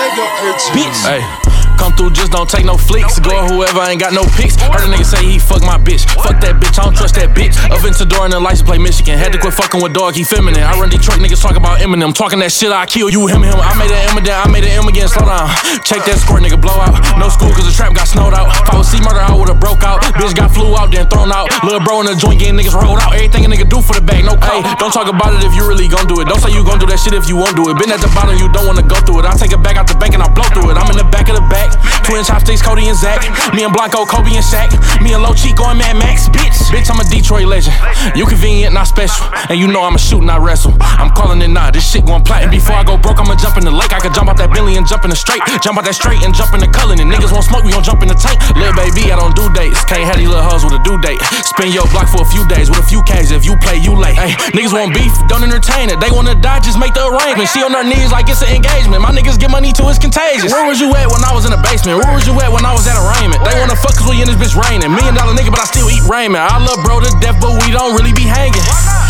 [0.07, 1.05] ATL Jacob, Bitch.
[1.05, 1.56] Hey.
[1.77, 3.20] Come through, just don't take no flicks.
[3.20, 4.57] Go whoever ain't got no pics.
[4.57, 6.09] Heard a nigga say he fuck my bitch.
[6.16, 7.55] Fuck that bitch, I don't trust that bitch.
[7.70, 9.19] Up into door and the license play Michigan.
[9.19, 10.62] Had to quit fucking with dog, he feminine.
[10.62, 12.15] I run Detroit, niggas talk about Eminem.
[12.15, 13.57] Talking that shit, I kill you, him, him.
[13.57, 15.48] I made an M again, I made an M again, slow down.
[15.85, 16.97] Check that score, nigga, blow out.
[17.20, 18.48] No school, cause the trap got snowed out.
[18.51, 20.01] If I was C murder, I would've broke out.
[20.16, 21.53] Bitch got flew out, then thrown out.
[21.62, 23.15] Little bro in the joint getting niggas rolled out.
[23.15, 24.65] Everything a nigga do for the bag, no call.
[24.81, 26.27] Don't talk about it if you really gon' do it.
[26.27, 27.77] Don't say you gon' do that shit if you won't do it.
[27.78, 29.27] Been at the bottom, you don't wanna go through it.
[29.28, 30.77] I take it back out the bank and I blow through it.
[30.81, 31.95] I'm in the back of the back.
[32.07, 33.19] Twin chopsticks, Cody and Zach.
[33.51, 34.70] Me and Blanco, Kobe and Shaq.
[35.03, 36.31] Me and Low Chico and Mad Max.
[36.31, 37.74] Bitch, bitch, I'm a Detroit legend.
[38.15, 39.27] You convenient, not special.
[39.51, 40.70] And you know I'm a shoot, not wrestle.
[40.78, 42.55] I'm calling it nah, this shit gon' platinum.
[42.55, 43.91] Before I go broke, I'ma jump in the lake.
[43.91, 45.43] I could jump out that Bentley and jump in the straight.
[45.66, 46.95] Jump out that straight and jump in the color.
[46.95, 48.39] And niggas won't smoke, we gon' jump in the tank.
[48.55, 49.83] Little baby, I don't do dates.
[49.91, 51.19] Can't have these little hoes with a due date.
[51.43, 53.35] Spin your block for a few days with a few K's.
[53.35, 54.15] If you play, you late.
[54.15, 55.99] Hey, niggas want beef, don't entertain it.
[55.99, 57.51] They wanna die, just make the arrangement.
[57.51, 59.03] She on her knees like it's an engagement.
[59.03, 60.55] My niggas get money till it's contagious.
[60.55, 61.95] Where was you at when I was in the basement?
[61.97, 63.40] Where was you at when I was at a arraignment?
[63.40, 64.93] They wanna fuck cause we in this bitch raining.
[64.93, 66.44] Million dollar nigga, but I still eat raiment.
[66.44, 68.60] I love bro to death, but we don't really be hanging.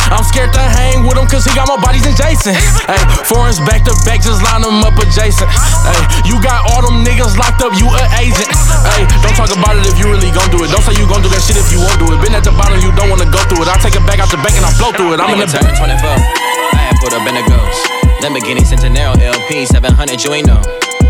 [0.06, 2.54] I'm scared to hang with him cause he got more bodies than Jason.
[2.86, 5.50] Hey, foreigns back to back, just line them up adjacent.
[5.82, 5.98] Hey,
[6.30, 8.46] you got all them niggas locked up, you an agent.
[8.94, 10.70] Hey, don't talk about it if you really gon' do it.
[10.70, 12.22] Don't say you gon' do that shit if you won't do it.
[12.22, 13.68] Been at the bottom, you don't wanna go through it.
[13.68, 15.18] I take it back out the bank and I flow through it.
[15.18, 15.74] I'm in the turn 24.
[15.74, 17.82] I had put up in the ghost.
[18.22, 20.62] Lamborghini Centenario LP 700, you ain't know.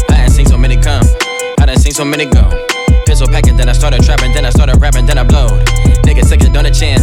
[0.09, 1.05] I ain't seen so many come.
[1.67, 2.47] I done seen so many go.
[3.07, 5.67] Pistol packing, then I started trapping, then I started rapping, then I blowed.
[6.07, 7.03] Nigga took it on the chin.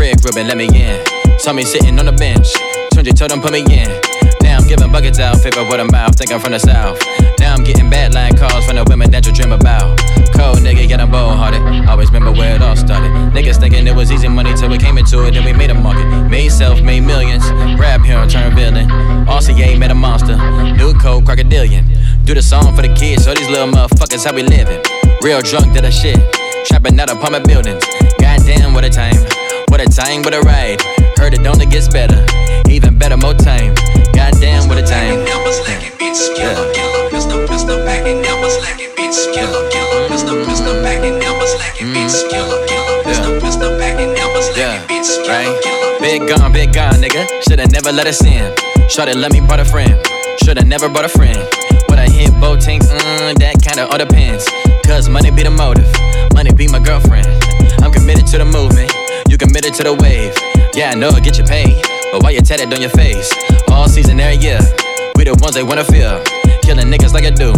[0.00, 0.96] Red ribbon, let me in.
[1.38, 2.48] Saw me sitting on the bench.
[2.96, 3.88] Tunji told them put me in.
[4.40, 6.96] Now I'm giving buckets out, paper with a mouth, think I'm from the south.
[7.38, 10.00] Now I'm getting bad line calls from the women that you dream about.
[10.32, 11.60] Cold nigga, get I'm bold hearted.
[11.86, 13.12] Always remember where it all started.
[13.36, 15.74] Niggas thinking it was easy money till we came into it, then we made a
[15.74, 16.08] market.
[16.30, 17.44] Made self, made millions.
[17.76, 18.88] Rap hero, turn villain.
[19.28, 20.36] RCA made a monster.
[20.80, 21.84] New code, crocodilian.
[22.28, 24.82] Do the song for the kids, so these little motherfuckers how we living.
[25.22, 26.20] Real drunk did a shit.
[26.66, 27.82] Trapping out apartment buildings.
[28.20, 29.16] Goddamn, what a time.
[29.68, 30.76] What a time, what a ride.
[31.16, 32.20] Heard it only gets better.
[32.68, 33.74] Even better, more time.
[34.12, 35.24] Goddamn, what a time.
[35.24, 35.48] Yeah.
[44.54, 45.30] Yeah, mm-hmm.
[45.30, 45.77] right?
[46.00, 47.26] Big gun, big gun, nigga.
[47.42, 48.54] Shoulda never let us in.
[48.88, 49.94] Shoulda let me brought a friend.
[50.42, 51.38] Shoulda never brought a friend.
[51.88, 54.46] When I hit both tanks, mm, that kinda all depends.
[54.86, 55.90] Cause money be the motive,
[56.34, 57.26] money be my girlfriend.
[57.82, 58.92] I'm committed to the movement,
[59.28, 60.34] you committed to the wave.
[60.74, 61.74] Yeah, I know it get you paid,
[62.12, 63.30] but why you tatted on your face?
[63.68, 64.60] All season, every year,
[65.16, 66.37] we the ones they wanna feel.
[66.68, 67.56] Killing niggas like I do.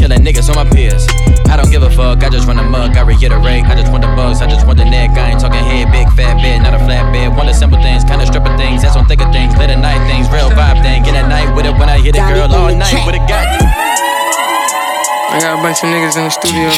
[0.00, 1.04] Killing niggas on my peers.
[1.52, 3.68] I don't give a fuck, I just run a mug, I reiterate.
[3.68, 5.12] I just want the bugs, I just want the neck.
[5.12, 7.36] I ain't talking head, big fat bed, not a flat bed.
[7.36, 9.52] One of the simple things, kinda stripper things, that's on thicker things.
[9.60, 11.04] Late at night things, real vibe thing.
[11.04, 13.44] Get a night with it when I hit a girl, all night with a got
[13.44, 16.72] I got a bunch of niggas in the studio.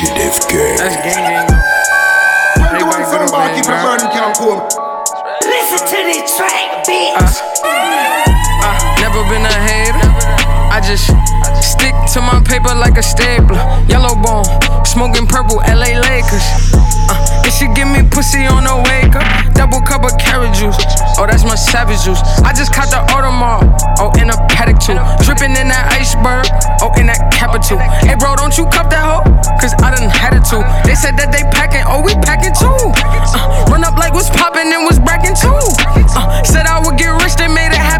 [0.82, 1.46] That's gang gang.
[2.74, 4.66] Everybody go to bed, keep it burning, can't come.
[5.46, 7.38] Listen to this track, bitch.
[8.66, 10.10] Uh, never been a hater.
[10.74, 11.37] I just stick
[12.18, 13.62] to my paper like a stapler.
[13.86, 14.44] Yellow bone,
[14.84, 16.46] smoking purple, LA Lakers.
[16.74, 19.26] Uh, and she give me pussy on the wake up.
[19.54, 20.76] Double cup of carrot juice.
[21.18, 22.18] Oh, that's my savage juice.
[22.42, 23.70] I just caught the Audemars.
[24.02, 24.98] Oh, in a Patek too.
[25.22, 26.46] Dripping in that iceberg.
[26.82, 27.78] Oh, in that capital.
[27.78, 29.22] Hey, bro, don't you cup that hoe?
[29.62, 30.62] Cause I done had it too.
[30.82, 31.86] They said that they packing.
[31.86, 32.78] Oh, we packing too.
[32.98, 35.54] Uh, run up like what's popping and was bragging too.
[36.18, 37.97] Uh, said I would get rich, they made it happen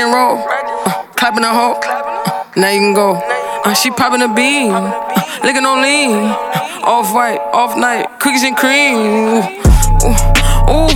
[0.00, 0.38] and roll.
[0.48, 1.78] Uh, clapping a hoe.
[1.84, 3.14] Uh, now you can go.
[3.64, 4.72] Uh, she popping a bean.
[4.72, 6.10] Uh, licking on lean.
[6.10, 8.08] Uh, off white, off night.
[8.20, 8.96] Cookies and cream.
[10.00, 10.16] Ooh,
[10.72, 10.88] ooh,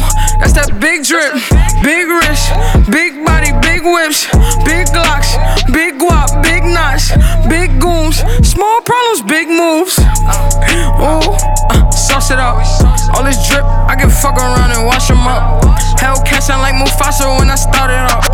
[0.45, 1.33] that's that big drip.
[1.81, 2.53] Big wrist.
[2.93, 4.29] Big body, big whips.
[4.69, 5.33] Big glocks.
[5.73, 7.17] Big guap, big knots.
[7.49, 8.21] Big goons.
[8.45, 9.97] Small problems, big moves.
[11.01, 11.33] Ooh,
[11.73, 12.61] uh, sauce it up.
[13.17, 15.65] All this drip, I can fuck around and wash them up.
[15.97, 18.25] Hellcat sound like Mufasa when I started up.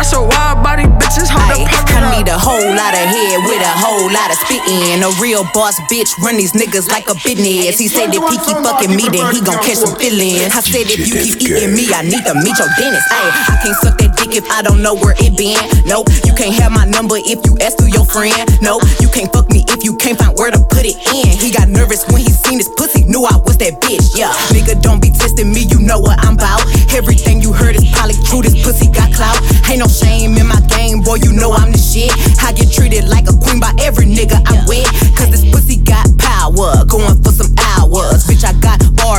[0.00, 2.16] That's a wild body, bitches hold the pocket I up.
[2.16, 5.04] need a whole lot of head with a whole lot of spittin'.
[5.04, 7.76] A real boss bitch run these niggas like a business.
[7.76, 10.56] He said if he keep fucking me, then he gon' catch some feelings.
[10.56, 13.06] I said if you keep eating me, I need to meet your dentist.
[13.10, 15.58] Ay, I can't suck that dick if I don't know where it been.
[15.82, 18.46] Nope, you can't have my number if you ask through your friend.
[18.62, 21.34] Nope, you can't fuck me if you can't find where to put it in.
[21.34, 24.14] He got nervous when he seen his pussy, knew I was that bitch.
[24.14, 26.62] Yeah, nigga, don't be testing me, you know what I'm about.
[26.94, 28.42] Everything you heard is probably true.
[28.42, 29.38] This pussy got clout.
[29.66, 31.18] Ain't no shame in my game, boy.
[31.22, 32.10] You know I'm the shit.
[32.42, 34.86] I get treated like a queen by every nigga I'm with.
[35.18, 36.86] Cause this pussy got power.
[36.86, 37.29] Going for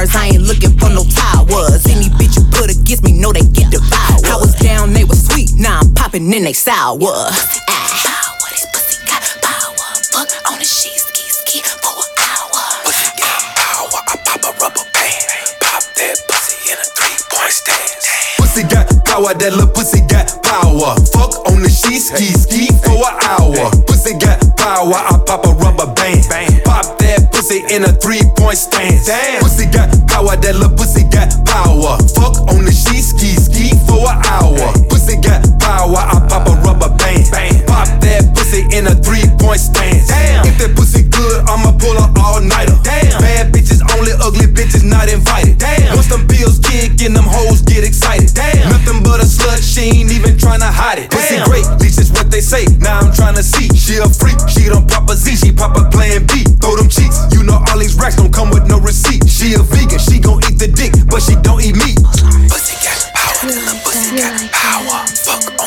[0.01, 0.15] got bars.
[0.15, 1.85] I ain't looking for no towers.
[1.87, 4.25] Any bitch you put against me, know they get devoured.
[4.25, 5.53] I was down, they was sweet.
[5.57, 6.97] Now I'm popping in they sour.
[7.01, 7.87] Ah.
[10.11, 12.83] Fuck on the sheet, ski, ski for an hour.
[18.37, 19.00] Pussy got
[24.81, 25.53] power, I pop a rubber band.
[25.53, 25.53] Pop that pussy in a three point stance.
[25.53, 25.53] Pussy got power, that little pussy got power.
[25.53, 25.53] Fuck on the sheet, ski, ski for an hour.
[25.53, 26.25] Pussy got power, I pop a rubber band.
[26.31, 29.05] Bang, pop that pussy in a three point stance.
[29.05, 29.41] Damn.
[29.41, 31.97] Pussy got power, that little pussy got power.
[32.17, 34.73] Fuck on the sheet, ski, ski for an hour.
[34.89, 37.29] Pussy got power, I pop a rubber band.
[37.31, 40.07] Bang, pop that pussy in a three point stance.
[40.07, 40.45] Damn.
[40.45, 42.77] If that pussy good, I'ma pull her all nighter.
[42.81, 43.21] Damn.
[43.21, 45.61] Bad bitches only, ugly bitches not invited.
[45.93, 48.33] Once them bills kick and them hoes get excited.
[49.11, 51.11] But a slut, she ain't even tryna hide it.
[51.11, 52.63] Pussy great, at least that's what they say.
[52.79, 53.67] Now I'm tryna see.
[53.75, 56.47] She a freak, she don't pop a Z, she pop a plan B.
[56.63, 59.27] Throw them cheeks, you know all these racks don't come with no receipt.
[59.27, 61.99] She a vegan, she gon' eat the dick, but she don't eat meat.
[62.07, 63.51] Oh, pussy got power,
[63.83, 65.03] pussy got power.
[65.27, 65.59] Fuck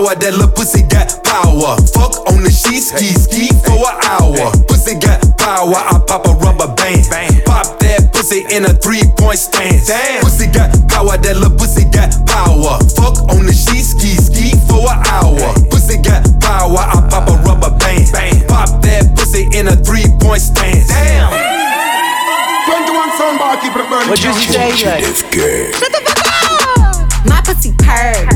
[0.00, 1.76] power, that little pussy got power.
[1.92, 4.48] Fuck on the sheet, ski, ski for an hour.
[4.64, 7.04] Pussy got power, I pop a rubber band.
[7.44, 9.92] Pop that pussy in a three point stance.
[10.24, 12.80] Pussy got power, that little pussy got power.
[12.96, 15.52] Fuck on the sheet, ski, ski for an hour.
[15.68, 18.08] Pussy got power, I pop a rubber band.
[18.48, 20.88] Pop that pussy in a three point stance.
[20.88, 21.28] Damn.
[21.28, 24.08] 21 sound keep it burning.
[24.08, 25.04] What you say, like?
[25.04, 27.26] Shut the fuck up!
[27.26, 28.29] My pussy purr.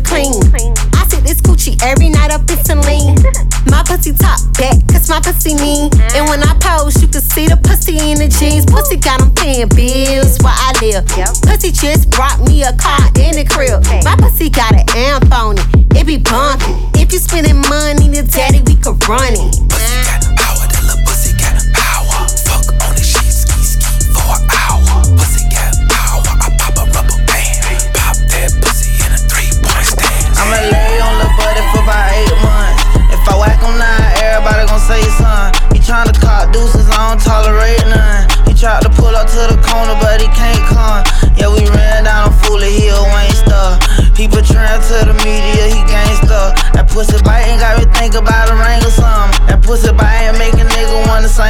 [0.00, 0.74] I keep it clean.
[0.94, 3.16] I sit this coochie every night up in lean.
[3.66, 5.90] My pussy top back, cause my pussy mean.
[6.16, 8.64] And when I pose, you can see the pussy in the jeans.
[8.66, 11.06] Pussy got got 'em paying bills where I live.
[11.42, 13.84] Pussy just brought me a car in the crib.
[14.04, 15.66] My pussy got an amp on it.
[15.96, 16.76] It be bumping.
[16.94, 19.69] If you spending money to daddy, we could run it.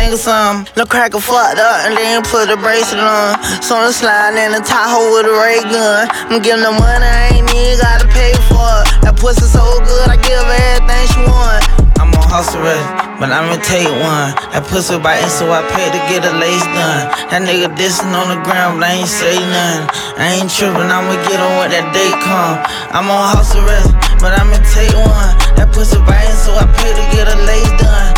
[0.00, 3.36] Lil' cracker fucked up and then put a bracelet on.
[3.60, 6.08] So I'm sliding in the Tahoe with a ray gun.
[6.32, 9.04] I'm giving the money, I ain't even gotta pay for it.
[9.04, 11.60] That pussy so good, I give everything she want.
[12.00, 12.80] I'm on hustle ready.
[13.20, 14.32] but I'ma take one.
[14.56, 17.12] That pussy biting, so I paid to get a lace done.
[17.28, 19.84] That nigga dissing on the ground, but I ain't say nothing.
[20.16, 22.56] I ain't tripping, I'ma get on when that day come.
[22.96, 25.32] I'm on house arrest, but I'ma take one.
[25.60, 28.09] That pussy biting, so I paid to get a lace done.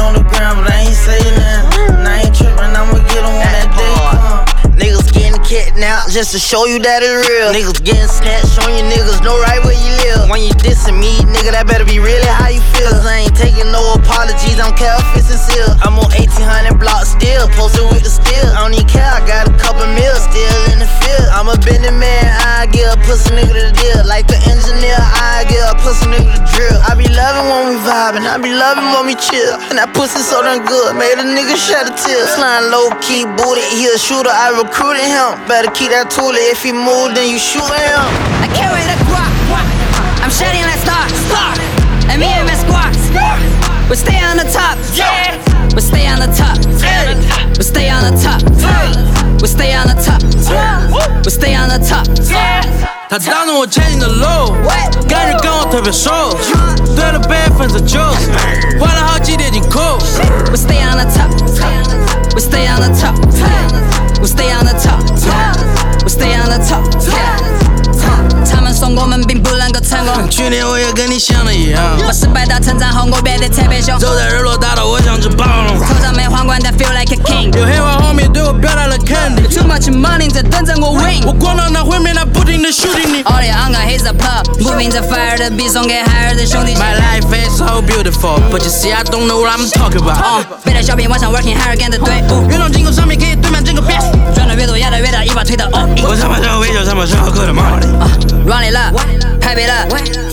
[0.00, 1.59] On the ground, but I ain't say nothing.
[5.50, 7.50] Kidnapped just to show you that it's real.
[7.50, 10.30] Niggas getting snatched, showing you niggas know right where you live.
[10.30, 12.86] When you dissing me, nigga, that better be really how you feel.
[12.86, 15.66] Cause I ain't taking no apologies, I don't care if it's sincere.
[15.82, 18.46] I'm on 1800 blocks still, posted with the steel.
[18.54, 21.26] I don't even care, I got a couple meals still in the field.
[21.34, 24.06] I'm a bending man, I give a pussy nigga the deal.
[24.06, 26.78] Like the engineer, I give a pussy nigga the drill.
[26.86, 29.58] I be loving when we vibing, I be loving when we chill.
[29.66, 32.22] And that pussy so damn good, made a nigga shed a tear.
[32.38, 35.39] Slime low key, booty, he a shooter, I recruited him.
[35.48, 38.00] Better keep that toolie, if he move, then you shoot him.
[38.38, 39.32] I carry the guac.
[40.22, 41.10] I'm shedding like stars.
[42.10, 43.49] And me and my squad.
[43.89, 44.77] We stay on the top.
[45.75, 46.57] We stay on the top.
[47.57, 48.41] We stay on the top.
[49.41, 50.21] We stay on the top.
[51.23, 52.05] We stay on the top.
[53.07, 54.55] 他当着我牵你的路，
[55.07, 56.09] 感觉跟我特别熟，
[56.95, 58.31] 对了百分之九十，
[58.79, 59.79] 换了好几叠金库。
[60.49, 61.29] We stay on the top.
[62.33, 63.15] We stay on the top.
[64.19, 64.99] We stay on the top.
[66.03, 67.48] We stay on the top.
[68.72, 70.28] 说我们并不能够成功。
[70.28, 73.98] 去年我也跟你想的一样，我失败到成长后，我变得特别凶。
[73.98, 75.78] 走在日落大道，我像只暴龙。
[75.78, 77.52] 头上没皇冠，但 feel like a king。
[77.56, 79.44] 有黑化后面对我表达了肯定。
[79.48, 81.24] Too much money 在等着我 win。
[81.26, 83.24] 我光到那毁灭，他不停的 shooting 你。
[83.24, 86.74] All the hunger he's a plug，moving the fire 的 beat 送给海尔的兄弟。
[86.74, 90.22] My life is so beautiful, but you see I don't know what I'm talking about.
[90.22, 92.48] 哦，别的小品晚上 working hard again 的队伍。
[92.50, 94.10] 运动进攻上面可以堆满整个 base。
[94.34, 96.04] 赚的越多，压的越大，一把推到 all in。
[96.04, 97.30] 我上班之后微笑，上班之后
[98.59, 98.65] 喝的毛利。
[98.65, 98.95] Run it up，
[99.39, 99.73] 拍背了，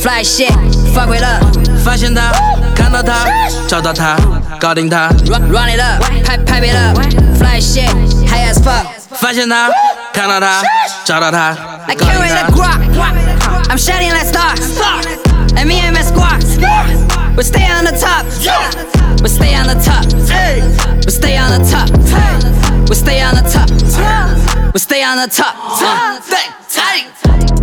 [0.00, 1.44] fly shit，fuck with up。
[1.84, 2.32] 发现他，
[2.74, 3.24] 看到他，
[3.68, 4.16] 找到他，
[4.60, 5.08] 搞定他。
[5.26, 6.94] Run run it up，拍拍背了，
[7.38, 8.86] fly shit，high as fuck。
[9.12, 9.68] 发现他，
[10.12, 10.62] 看到他，
[11.04, 11.56] 找到他，
[11.86, 12.56] I 搞定 carry the 他。
[12.56, 12.80] guac.
[13.68, 14.60] I'm shining like stars.
[15.56, 16.42] And me and my squad.
[17.36, 18.24] We stay on the top.
[19.22, 20.04] We stay on the top.
[21.04, 21.90] We stay on the top.
[22.88, 23.70] We stay on the top.
[24.72, 25.54] We stay on the top.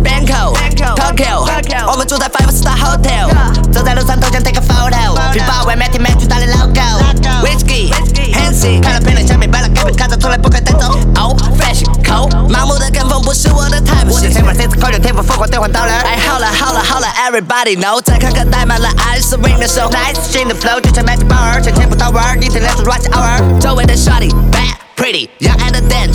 [0.02, 0.56] Bangkok,
[0.96, 1.44] Tokyo，
[1.90, 3.28] 我们住在 Five Star Hotel，
[3.70, 7.92] 走在路上都想 take a photo，皮包外面贴满巨大的 logo，Whisky,
[8.32, 10.98] Hennessy，看了片的下面摆了 game，看着从来不会带走。
[11.16, 16.02] Oh, fashion cold，盲目的跟风不是我的 type，我的天赋 sense 口有天赋疯狂兑换 dollar。
[16.04, 25.80] 哎，好了好了好了，Everybody know，在看看带满了 ice ring 的手，Nice 新的 flow 就像 Magic Bar，钱钱不到玩，一天两次 rush hour，周围的 shawty bad。Pretty, young and
[25.88, 26.14] dance,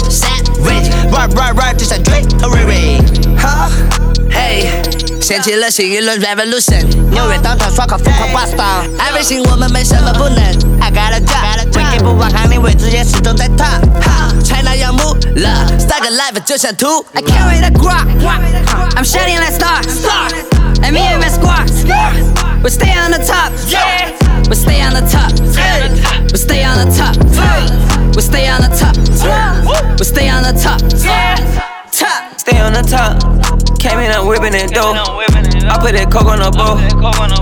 [0.60, 0.88] rich.
[1.12, 2.48] Right, right, right, just a Drake, a
[3.38, 3.68] Huh?
[4.30, 5.09] Hey.
[5.20, 10.42] 掀起了新一轮 revolution，纽约当场刷卡疯狂 bust down，Everything 我们没什么不能
[10.80, 13.80] ，I got a job，会给不完行，你位置也始终在 top。
[14.42, 17.04] China 要 move 了，Stack life 就像 two。
[17.12, 18.06] I carry the guac,
[18.96, 19.86] I'm shining like stars,
[20.82, 21.70] and me and my squad,
[22.62, 23.52] we stay on the top,
[24.48, 25.30] we stay on the top,
[26.32, 27.16] we stay on the top,
[28.16, 28.96] we stay on the top,
[29.98, 31.69] we stay on the top, yeah.
[32.00, 32.40] Top.
[32.40, 33.20] Stay on the top.
[33.78, 35.39] Came in, I'm whipping that dough.
[35.66, 36.78] I put that coke on the boat.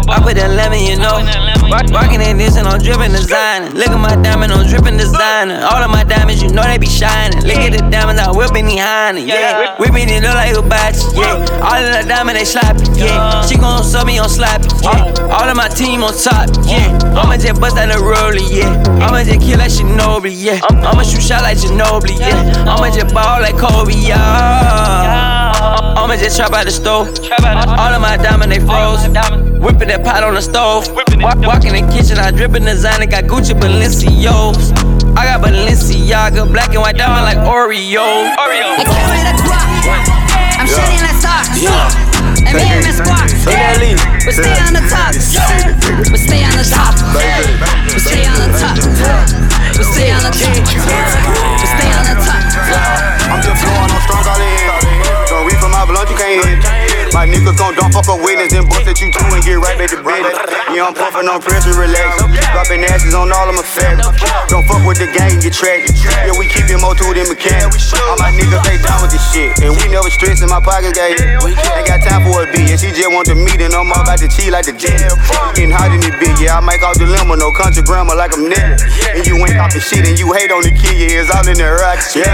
[0.09, 1.21] I put that lemon, you know.
[1.69, 3.69] Rock, rocking that this and I'm dripping designer.
[3.77, 5.61] Look at my diamond, I'm dripping designer.
[5.69, 7.45] All of my diamonds, you know they be shining.
[7.45, 9.77] Look at the diamonds, I'm whipping behind it, yeah.
[9.77, 11.37] Whipping it look like a batch, yeah.
[11.61, 13.45] All of the diamonds, they sloppy, yeah.
[13.45, 15.13] She gon' sub me on sloppy, yeah.
[15.29, 16.89] All of my team on top, yeah.
[17.13, 18.73] I'ma just bust out the rollie, yeah.
[19.05, 19.69] I'ma just kill um, um.
[19.69, 20.65] like Shinobi, yeah.
[20.89, 22.65] I'ma shoot shot like Ginobili, yeah.
[22.65, 25.38] I'ma just ball like Kobe, yeah.
[25.79, 27.09] I'ma just trap out the stove.
[27.79, 29.07] All of my diamond they froze.
[29.59, 30.89] Whipping that pot on the stove.
[31.23, 33.07] Walk, walk in the kitchen, I dripping designer.
[33.07, 34.71] Got Gucci Balencios.
[35.19, 38.35] I got Balenciaga, black and white diamond like Oreo.
[38.39, 38.79] Oreo.
[38.79, 39.67] I carry the guac.
[40.59, 41.59] I'm shining like stars.
[42.47, 43.27] And me and my squad.
[43.31, 45.15] We stay on the top.
[45.15, 46.95] We stay on the top.
[47.91, 48.79] We stay on the top.
[49.75, 50.55] We stay on the top.
[51.59, 52.43] We stay on the top.
[53.31, 54.49] I'm just blowing on strong all in.
[54.49, 54.58] Don't read
[56.37, 56.78] from
[57.19, 59.75] my niggas gon' dump fuck a witness and bust at you too and get right
[59.75, 60.39] back to business.
[60.71, 62.15] Yeah, I'm puffin' on pressure, relax.
[62.55, 63.99] Dropping ashes on all of my fat.
[64.47, 65.99] Don't fuck with the gang, get tragic.
[65.99, 67.91] Yeah, we keep it more to than mechanics.
[68.07, 69.51] All my niggas, they down with this shit.
[69.67, 71.19] And we never stress in my pocket, guy.
[71.19, 72.71] Ain't got time for a bitch.
[72.71, 75.11] And she just want the meat and I'm all about to cheat like the jet.
[75.59, 76.55] Getting hot in this bitch, yeah.
[76.55, 78.79] I might call the limo, no country grammar like I'm net.
[79.11, 81.19] And you ain't the shit and you hate on the kid, yeah.
[81.19, 82.31] It's all in the rocks, yeah.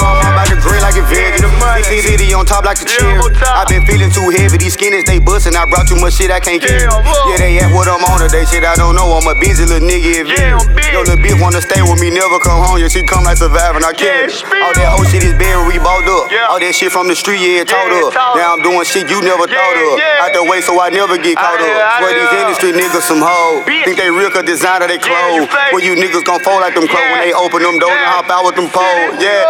[0.00, 1.44] Well, I'm about to grin like a veg.
[1.82, 3.18] This city on top like the chair.
[3.18, 4.56] i been feeling too heavy.
[4.56, 5.58] These skinnies, they bustin'.
[5.58, 6.86] I brought too much shit I can't carry.
[6.86, 9.10] Yeah, they at what I'm on today, shit I don't know.
[9.18, 10.22] I'm a busy little nigga.
[10.22, 10.54] Yeah.
[10.94, 12.78] Yo, little bitch wanna stay with me, never come home.
[12.78, 13.82] Yeah, she come like surviving.
[13.82, 14.30] I can't.
[14.62, 16.30] All that whole shit is buried, we bought up.
[16.30, 16.46] Yeah.
[16.46, 18.14] All that shit from the street, yeah, taught up.
[18.38, 19.98] Now I'm doing shit you never thought of.
[20.22, 21.76] Out the way so I never get caught up.
[21.98, 23.66] Swear these industry niggas some hoes.
[23.66, 25.50] Think they real cause designer they clothes.
[25.74, 28.30] Where you niggas gon' fold like them clothes when they open them doors and hop
[28.30, 29.18] out with them poles.
[29.18, 29.42] Yeah,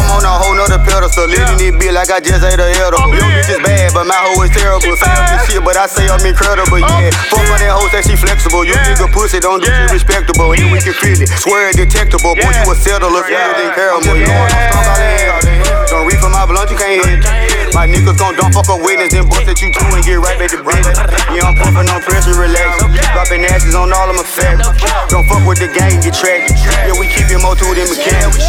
[0.00, 1.28] I'm on a whole nother pedestal.
[1.28, 3.12] Living this bitch like I just ate a edible.
[3.12, 4.92] Your bitch is bad, but my hoe is terrible.
[4.92, 6.78] Say I'm this shit, but I say I'm incredible.
[6.78, 8.64] Yeah, fuck on that hoe, say she flexible.
[8.68, 10.52] You nigga pussy, don't do shit respectable.
[10.52, 11.32] And we can feel it.
[11.40, 12.36] Swear it detectable.
[12.36, 14.16] Boy, you a settler, feel it incurable.
[14.20, 15.88] Yeah.
[15.88, 17.20] Don't read for my blunt, you can't hit.
[17.72, 20.36] My niggas gon' don't fuck a witness, then bust at you too and get right
[20.36, 20.96] back to business.
[21.32, 22.84] Yeah, I'm pumping on pressure, relax.
[23.16, 24.68] Dropping ashes on all of my facts.
[25.08, 26.52] Don't fuck with the gang, get tracked.
[26.84, 28.40] Yeah, we keep it more to than mechanics.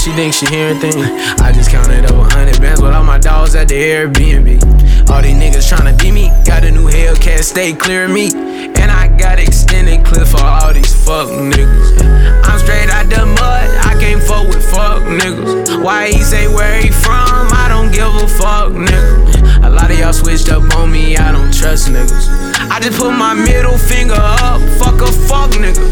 [0.00, 0.96] She thinks she hearing things.
[0.96, 5.10] I just counted up a 100 bands with all my dogs at the Airbnb.
[5.10, 6.30] All these niggas tryna beat me.
[6.46, 8.32] Got a new Hellcat, stay clear of me.
[8.32, 12.00] And I got extended clip for all these fuck niggas.
[12.48, 15.84] I'm straight out the mud, I can't fuck with fuck niggas.
[15.84, 17.52] Why he say where he from?
[17.52, 19.66] I don't give a fuck, nigga.
[19.66, 22.26] A lot of y'all switched up on me, I don't trust niggas.
[22.70, 25.84] I just put my middle finger up, fuck a fuck nigga.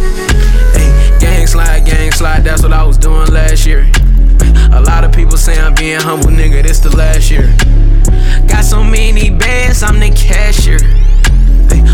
[0.73, 3.91] Hey, gang slide, gang slide, that's what I was doing last year.
[4.73, 7.55] A lot of people say I'm being humble, nigga, this the last year.
[8.47, 10.79] Got so many bands, I'm the cashier.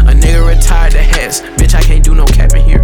[0.05, 2.82] A nigga retired the hats, bitch, I can't do no capping here.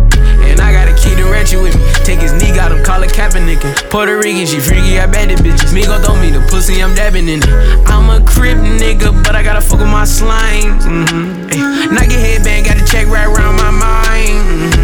[0.49, 1.85] And I got a key to ratchet with me.
[2.05, 3.91] Take his knee, got him call it capping nigga.
[3.91, 5.75] Puerto Rican, she freaky, I bet it bitches.
[5.75, 7.51] Me gon' throw me the pussy, I'm dabbing in it.
[7.89, 10.81] I'm a crip nigga, but I gotta fuck with my slime.
[10.81, 11.51] Mm-hmm.
[11.53, 14.41] Ay, Nike headband, got a check right around my mind.
[14.49, 14.80] Mm-hmm.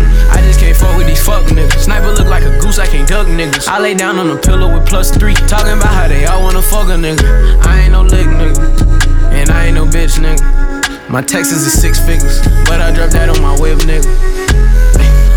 [0.79, 1.85] Fuck with these fuck niggas.
[1.85, 3.69] Sniper look like a goose, I can't duck niggas.
[3.69, 5.35] I lay down on a pillow with plus three.
[5.35, 7.61] Talking about how they all wanna fuck a nigga.
[7.65, 8.63] I ain't no lick nigga.
[9.33, 11.11] And I ain't no bitch nigga.
[11.11, 14.07] My Texas is six figures, but I dropped that on my whip nigga.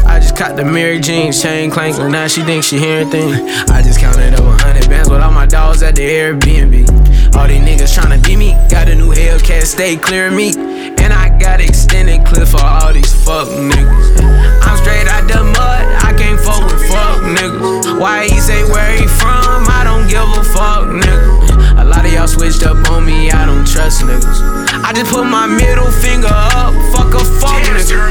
[0.05, 3.35] I just caught the Mary Jean chain clank, and now she thinks she hearing things.
[3.69, 7.08] I just counted over 100 bands with all my dogs at the Airbnb.
[7.35, 10.53] All these niggas tryna beat me, got a new Hellcat, stay clear of me.
[10.99, 14.21] And I got extended clip for all these fuck niggas.
[14.65, 17.99] I'm straight out the mud, I can't fuck with fuck niggas.
[17.99, 19.67] Why he say where he from?
[19.69, 21.81] I don't give a fuck, nigga.
[21.81, 24.41] A lot of y'all switched up on me, I don't trust niggas.
[24.83, 28.09] I just put my middle finger up, fuck a fuck nigga.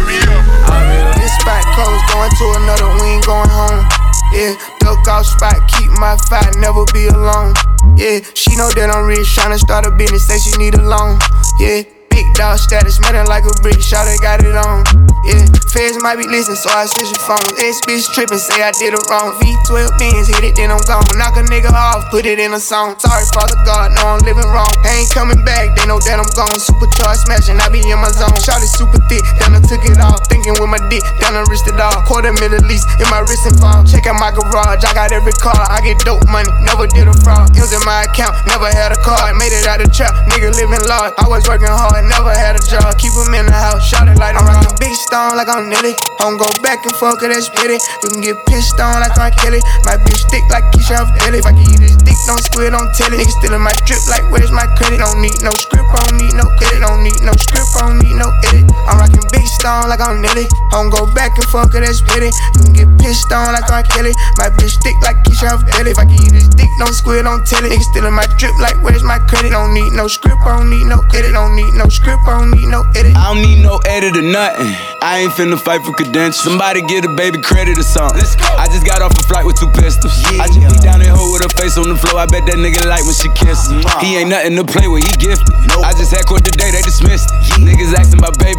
[1.18, 3.97] This spot closed, going to another, we ain't going home.
[4.32, 7.54] Yeah, duck off spot, keep my fight, never be alone.
[7.96, 11.18] Yeah, she know that I'm rich, tryna start a business, say she need a loan.
[11.58, 11.82] Yeah,
[12.18, 14.82] big dog status, smelling like a brick, shot got it on.
[15.22, 17.46] Yeah, feds might be listening, so I switch your phone.
[17.62, 19.38] Ex bitch tripping, say I did it wrong.
[19.38, 21.06] V12 bins, hit it, then I'm gone.
[21.14, 22.98] Knock a nigga off, put it in a song.
[22.98, 24.70] Sorry, Father God, no, I'm living wrong.
[24.82, 26.58] I ain't coming back, they know that I'm gone.
[26.58, 28.34] Supercharged smashing, I be in my zone.
[28.42, 30.26] Shot it super thick, down I took it off.
[30.26, 32.02] Thinking with my dick, down I wrist it off.
[32.08, 33.86] Quarter mil at least in my wrist and fall.
[33.86, 35.60] Check out my garage, I got every car.
[35.70, 37.54] I get dope money, never did a fraud.
[37.68, 39.36] In my account, never had a card.
[39.36, 41.12] Made it out the trap, nigga living large.
[41.20, 42.96] I was working hard, never had a job.
[42.98, 45.94] Keep 'em in the house, shot it like I'm rocking big stone like I'm Nelly.
[46.18, 47.78] I don't go back and forth, cause that's petty.
[48.02, 49.30] You can get pissed on like R.
[49.38, 49.60] Kelly.
[49.84, 51.38] My bitch thick like Keisha off Belly.
[51.38, 53.20] If I give you this dick, don't squid, don't tell it.
[53.20, 54.98] Niggas stealing my drip like where's my credit?
[54.98, 56.80] Don't need no script, I don't need no edit.
[56.82, 58.64] Don't need no script, I don't need no edit.
[58.88, 60.48] I'm rocking big stone like I'm Nelly.
[60.48, 62.30] I don't go back and forth, cause that's petty.
[62.56, 63.82] You can get pissed on like R.
[63.84, 64.12] Kelly.
[64.38, 65.92] My bitch thick like Keisha off Belly.
[65.92, 67.70] If I give you this dick, don't squid, don't tell it.
[67.70, 69.50] Niggas stealing my drip like where's my credit?
[69.50, 71.32] Don't need no script, I don't need no edit.
[71.32, 73.14] Don't need no script, I don't need no edit.
[73.16, 74.70] I don't need no edit or nothing.
[75.02, 76.42] I ain't finna fight for credentials.
[76.42, 78.22] Somebody get a baby credit or something.
[78.58, 80.12] I just got off a flight with two pistols.
[80.38, 82.18] I just be down in hoe with her face on the floor.
[82.18, 83.70] I bet that nigga like when she kisses.
[84.02, 85.54] He ain't nothing to play with, he gifted.
[85.82, 87.62] I just had court today, they dismissed it.
[87.62, 88.17] Niggas asking about baby,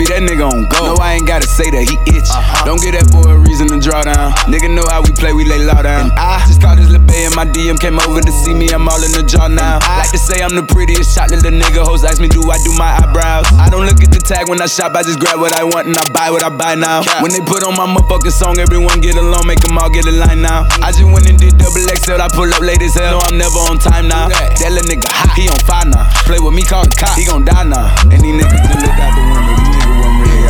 [0.09, 0.93] that nigga on go.
[0.93, 2.29] No, I ain't gotta say that, he itch.
[2.29, 2.65] Uh-huh.
[2.65, 4.33] Don't get that boy a reason to draw down.
[4.49, 6.09] Nigga know how we play, we lay low down.
[6.09, 8.69] And I just called this little bay in my DM, came over to see me,
[8.73, 9.79] I'm all in the jaw now.
[9.85, 11.85] Like to say I'm the prettiest shot, little nigga.
[11.85, 13.45] Hoes ask me, do I do my eyebrows?
[13.61, 15.85] I don't look at the tag when I shop, I just grab what I want
[15.85, 17.05] and I buy what I buy now.
[17.21, 20.13] When they put on my motherfucking song, everyone get along, make them all get a
[20.13, 20.65] line now.
[20.81, 23.37] I just went and did double XL, I pull up late as hell, no, I'm
[23.37, 24.29] never on time now.
[24.29, 26.09] That little nigga hot, he on fire now.
[26.25, 27.93] Play with me, call the cop, he gon' die now.
[28.09, 29.68] And these niggas just look out the window,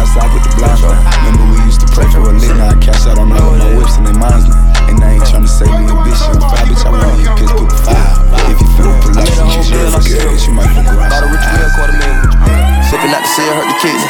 [0.09, 0.97] outside, put the blinds on.
[1.21, 3.77] Remember we used to pray for a lick, now I cash out on all my
[3.77, 4.89] whips and they minds now.
[4.89, 7.51] And I ain't tryna say me a bitch, on fire, bitch, I want you, piss,
[7.53, 8.17] put the fire.
[8.49, 9.13] If you pull up, you
[9.53, 11.09] should share for gas, you might around.
[11.09, 12.68] Bought a rich wheel, quarter million.
[12.89, 14.01] Sipping out the seal, hurt the kidney.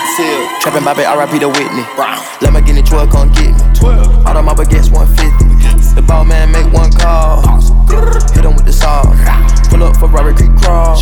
[0.63, 1.83] Trapping my bed, RIP the Whitney.
[2.39, 3.59] Let me get it, 12, come get me.
[3.75, 4.23] 12.
[4.23, 5.99] All of my baguettes 150.
[5.99, 7.43] The ball man make one call.
[8.31, 9.03] Hit him with the saw.
[9.67, 10.95] Pull up for Robert Creek Crawl.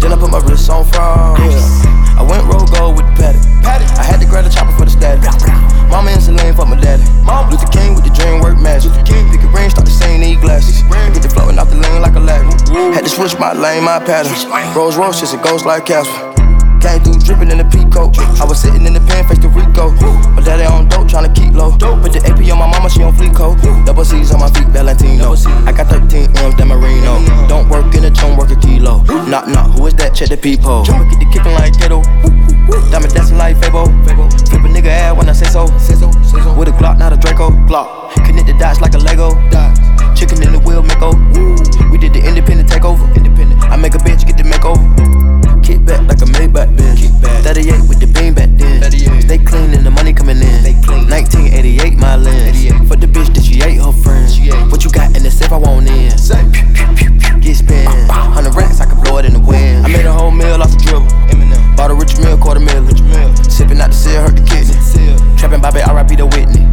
[0.00, 1.36] Then I put my wrist on frog.
[1.36, 2.16] Yeah.
[2.16, 3.44] I went roll gold with the Patek.
[4.00, 5.28] I had to grab the chopper for the static.
[5.92, 7.04] Mama in Celine, for my daddy.
[7.28, 7.52] Mom.
[7.52, 8.88] Luther King with the dream work magic.
[9.04, 10.80] Pick a ring, start the same, need glasses.
[11.12, 12.48] Get the flowing off the lane like a ladder.
[12.96, 14.32] Had to switch my lane, my pattern.
[14.72, 16.37] Rolls Royce, just it goes like Casper.
[16.80, 18.14] Came through dripping in the peacoat.
[18.40, 19.90] I was sitting in the pen, face to Rico.
[20.30, 21.74] My daddy on dope, tryna keep low.
[21.74, 23.58] Put the AP on my mama, she on fleek coat.
[23.84, 25.34] Double C's on my feet, Valentino.
[25.66, 27.18] I got 13 M's, Marino.
[27.48, 29.02] Don't work in the tone, work a kilo.
[29.26, 30.14] Knock, knock, who is that?
[30.14, 30.84] Check the peephole.
[30.84, 32.02] Get the kicking like Tato.
[32.90, 33.90] Diamond dancing like Fabo.
[34.46, 35.66] Flip a nigga ass when I say so.
[36.54, 37.50] With a Glock, not a Draco.
[37.66, 38.14] Glock.
[38.24, 39.34] Connect the dots like a Lego.
[40.14, 41.02] Chicken in the wheel, make
[41.90, 43.02] We did the independent takeover.
[43.16, 43.62] Independent.
[43.64, 44.86] I make a bitch get the makeover.
[45.62, 47.08] Kick back like a Maybach bitch.
[47.42, 48.82] 38 with the beam back then.
[49.22, 50.64] Stay clean and the money coming in.
[51.08, 52.66] 1988 my lens.
[52.88, 54.38] For the bitch that she ate her friends.
[54.70, 56.10] What you got in the safe I want in?
[57.40, 57.88] Get spent.
[58.08, 59.86] 100 racks, I can blow it in the wind.
[59.86, 61.08] I made a whole meal off the dribble.
[61.76, 62.82] Bought a rich meal, quarter meal.
[63.46, 64.74] Sipping out the seal, hurt the kidney.
[65.38, 66.66] Trapping Bobby, RIP the Whitney.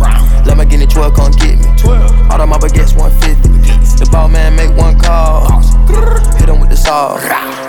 [0.46, 1.70] Let me get it 12, come get me.
[2.30, 3.85] All of my baguettes 150.
[3.96, 5.48] The ball man make one call.
[6.38, 7.16] Hit him with the saw.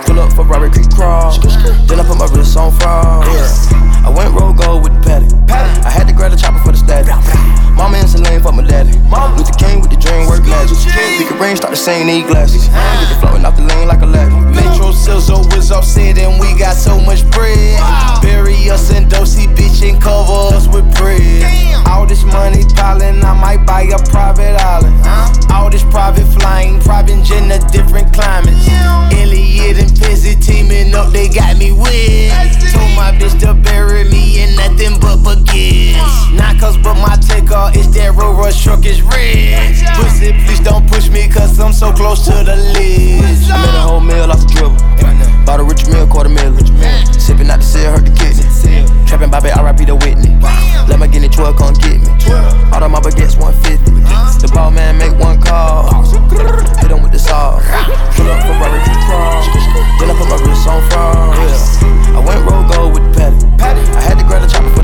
[0.05, 1.31] Pull up for Robert Creek Crawl.
[1.87, 3.25] Then I put my wrist on fraud.
[3.27, 4.07] Yeah.
[4.07, 5.31] I went roll gold with the Patek.
[5.85, 7.15] I had to grab the chopper for the static.
[7.75, 8.91] Mama and Celine for my daddy.
[9.37, 10.75] Luther King with the dream work magic.
[11.21, 12.67] Pick a brain, start the same, need glasses.
[12.67, 14.33] Get the floating off the lane like a ladder.
[14.49, 17.79] Metro Sizzle was upset and we got so much bread.
[18.21, 21.45] Bury us in dosey bitch and cover us with bread.
[21.85, 24.97] All this money piling, I might buy a private island.
[25.51, 28.67] All this private flying, private jet in a different climates.
[29.13, 32.31] Eliantte and Pizzy teaming up, they got me wet.
[32.71, 36.33] Told my bitch to bury me in nothing but baguettes.
[36.33, 39.75] Not cause but my takeoff is that road rush truck is red.
[39.95, 43.51] Pussy, please don't push me cause I'm so close to the list.
[43.51, 44.77] I made a whole meal off the dribble.
[45.45, 46.51] Bought a rich meal, quarter meal.
[47.17, 48.43] Sipping out the seal, hurt the kidney.
[49.07, 50.35] Trapping Bobby, RIP the Whitney.
[50.87, 52.11] Let me get it 12, come get me.
[52.71, 53.95] All of my baguettes 150.
[54.43, 56.06] The ball man make one call.
[56.07, 57.59] Hit him with the saw.
[58.15, 59.43] Pull up Robert Creek Crawl.
[59.99, 61.35] Then I put my wrist on fraud.
[61.35, 62.17] Yeah.
[62.17, 63.95] I went roll with the Patek.
[63.95, 64.76] I had to grab the chopper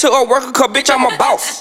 [0.00, 1.59] to a worker, cause bitch, I'm a boss.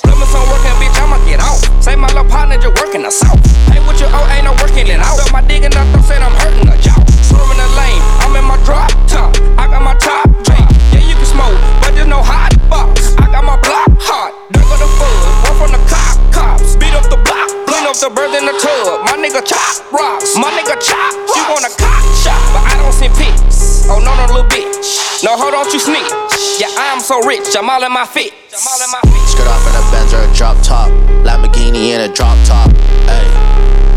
[27.10, 28.32] So rich, I'm all in my fit.
[28.52, 30.92] Skirt off in a Benz or a drop top.
[31.26, 32.70] Lamborghini in a drop top.
[33.10, 33.26] Ay,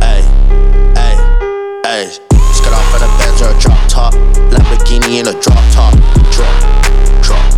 [0.01, 0.23] ay,
[0.97, 1.17] ay,
[1.85, 2.07] ay.
[2.07, 4.15] Skirt off in a Benz or a drop top.
[4.49, 5.93] Lamborghini in a drop top.
[6.33, 6.57] Drop,
[7.21, 7.53] drop,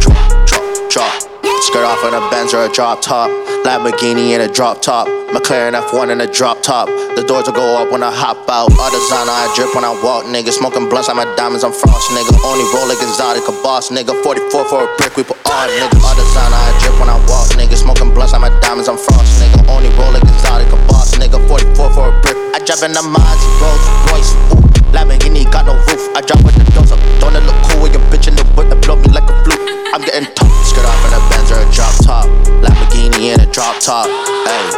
[0.00, 1.29] drop, drop, drop.
[1.60, 3.28] Skirt off in a Benz or a drop top.
[3.68, 5.06] Lamborghini in a drop top.
[5.28, 6.88] McLaren F1 in a drop top.
[6.88, 8.72] The doors will go up when I hop out.
[8.72, 10.56] All designer, I drip when I walk, nigga.
[10.56, 12.32] Smoking blunts, I'm at diamonds, I'm frost, nigga.
[12.48, 14.16] Only roll exotic, a boss, nigga.
[14.24, 16.00] 44 for a brick, we put on, nigga.
[16.00, 17.76] All designer, I drip when I walk, nigga.
[17.76, 19.60] Smoking blunts, I'm at diamonds, I'm frost, nigga.
[19.68, 21.36] Only roll exotic, a boss, nigga.
[21.44, 22.40] 44 for a brick.
[22.56, 24.64] I drive in the Mars, Rolls Royce, ooh.
[24.96, 26.02] Lamborghini got no roof.
[26.16, 26.98] I drop with the doors up.
[27.20, 29.36] Don't it look cool with your bitch in the whip that blow me like a
[29.44, 29.79] flute?
[29.92, 30.46] I'm getting top.
[30.62, 32.26] Skirt off in a Benz or a drop top.
[32.62, 34.06] Lamborghini in a drop top.
[34.46, 34.70] Ay,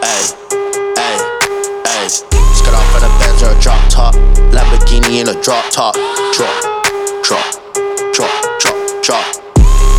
[0.00, 0.24] ay,
[0.96, 1.16] ay,
[1.84, 2.08] ay.
[2.08, 4.14] Skirt off in a Benz or a drop top.
[4.56, 5.94] Lamborghini in a drop top.
[6.32, 6.56] Drop,
[7.22, 7.44] drop,
[8.16, 9.26] drop, drop, drop.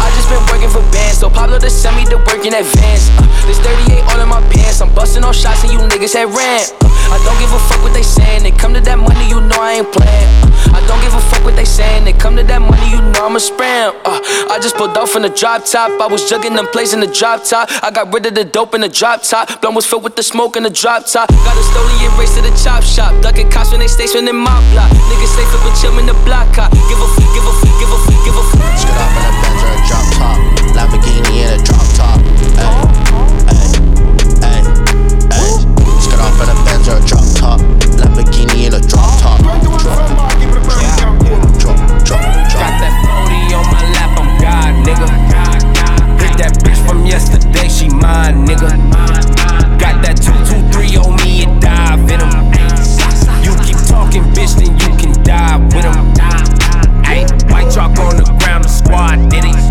[0.01, 3.09] I just been working for bands, so Pablo just send me to work in advance.
[3.13, 6.33] Uh, this 38 all in my pants, I'm busting on shots and you niggas had
[6.33, 6.65] ran.
[6.81, 9.39] Uh, I don't give a fuck what they saying, they come to that money, you
[9.39, 10.29] know I ain't playing.
[10.73, 13.01] Uh, I don't give a fuck what they saying, they come to that money, you
[13.13, 13.93] know I'm a spam.
[14.01, 14.17] Uh,
[14.49, 17.11] I just pulled off in the drop top, I was jugging them plays in the
[17.11, 17.69] drop top.
[17.83, 20.23] I got rid of the dope in the drop top, blunt was filled with the
[20.23, 21.29] smoke in the drop top.
[21.29, 24.57] Got a stolen race to the chop shop, ducking cops when they station in my
[24.73, 24.89] block.
[24.89, 26.71] Niggas stay flipping chill in the block cop.
[26.73, 28.43] Give a, give a, give a, give a.
[28.77, 30.56] Skirt off in a Benz or a drop top.
[30.77, 32.19] Lamborghini in a drop top.
[32.61, 32.69] Ay,
[33.49, 33.65] ay,
[34.45, 34.61] ay,
[35.33, 35.51] ay.
[35.99, 37.59] Skirt off in a Benz or a drop top.
[37.97, 39.41] Lamborghini in a drop top.
[39.41, 39.81] Drop, drop,
[41.57, 42.21] drop, drop,
[42.61, 45.09] Got that 40 on my lap, I'm God, nigga.
[46.21, 48.69] Hit that bitch from yesterday, she mine, nigga.
[49.79, 52.53] Got that 223 on me and dive in 'em.
[53.43, 56.13] You keep talking, bitch, then you can die with 'em.
[57.03, 59.66] Ayy, white chalk on the ground, the squad did it.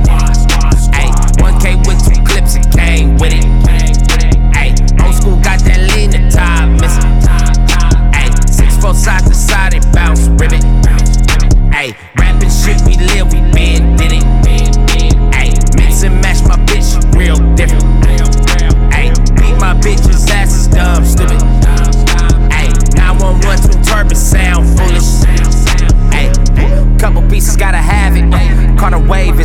[23.97, 24.15] Barbie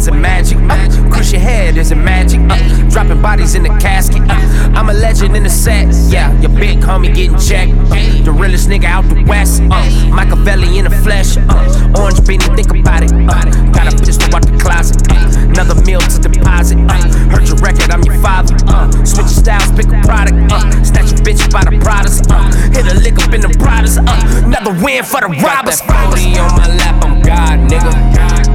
[0.02, 0.58] is it magic?
[0.70, 2.40] Uh, crush your head, is it magic?
[2.50, 4.22] Uh, dropping bodies in the casket.
[4.30, 5.88] Uh, I'm a legend in the set.
[6.12, 7.72] Yeah, your big homie getting checked.
[7.92, 9.62] Uh, the realest nigga out the west.
[9.62, 11.38] Uh, Machiavelli in the flesh.
[11.38, 13.12] Uh, orange beanie, think about it.
[13.14, 15.02] Uh, got a pistol out the closet.
[15.12, 16.78] Uh, another meal to deposit.
[16.90, 16.98] Uh,
[17.30, 18.56] heard your record, I'm your father.
[18.68, 20.38] Uh, switch styles, pick a product.
[20.52, 22.22] Uh, snatch a bitch by the products.
[22.30, 23.98] Uh, hit a lick up in the products.
[23.98, 25.82] Uh, another win for the robbers.
[25.82, 28.51] Got that on my lap, I'm God, nigga.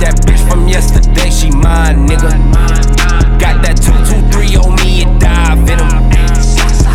[0.00, 2.32] That bitch from yesterday, she mine, nigga.
[3.38, 5.92] Got that 223 on me and dive in them.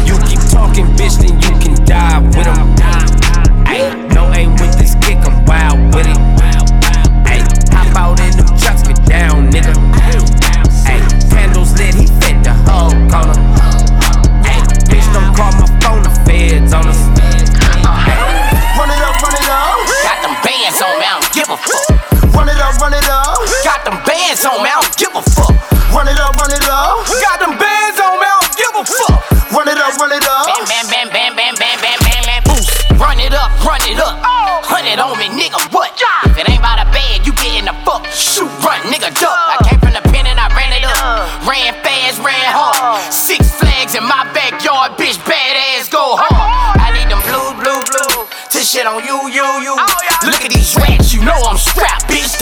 [0.08, 2.48] You keep talking, bitch, then you can die with.
[3.68, 6.25] Ayy, no aim with this kick, I'm wild with it.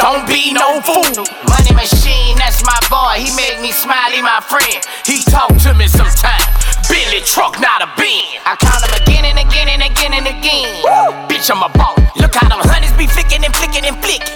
[0.04, 1.24] Don't be no fool.
[1.48, 3.24] Money machine, that's my boy.
[3.24, 4.84] He make me smile, he my friend.
[5.08, 6.44] He talk to me sometimes.
[6.92, 8.36] Billy truck, not a bin.
[8.44, 10.84] I count them again and again and again and again.
[11.32, 11.96] Bitch, I'm a boss.
[12.20, 14.28] Look how them honeys be flicking and flicking and flicking.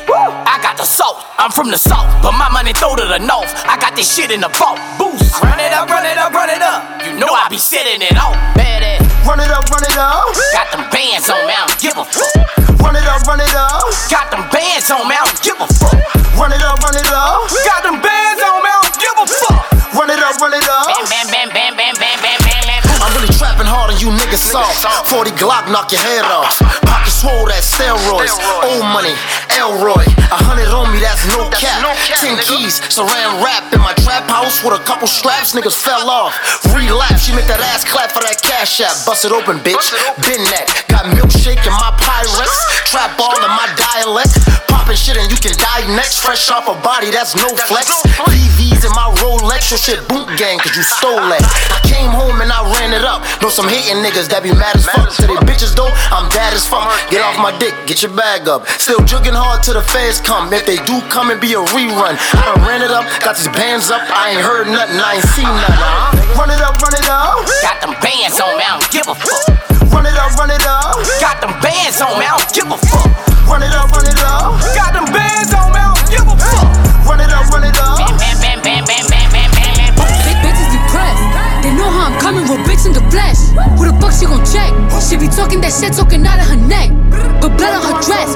[0.47, 3.51] I got the salt, I'm from the south, but my money throw to the north.
[3.67, 4.79] I got this shit in the vault.
[4.95, 5.35] Boost.
[5.43, 6.79] Run it up, run it up, run it up.
[7.03, 8.39] You know I be setting it off.
[8.55, 9.03] Badass.
[9.27, 10.31] Run it up, run it up.
[10.55, 12.79] Got them bands on me, I don't give a fuck.
[12.79, 13.83] Run it up, run it up.
[14.07, 14.47] Got them
[14.87, 15.99] bands on me, I don't give a fuck.
[16.39, 17.49] Run it up, run it up.
[17.65, 19.67] Got them bands on me, I don't give a fuck.
[19.95, 20.87] Run it up, run it up.
[21.09, 23.01] Bam, bam, bam, bam, bam, bam, bam, bam.
[23.03, 24.83] I'm really trapping harder, you niggas soft.
[25.09, 26.59] 40 Glock, knock your head off.
[26.87, 28.37] Pop swole, that steroids.
[28.61, 29.17] Old money,
[29.57, 30.05] Elroy.
[30.29, 31.81] A hundred on me, that's no cap.
[32.21, 35.57] Ten keys, saran wrap in my trap house with a couple straps.
[35.57, 36.37] Niggas fell off.
[36.69, 38.93] Relapse, she make that ass clap for that cash app.
[39.09, 39.89] Bust it open, bitch.
[40.29, 40.69] Been that.
[40.91, 42.51] Got milkshake in my Pyrex.
[42.85, 44.37] Trap all in my dialect.
[44.69, 46.21] Popping shit and you can die next.
[46.21, 47.89] Fresh off a body, that's no flex.
[48.29, 49.73] VVs in my Rolex.
[49.73, 51.41] Your shit boot gang, cause you stole that.
[51.71, 53.25] I came home and I ran it up.
[53.41, 55.09] Know some hating niggas that be mad as fuck.
[55.17, 56.91] To they bitches though, I'm bad as fuck.
[57.07, 58.67] Get off my dick, get your bag up.
[58.83, 60.51] Still jugging hard till the feds come.
[60.51, 63.47] If they do come and be a rerun, I done ran it up, got these
[63.55, 64.03] bands up.
[64.11, 65.79] I ain't heard nothing, I ain't seen nothing.
[65.79, 66.35] Uh-huh.
[66.35, 67.47] Run it up, run it up.
[67.63, 69.47] Got them bands on me, I don't give a fuck.
[69.87, 70.99] Run it up, run it up.
[71.23, 73.07] Got them bands on me, I don't give a fuck.
[73.47, 74.59] Run it up, run it up.
[74.75, 77.07] Got them bands on me, I don't give a fuck.
[77.07, 78.03] Run it up, run it up.
[78.03, 78.36] Bam, bam,
[83.17, 83.41] flesh.
[83.81, 84.69] Who the fuck she gon' check?
[85.01, 86.93] She be talking that shit, talking out of her neck.
[87.41, 88.29] But blood on her dress.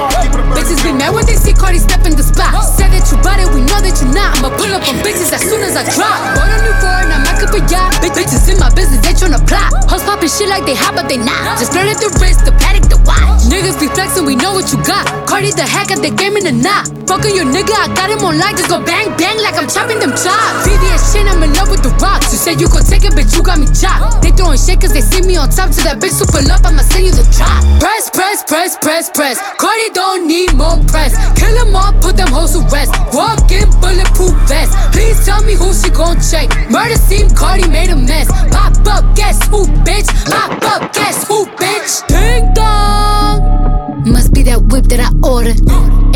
[0.58, 2.58] Bitches be mad when they see Cardi step in the spot.
[2.66, 4.42] Said that you bought it, we know that you not.
[4.42, 6.18] I'ma pull up on bitches as soon as I drop.
[6.34, 7.94] Bought a new foreign, I'm back up a yacht.
[8.02, 9.70] Bitches in my business, they tryna plot.
[9.86, 11.58] Hoes popping shit like they hot, but they not.
[11.58, 13.42] Just flirted the wrist, the Patek, the watch.
[13.50, 15.10] Niggas be flexing, we know what you got.
[15.26, 16.86] Cardi the hack at the game in the knot.
[17.10, 18.54] Fucking your nigga, I got him on light.
[18.54, 20.62] Just go bang, bang like I'm chopping them chops.
[20.70, 22.30] VVS chain, I'm in love with the rocks.
[22.30, 24.22] You said you gon' take it, bitch, you got me chopped.
[24.22, 25.74] They throwing shit cause they see me on top.
[25.74, 27.66] To that bitch super up, I'ma send you the drop.
[27.82, 29.42] Press, press, press, press, press.
[29.58, 31.18] Cardi don't need more press.
[31.34, 32.94] Kill them all, put them hoes to rest.
[33.10, 34.78] Walk in bulletproof vest.
[34.94, 36.54] Please tell me who she gon' check.
[36.70, 38.30] Murder scene, Cardi made a mess.
[38.54, 40.11] Pop up, guess who, bitch?
[40.26, 42.08] Pop up, guess who, bitch?
[42.08, 44.04] Ding dong.
[44.06, 45.60] Must be that whip that I ordered.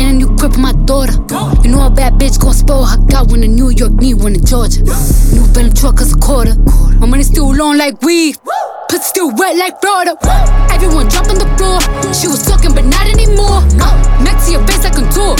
[0.00, 1.14] a new crib for my daughter.
[1.62, 2.98] You know a bad bitch gon' spoil her.
[3.06, 4.82] Got one in New York, need one in Georgia.
[5.32, 6.54] New Bentley truck is a quarter.
[6.98, 8.36] My money still long like weed.
[8.88, 10.14] Pussy still wet like Florida.
[10.70, 11.80] Everyone jump on the floor.
[12.14, 13.64] She was talking, but not anymore.
[13.80, 15.36] Uh, next to your face, I contour.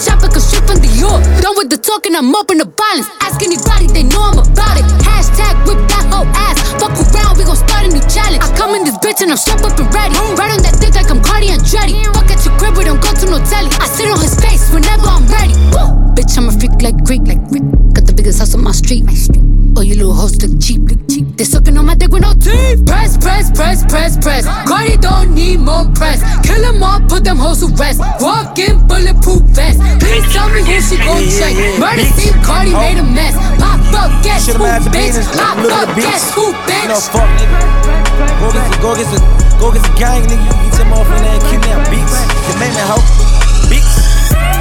[0.00, 1.20] Shop like a strip from Dior.
[1.44, 3.04] Done with the talking, I'm up in the violence.
[3.20, 4.86] Ask anybody, they know I'm about it.
[5.04, 6.56] Hashtag whip that whole ass.
[6.80, 8.40] Fuck around, we gon' start a new challenge.
[8.40, 10.16] I come in this bitch and I'm strapped up and ready.
[10.40, 12.00] Right on that dick like I'm Cardi Andretti.
[12.16, 13.68] Fuck at your crib, we don't go to no telly.
[13.76, 14.32] I sit on his
[14.70, 15.54] face whenever I'm ready.
[15.74, 16.14] Woo!
[16.14, 17.64] Bitch, I'm a freak like Greek, like Greek.
[17.94, 19.04] Got the biggest house on my street.
[19.76, 21.26] Oh, you little hoes look cheap, look cheap.
[21.36, 22.84] They sucking on my dick with no teeth.
[22.86, 24.44] Press, press, press, press, press.
[24.68, 26.20] Cardi don't need more press.
[26.46, 28.00] Kill them all, put them hoes to rest.
[28.20, 29.78] Walk in bulletproof vest.
[30.02, 31.54] Please tell me who she gon' check.
[31.78, 33.34] Murder scene, Cardi made a mess.
[33.58, 35.16] Pop up, guess who, bitch?
[35.38, 36.88] Pop up, guess who, bitch?
[36.88, 37.58] No fuck, nigga.
[38.40, 39.24] Go get go get some,
[39.60, 40.44] go get some gang, nigga.
[40.44, 42.14] You get your motherfucking ass kidnapped, beats.
[42.48, 43.39] You make me hoe.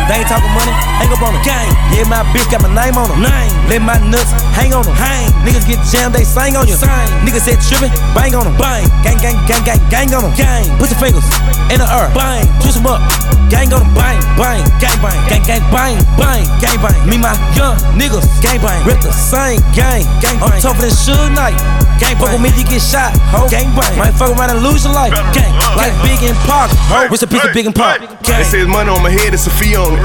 [0.10, 1.46] They ain't talking money, hang up on them.
[1.46, 1.70] Gang.
[1.94, 3.22] Yeah, my bitch got my name on them.
[3.22, 3.54] Name.
[3.70, 4.98] Let my nuts hang on them.
[4.98, 5.30] Hang.
[5.46, 6.74] Niggas get jammed, they sing on you.
[6.74, 6.90] Sing.
[7.22, 8.58] Niggas said trippin', bang on them.
[8.58, 8.90] Bang.
[9.06, 10.34] Gang, gang, gang, gang, gang on them.
[10.34, 10.66] Gang.
[10.82, 11.22] Put your fingers
[11.70, 12.10] in the earth.
[12.18, 12.42] Bang.
[12.58, 13.06] Twist them up.
[13.54, 13.94] Gang on them.
[13.94, 14.66] Bang, bang.
[14.82, 15.20] Gang, bang.
[15.30, 16.42] Gang, gang, bang, bang.
[16.58, 16.98] Gang, bang.
[17.06, 18.26] Me, my young niggas.
[18.42, 18.82] Gang, bang.
[18.90, 20.10] Rip the same gang.
[20.26, 20.58] Gang, bang.
[20.58, 21.54] I'm tougher than Suge Knight.
[22.02, 23.14] Gang, fuck with me, you get shot.
[23.30, 23.46] Ho.
[23.46, 23.94] Gang, bang.
[23.94, 25.14] Might fuck around and lose your life.
[25.38, 25.54] Gang.
[25.78, 26.74] Like Big and Park.
[26.90, 27.06] Ho.
[27.14, 28.02] What's a piece of Big and Park?
[28.26, 29.99] They says money on my head, it's a fee on it.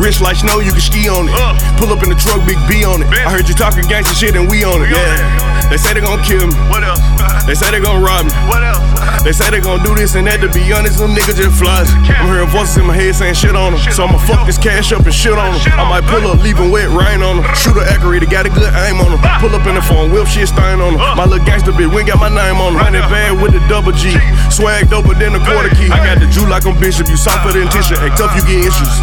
[0.00, 1.34] Rich like snow, you can ski on it.
[1.76, 3.08] Pull up in the truck, big B on it.
[3.26, 4.90] I heard you talking gangster shit and we on it.
[4.90, 5.60] Yeah.
[5.70, 6.54] They say they gon' kill me.
[6.66, 6.98] What else?
[7.48, 8.32] They say they gon' rob me.
[8.46, 8.82] What else?
[9.24, 10.40] They say they gon' do this and that.
[10.40, 11.92] To be honest, them niggas just flies.
[11.92, 13.80] I'm hearing voices in my head saying shit on them.
[13.92, 15.60] So I'ma fuck this cash up and shit on them.
[15.76, 17.44] I might pull up, leaving wet rain on them.
[17.60, 19.20] Shooter accurate, they got a good aim on them.
[19.44, 21.02] Pull up in the phone, whip shit stain on them.
[21.20, 22.80] My little gangster bitch, we ain't got my name on them.
[22.80, 24.16] Running bad with the double G.
[24.48, 25.92] Swag doper than a quarter key.
[25.92, 27.12] I got the Jew like I'm Bishop.
[27.12, 28.00] You softer than tissue.
[28.00, 28.94] Act tough, you get issues.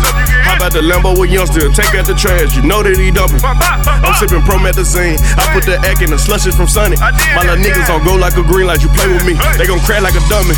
[0.44, 1.70] How about the Lambo with youngster?
[1.74, 3.42] Take out the trash, you know that he dumping.
[3.42, 5.18] I'm sipping promethazine.
[5.38, 6.98] I put the egg in the slushes from Sunny.
[7.00, 8.82] My little niggas don't go like a green light.
[8.84, 10.56] You play with me, they gon' crack like a dummy.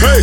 [0.00, 0.22] Hey,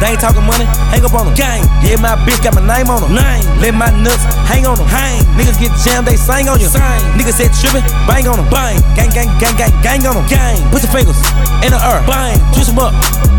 [0.00, 1.34] They ain't talking money, hang up on them.
[1.34, 1.62] Gang.
[1.84, 3.14] Yeah, my bitch got my name on them.
[3.14, 3.44] Name.
[3.60, 4.88] Let my nuts hang on them.
[4.88, 5.22] Hang.
[5.38, 6.68] Niggas get jammed, they sing on you.
[6.68, 6.82] Sing.
[7.18, 8.48] Niggas said trippin', bang on them.
[8.50, 8.80] Bang.
[8.96, 10.26] Gang, gang, gang, gang, gang on them.
[10.26, 10.58] Gang.
[10.70, 11.18] Put your fingers
[11.62, 12.06] in the earth.
[12.06, 12.38] Bang.
[12.54, 12.92] Twist them up.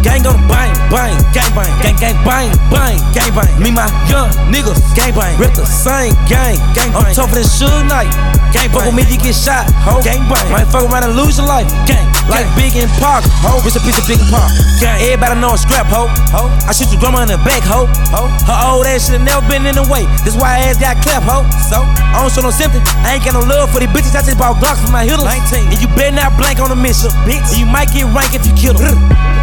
[0.04, 0.46] Gang on them.
[0.48, 1.16] Bang, bang.
[1.34, 1.72] Gang, bang.
[1.84, 2.98] Gang, gang, bang, bang.
[3.16, 3.52] Gang, bang.
[3.60, 4.74] Me, my young niggas.
[4.95, 5.35] Gang, bang.
[5.35, 6.56] Rip the same gang.
[6.72, 7.11] Gang, bang.
[7.11, 8.07] I'm tougher than Suge Knight.
[8.56, 9.68] Gang, fuck with me, you get shot.
[9.84, 9.99] Ho.
[9.99, 10.47] Gang, bang.
[10.47, 11.68] Might fuck around and lose your life.
[11.84, 12.07] Gang.
[12.31, 13.27] Like Big and Park.
[13.43, 13.60] Ho.
[13.68, 14.47] It's a piece of Big and Park.
[14.80, 14.97] Gang.
[15.03, 16.07] Everybody know I'm scrap, ho.
[16.31, 16.47] Ho.
[16.64, 17.91] I shoot your grandma in the back, ho.
[18.15, 18.31] Ho.
[18.47, 20.07] Her old ass should've never been in the way.
[20.23, 21.43] This why her ass got clapped, ho.
[21.68, 22.81] So, I don't show no sympathy.
[23.03, 24.15] I ain't got no love for these bitches.
[24.15, 25.27] I just bought Glocks for my hitters.
[25.27, 25.76] 19.
[25.76, 27.43] And you better not blank on the mission, bitch.
[27.52, 28.95] And you might get rank if you kill them.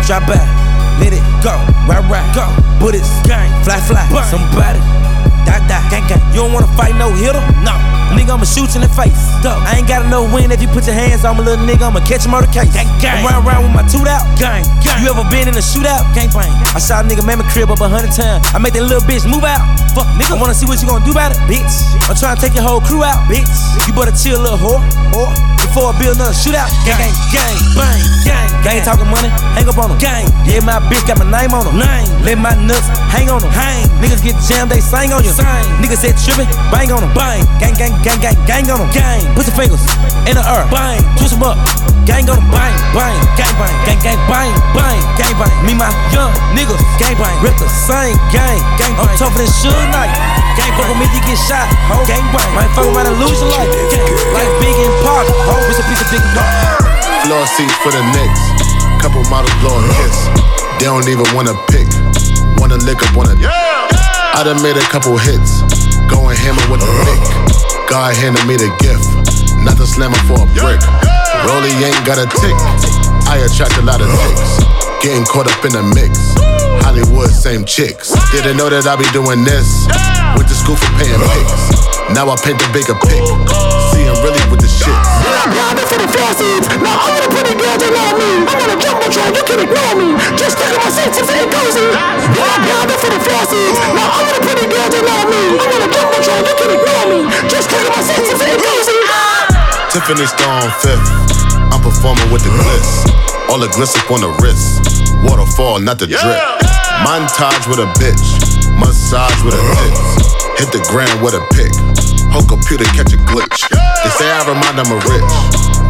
[0.09, 0.49] Drop back.
[0.97, 1.53] Let it go.
[1.85, 2.25] Right, right.
[2.33, 2.49] Go.
[2.81, 3.13] Bullets.
[3.29, 3.53] Gang.
[3.69, 4.09] Fly, fly.
[4.09, 4.25] Burn.
[4.33, 4.81] Somebody.
[5.45, 5.83] Die, die.
[5.91, 6.23] Gang, gang.
[6.33, 7.43] You don't wanna fight no hitter?
[7.63, 7.75] No.
[8.13, 9.17] Nigga, I'ma shoot you in the face.
[9.41, 9.57] Go.
[9.57, 12.05] I ain't gotta know when if you put your hands on me, little nigga, I'ma
[12.05, 12.69] catch on the case.
[12.73, 13.25] Gang, gang.
[13.25, 14.25] I'm round, round with my toot out.
[14.37, 15.01] Gang, gang.
[15.01, 16.05] You ever been in a shootout?
[16.13, 16.53] Gang, bang.
[16.77, 18.45] I shot a nigga man crib up a hundred times.
[18.53, 19.65] I make that little bitch move out.
[19.97, 20.37] Fuck, nigga.
[20.37, 21.73] I wanna see what you gonna do about it, bitch.
[22.09, 23.49] I'm trying to take your whole crew out, bitch.
[23.89, 24.83] You better chill, little whore.
[25.17, 25.62] whore.
[25.73, 26.69] Before I build another shootout.
[26.85, 28.49] Gang, gang, gang, bang, gang.
[28.61, 29.97] Gang talking money, hang up on them.
[29.97, 30.29] Gang.
[30.45, 31.81] Yeah, my bitch got my name on them.
[31.81, 32.05] Name.
[32.29, 33.49] Let my nuts hang on them.
[33.49, 33.89] Hang.
[33.97, 35.33] Niggas get jammed, they sing on you.
[35.33, 35.49] Sing.
[35.81, 37.17] Niggas said trippin', bang on them.
[37.17, 37.41] Bang.
[37.57, 38.91] Gang, gang, gang, gang, gang on them.
[38.93, 39.25] Gang.
[39.33, 39.81] Put your fingers
[40.29, 40.69] in the earth.
[40.69, 41.01] Bang.
[41.17, 41.57] Twist them up.
[42.05, 42.53] Gang on them.
[42.53, 43.17] Bang, bang.
[43.41, 43.73] Gang, bang.
[43.89, 45.01] Gang, gang, bang, bang.
[45.17, 45.53] Gang, bang.
[45.65, 46.85] Me, my young niggas.
[47.01, 47.33] Gang, bang.
[47.41, 48.61] Rip the same gang.
[48.77, 50.13] Gang, I'm tougher than Suge Knight.
[50.53, 51.65] Gang, fuck with me, you get shot.
[51.89, 52.05] Ho.
[52.05, 52.51] Gang, bang.
[52.53, 53.73] Might fuck around and lose your life.
[53.89, 54.05] Gang.
[54.37, 55.25] Like Big and Park.
[55.49, 55.62] Ho.
[55.71, 58.43] It's a piece of Big and Floor seats for the Knicks.
[58.99, 60.17] Couple models blow a kiss.
[60.83, 61.87] They don't even wanna pick.
[62.59, 65.63] Wanna lick up on a I done made a couple hits.
[66.11, 67.23] Going hammer with a lick.
[67.87, 69.07] God handed me the gift.
[69.63, 70.83] Not the slammer for a brick.
[71.47, 72.57] Rolly ain't got a tick.
[73.31, 74.51] I attract a lot of chicks.
[74.99, 76.19] Getting caught up in the mix.
[76.83, 78.11] Hollywood, same chicks.
[78.33, 79.87] Didn't know that I be doing this.
[80.35, 81.87] Went to school for paying pics.
[82.15, 83.82] Now I paint the bigger pic.
[86.03, 86.67] Grinding for the faucets.
[86.83, 88.43] Now all the pretty girls they love me.
[88.43, 90.09] I'm on a jumbotron, you can ignore me.
[90.35, 91.87] Just look at my senses and cozy.
[92.35, 93.79] Grinding for the faucets.
[93.95, 95.43] Now all the pretty girls they love me.
[95.63, 97.21] I'm on a jumbotron, you can ignore me.
[97.47, 98.99] Just look at my senses and cozy.
[99.95, 101.07] Tiffany Stone fifth.
[101.71, 103.07] I'm performing with the bliss.
[103.47, 104.83] All the gliss up on the wrist.
[105.23, 106.39] Waterfall, not the drip.
[107.07, 108.27] Montage with a bitch.
[108.75, 110.35] Massage with a tits.
[110.59, 112.12] Hit the ground with a pick.
[112.33, 113.69] Whole computer catch a glitch.
[113.69, 115.33] They say I remind them of rich.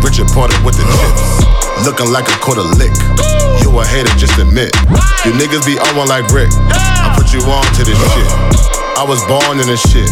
[0.03, 1.47] Richard Porter with the chips.
[1.87, 2.91] Looking like a quarter lick.
[3.63, 4.75] You a hater, just admit.
[5.23, 6.51] You niggas be on one like Rick.
[6.75, 8.31] I put you on to this shit.
[8.99, 10.11] I was born in this shit.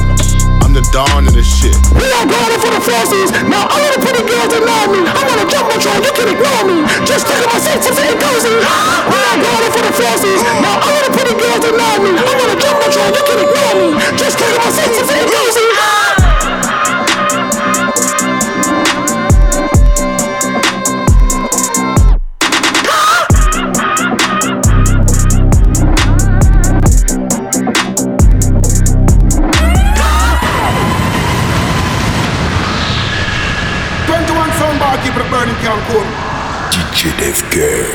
[0.63, 1.75] I'm the dawn in this shit.
[1.99, 3.35] We are grinding for the faucets.
[3.51, 5.03] Now all the pretty girls love me.
[5.03, 6.87] I'm on a jumbotron, you can ignore me.
[7.11, 8.55] Just look at my senses and cozy.
[8.55, 10.43] We are grinding for the faucets.
[10.63, 12.15] Now all the pretty girls love me.
[12.15, 13.89] I'm on a jumbotron, you can ignore me.
[14.15, 16.20] Just look at my senses and cozy.
[37.51, 37.90] Twenty-one